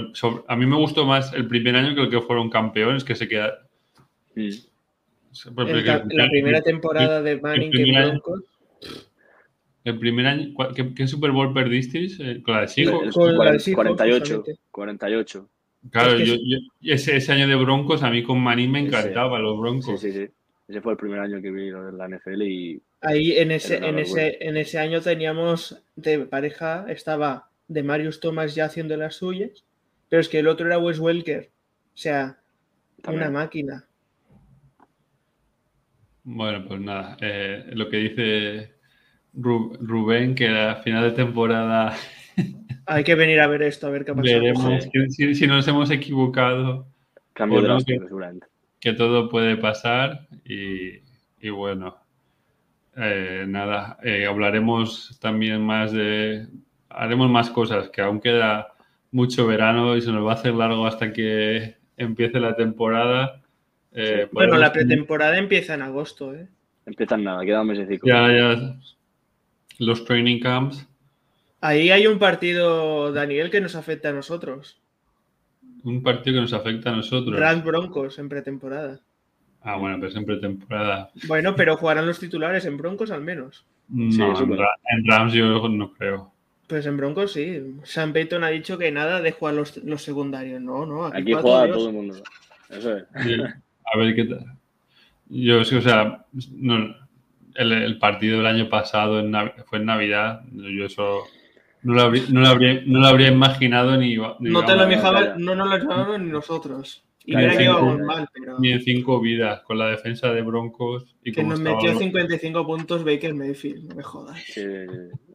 A 0.48 0.56
mí 0.56 0.66
me 0.66 0.76
gustó 0.76 1.06
más 1.06 1.32
el 1.34 1.46
primer 1.46 1.76
año 1.76 1.94
que 1.94 2.02
el 2.02 2.10
que 2.10 2.20
fueron 2.20 2.50
campeones, 2.50 3.04
que 3.04 3.14
se 3.14 3.28
queda. 3.28 3.66
la 4.34 6.28
primera 6.28 6.62
temporada 6.62 7.22
de 7.22 7.40
Manning 7.40 7.70
que 7.70 7.92
Broncos. 7.92 8.42
El 9.84 9.98
primer 9.98 10.26
año, 10.26 10.54
¿qué, 10.96 11.06
Super 11.06 11.30
Bowl 11.30 11.52
perdisteis? 11.52 12.18
Eh, 12.18 12.42
con 12.42 12.54
la 12.54 12.62
de 12.62 12.68
Seahawks. 12.68 13.14
48. 13.14 14.44
48. 14.70 15.48
Claro, 15.90 16.18
yo, 16.18 16.34
ese, 16.80 17.16
ese, 17.16 17.32
año 17.32 17.46
de 17.46 17.56
Broncos 17.56 18.02
a 18.02 18.10
mí 18.10 18.22
con 18.22 18.40
Manning 18.40 18.72
me 18.72 18.80
encantaba, 18.80 19.38
los 19.38 19.60
Broncos. 19.60 20.00
Sí, 20.00 20.10
sí, 20.10 20.18
sí. 20.26 20.32
Ese 20.66 20.80
fue 20.80 20.92
el 20.92 20.98
primer 20.98 21.20
año 21.20 21.42
que 21.42 21.50
vi 21.50 21.68
en 21.68 21.98
la 21.98 22.08
NFL 22.08 22.42
y. 22.42 22.80
Ahí 23.02 23.36
en 23.36 23.50
ese, 23.50 23.76
en 23.76 23.98
ese, 23.98 24.38
en 24.40 24.56
ese 24.56 24.78
año 24.78 25.02
teníamos 25.02 25.82
de 25.94 26.20
pareja, 26.20 26.86
estaba 26.88 27.50
de 27.68 27.82
Marius 27.82 28.20
Thomas 28.20 28.54
ya 28.54 28.66
haciendo 28.66 28.96
las 28.96 29.16
suyas, 29.16 29.64
pero 30.08 30.20
es 30.20 30.28
que 30.28 30.38
el 30.38 30.48
otro 30.48 30.66
era 30.66 30.78
Wes 30.78 30.98
Welker. 30.98 31.50
O 31.94 31.96
sea, 31.96 32.38
una 33.06 33.30
máquina. 33.30 33.86
Bueno, 36.24 36.64
pues 36.66 36.80
nada, 36.80 37.16
eh, 37.20 37.64
lo 37.74 37.88
que 37.88 37.96
dice 37.98 38.74
Rubén, 39.34 40.34
que 40.34 40.48
a 40.48 40.76
final 40.76 41.04
de 41.04 41.12
temporada... 41.12 41.96
Hay 42.86 43.04
que 43.04 43.14
venir 43.14 43.40
a 43.40 43.46
ver 43.46 43.62
esto, 43.62 43.86
a 43.86 43.90
ver 43.90 44.04
qué 44.04 44.10
ha 44.10 44.14
pasado. 44.14 44.40
Veremos 44.40 44.88
si, 45.10 45.46
nos 45.46 45.66
hemos 45.68 45.90
equivocado. 45.90 46.86
Cambio 47.32 47.62
de 47.62 47.84
que, 47.84 48.00
que, 48.80 48.92
todo 48.92 49.28
puede 49.28 49.56
pasar 49.56 50.28
y, 50.44 51.00
bueno, 51.48 51.96
eh, 52.96 53.44
nada, 53.48 53.98
eh, 54.04 54.26
hablaremos 54.26 55.18
también 55.20 55.62
más 55.62 55.92
de, 55.92 56.46
haremos 56.94 57.30
más 57.30 57.50
cosas, 57.50 57.90
que 57.90 58.00
aún 58.00 58.20
queda 58.20 58.74
mucho 59.10 59.46
verano 59.46 59.96
y 59.96 60.02
se 60.02 60.12
nos 60.12 60.26
va 60.26 60.32
a 60.32 60.34
hacer 60.34 60.54
largo 60.54 60.86
hasta 60.86 61.12
que 61.12 61.76
empiece 61.96 62.40
la 62.40 62.56
temporada. 62.56 63.40
Eh, 63.92 64.28
bueno, 64.32 64.56
la 64.56 64.72
pretemporada 64.72 65.38
empieza 65.38 65.74
en 65.74 65.82
agosto, 65.82 66.34
¿eh? 66.34 66.48
Empieza 66.86 67.14
en 67.14 67.24
nada, 67.24 67.44
queda 67.44 67.62
un 67.62 67.68
mes 67.68 67.88
Ya, 68.04 68.32
ya. 68.32 68.76
Los 69.78 70.04
training 70.04 70.40
camps. 70.40 70.86
Ahí 71.60 71.90
hay 71.90 72.06
un 72.06 72.18
partido, 72.18 73.12
Daniel, 73.12 73.50
que 73.50 73.60
nos 73.60 73.74
afecta 73.74 74.10
a 74.10 74.12
nosotros. 74.12 74.80
Un 75.82 76.02
partido 76.02 76.34
que 76.34 76.40
nos 76.42 76.52
afecta 76.52 76.90
a 76.90 76.96
nosotros. 76.96 77.38
Rams 77.38 77.64
Broncos 77.64 78.18
en 78.18 78.28
pretemporada. 78.28 79.00
Ah, 79.62 79.76
bueno, 79.76 79.96
pero 79.96 80.08
es 80.08 80.16
en 80.16 80.26
pretemporada. 80.26 81.10
Bueno, 81.26 81.54
pero 81.56 81.76
jugarán 81.78 82.06
los 82.06 82.20
titulares 82.20 82.66
en 82.66 82.76
Broncos 82.76 83.10
al 83.10 83.22
menos. 83.22 83.64
No, 83.88 84.34
en 84.38 85.06
Rams 85.06 85.32
yo 85.32 85.68
no 85.68 85.92
creo. 85.92 86.33
Pues 86.66 86.86
en 86.86 86.96
Broncos 86.96 87.32
sí. 87.32 87.76
Sam 87.84 88.12
Payton 88.12 88.44
ha 88.44 88.48
dicho 88.48 88.78
que 88.78 88.90
nada 88.90 89.20
de 89.20 89.32
jugar 89.32 89.54
los, 89.54 90.02
secundarios. 90.02 90.60
No, 90.60 90.86
no. 90.86 91.06
Aquí, 91.06 91.32
juega 91.32 91.72
todo 91.72 91.88
el 91.88 91.94
mundo. 91.94 92.22
Eso 92.70 92.96
es. 92.96 93.04
A 93.14 93.98
ver 93.98 94.14
qué 94.14 94.24
tal. 94.24 94.46
Yo, 95.28 95.60
o 95.60 95.64
sea, 95.64 96.24
el, 97.54 97.98
partido 97.98 98.38
del 98.38 98.46
año 98.46 98.68
pasado 98.68 99.22
fue 99.66 99.78
en 99.78 99.86
Navidad. 99.86 100.42
Yo 100.52 100.86
eso 100.86 101.24
no 101.82 101.94
lo 101.94 102.02
habría, 102.02 102.22
no 102.30 102.40
lo 102.40 102.48
habría, 102.48 102.82
no 102.86 103.00
lo 103.00 103.06
habría 103.06 103.28
imaginado 103.28 103.96
ni. 103.96 104.16
no 104.16 104.64
te 104.64 104.74
lo 104.74 104.84
imaginaba, 104.84 105.34
no 105.36 105.54
nos 105.54 105.68
lo 105.68 105.76
imaginábamos 105.76 106.20
ni 106.20 106.30
nosotros. 106.30 107.04
Y 107.24 107.34
mira 107.34 107.56
que 107.56 107.64
íbamos 107.64 107.98
mal, 108.00 108.28
pero. 108.32 108.58
Ni 108.58 108.72
en 108.72 108.82
cinco 108.82 109.20
vidas, 109.20 109.62
con 109.62 109.78
la 109.78 109.88
defensa 109.88 110.32
de 110.32 110.42
Broncos. 110.42 111.16
Y 111.24 111.32
que 111.32 111.42
nos 111.42 111.60
metió 111.60 111.96
55 111.96 112.66
puntos 112.66 113.04
Baker 113.04 113.34
Mayfield, 113.34 113.88
no 113.88 113.94
me 113.94 114.02
jodas. 114.02 114.42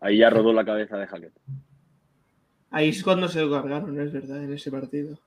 ahí 0.01 0.17
ya 0.17 0.29
rodó 0.29 0.53
la 0.53 0.65
cabeza 0.65 0.97
de 0.97 1.07
Hackett. 1.07 1.33
Ahí 2.71 2.89
es 2.89 3.03
cuando 3.03 3.27
se 3.27 3.41
lo 3.41 3.49
cargaron, 3.49 3.99
es 3.99 4.13
verdad, 4.13 4.43
en 4.43 4.53
ese 4.53 4.69
partido. 4.69 5.19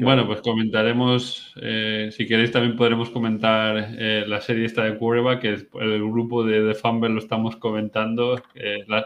Bueno, 0.00 0.26
pues 0.26 0.40
comentaremos, 0.42 1.54
eh, 1.60 2.10
si 2.12 2.26
queréis 2.26 2.52
también 2.52 2.76
podremos 2.76 3.10
comentar 3.10 3.96
eh, 3.98 4.24
la 4.28 4.40
serie 4.40 4.64
esta 4.64 4.84
de 4.84 4.96
Quarterback, 4.96 5.40
que 5.40 5.48
el 5.80 6.08
grupo 6.08 6.44
de, 6.44 6.62
de 6.62 6.74
Fumble 6.74 7.08
lo 7.08 7.18
estamos 7.18 7.56
comentando. 7.56 8.40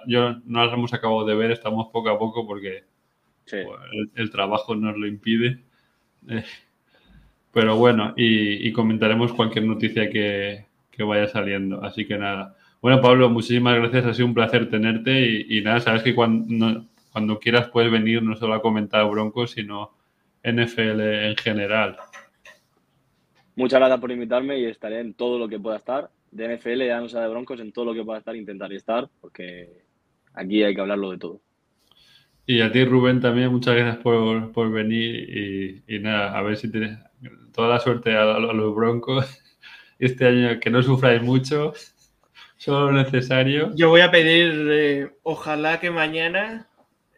yo 0.06 0.36
no 0.44 0.64
las 0.64 0.74
hemos 0.74 0.92
acabado 0.92 1.24
de 1.24 1.34
ver, 1.34 1.50
estamos 1.50 1.88
poco 1.90 2.10
a 2.10 2.18
poco 2.18 2.46
porque 2.46 2.84
el, 4.14 4.30
trabajo 4.30 4.74
nos 4.74 4.96
lo 4.96 5.06
impide. 5.06 5.62
Eh, 6.28 6.44
pero 7.52 7.76
bueno, 7.76 8.14
y, 8.16 8.72
comentaremos 8.72 9.32
cualquier 9.32 9.64
noticia 9.66 10.08
que, 10.10 10.66
vaya 10.98 11.26
saliendo. 11.28 11.84
Así 11.84 12.06
que 12.06 12.16
nada. 12.16 12.56
Bueno, 12.80 13.00
Pablo, 13.00 13.28
muchísimas 13.28 13.76
gracias. 13.76 14.06
Ha 14.06 14.14
sido 14.14 14.26
un 14.26 14.34
placer 14.34 14.70
tenerte. 14.70 15.44
Y, 15.48 15.60
nada, 15.60 15.80
sabes 15.80 16.02
que 16.02 16.14
cuando, 16.14 16.86
cuando 17.12 17.38
quieras 17.38 17.68
puedes 17.68 17.90
venir 17.90 18.22
no 18.22 18.36
solo 18.36 18.54
a 18.54 18.62
comentar 18.62 19.08
Broncos, 19.08 19.52
sino 19.52 19.92
NFL 20.42 21.00
en 21.00 21.36
general. 21.36 21.96
Muchas 23.54 23.80
gracias 23.80 24.00
por 24.00 24.10
invitarme 24.10 24.58
y 24.58 24.64
estaré 24.64 25.00
en 25.00 25.14
todo 25.14 25.38
lo 25.38 25.48
que 25.48 25.60
pueda 25.60 25.76
estar. 25.76 26.10
De 26.30 26.56
NFL, 26.56 26.86
ya 26.86 27.00
no 27.00 27.08
sea 27.08 27.20
de 27.20 27.28
Broncos, 27.28 27.60
en 27.60 27.72
todo 27.72 27.84
lo 27.84 27.94
que 27.94 28.02
pueda 28.02 28.18
estar, 28.18 28.34
intentaré 28.34 28.76
estar, 28.76 29.08
porque 29.20 29.68
aquí 30.32 30.62
hay 30.62 30.74
que 30.74 30.80
hablarlo 30.80 31.10
de 31.10 31.18
todo. 31.18 31.40
Y 32.44 32.60
a 32.60 32.72
ti, 32.72 32.84
Rubén, 32.84 33.20
también 33.20 33.52
muchas 33.52 33.76
gracias 33.76 34.02
por, 34.02 34.70
venir 34.70 35.82
y, 35.86 35.98
nada, 36.00 36.36
a 36.36 36.42
ver 36.42 36.56
si 36.56 36.70
tienes 36.70 36.98
toda 37.52 37.68
la 37.68 37.78
suerte 37.78 38.16
a, 38.16 38.38
los 38.38 38.74
Broncos 38.74 39.26
este 39.98 40.26
año, 40.26 40.58
que 40.58 40.70
no 40.70 40.82
sufráis 40.82 41.22
mucho, 41.22 41.72
solo 42.56 42.90
lo 42.90 43.02
necesario. 43.02 43.72
Yo 43.76 43.90
voy 43.90 44.00
a 44.00 44.10
pedir, 44.10 44.68
eh, 44.70 45.10
ojalá 45.22 45.78
que 45.78 45.90
mañana, 45.90 46.68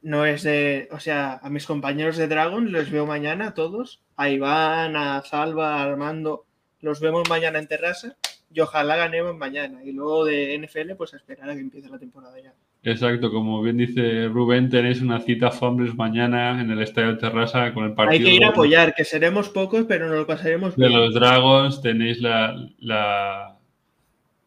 no 0.03 0.27
es 0.27 0.43
de, 0.43 0.89
o 0.91 1.01
sea, 1.01 1.41
a 1.43 1.49
mis 1.49 1.65
compañeros 1.67 2.19
de 2.19 2.29
Dragon 2.29 2.71
los 2.71 2.91
veo 2.91 3.07
mañana 3.07 3.49
a 3.49 3.55
todos, 3.55 4.03
a 4.17 4.29
Iván, 4.29 4.97
a 4.97 5.23
Salva, 5.23 5.77
a 5.77 5.85
Armando, 5.85 6.45
los 6.83 7.01
vemos 7.01 7.29
mañana 7.31 7.59
en 7.59 7.67
terraza 7.67 8.17
y 8.53 8.61
ojalá 8.61 8.97
ganemos 8.97 9.35
mañana. 9.37 9.83
Y 9.83 9.93
luego 9.93 10.27
de 10.27 10.59
NFL, 10.59 10.95
pues 10.97 11.15
a 11.15 11.17
esperar 11.17 11.49
a 11.49 11.55
que 11.55 11.61
empiece 11.61 11.89
la 11.89 11.99
temporada 11.99 12.39
ya. 12.39 12.53
Exacto, 12.87 13.31
como 13.31 13.63
bien 13.63 13.79
dice 13.79 14.29
Rubén, 14.29 14.69
tenéis 14.69 15.01
una 15.01 15.19
cita 15.19 15.51
Fumbles 15.51 15.95
mañana 15.95 16.61
en 16.61 16.71
el 16.71 16.83
Estadio 16.83 17.17
Terrasa 17.17 17.73
con 17.73 17.85
el 17.85 17.95
partido. 17.95 18.19
Hay 18.19 18.31
que 18.31 18.37
ir 18.37 18.45
a 18.45 18.49
apoyar, 18.49 18.95
que 18.95 19.05
seremos 19.07 19.49
pocos, 19.49 19.87
pero 19.89 20.07
nos 20.07 20.19
lo 20.19 20.27
pasaremos 20.27 20.77
bien. 20.77 20.91
De 20.91 20.95
los 20.95 21.15
Dragons 21.15 21.81
tenéis 21.81 22.21
la, 22.21 22.55
la, 22.81 23.57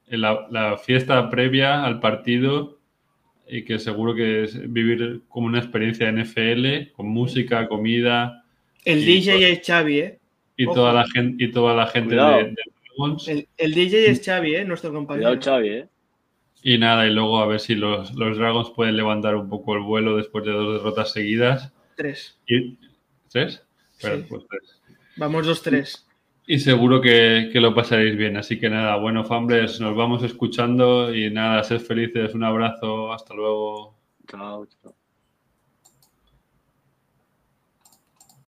la, 0.07 0.77
fiesta 0.77 1.31
previa 1.31 1.84
al 1.84 1.99
partido 1.99 2.77
y 3.49 3.65
que 3.65 3.80
seguro 3.80 4.14
que 4.14 4.43
es 4.43 4.72
vivir 4.72 5.23
como 5.30 5.47
una 5.47 5.57
experiencia 5.57 6.11
NFL, 6.11 6.91
con 6.93 7.07
música, 7.07 7.68
comida. 7.68 8.43
El 8.85 9.03
DJ 9.03 9.51
es 9.51 9.65
Xavi, 9.65 9.99
¿eh? 9.99 10.19
Y 10.57 10.65
toda, 10.65 10.93
la 10.93 11.07
gente, 11.07 11.43
y 11.43 11.51
toda 11.51 11.73
la 11.73 11.88
gente 11.88 12.14
de, 12.14 12.19
Dragons. 12.19 13.27
El, 13.57 13.73
DJ 13.73 14.11
es 14.11 14.23
Xavi, 14.23 14.55
¿eh? 14.57 14.64
Nuestro 14.64 14.93
compañero. 14.93 15.30
Cuidado, 15.30 15.43
Xavi, 15.43 15.69
¿eh? 15.69 15.88
Y 16.63 16.77
nada, 16.77 17.07
y 17.07 17.13
luego 17.13 17.39
a 17.39 17.47
ver 17.47 17.59
si 17.59 17.75
los, 17.75 18.13
los 18.15 18.38
Dragons 18.38 18.71
pueden 18.71 18.97
levantar 18.97 19.35
un 19.35 19.49
poco 19.49 19.75
el 19.75 19.81
vuelo 19.81 20.17
después 20.17 20.43
de 20.45 20.51
dos 20.51 20.73
derrotas 20.73 21.11
seguidas. 21.11 21.71
Tres. 21.95 22.38
¿Tres? 23.29 23.63
Pues 23.99 24.25
vamos 25.15 25.45
dos, 25.45 25.61
tres. 25.61 26.05
Y 26.45 26.59
seguro 26.59 27.01
que, 27.01 27.49
que, 27.51 27.59
lo 27.59 27.75
pasaréis 27.75 28.15
bien. 28.15 28.38
Así 28.38 28.59
que 28.59 28.69
nada, 28.69 28.95
bueno, 28.97 29.25
Fambles, 29.25 29.81
nos 29.81 29.95
vamos 29.95 30.23
escuchando 30.23 31.13
y 31.13 31.29
nada, 31.29 31.63
sed 31.63 31.79
felices. 31.79 32.34
Un 32.34 32.43
abrazo, 32.43 33.11
hasta 33.11 33.34
luego. 33.34 33.95
Chao, 34.27 34.65
chao. 34.65 34.96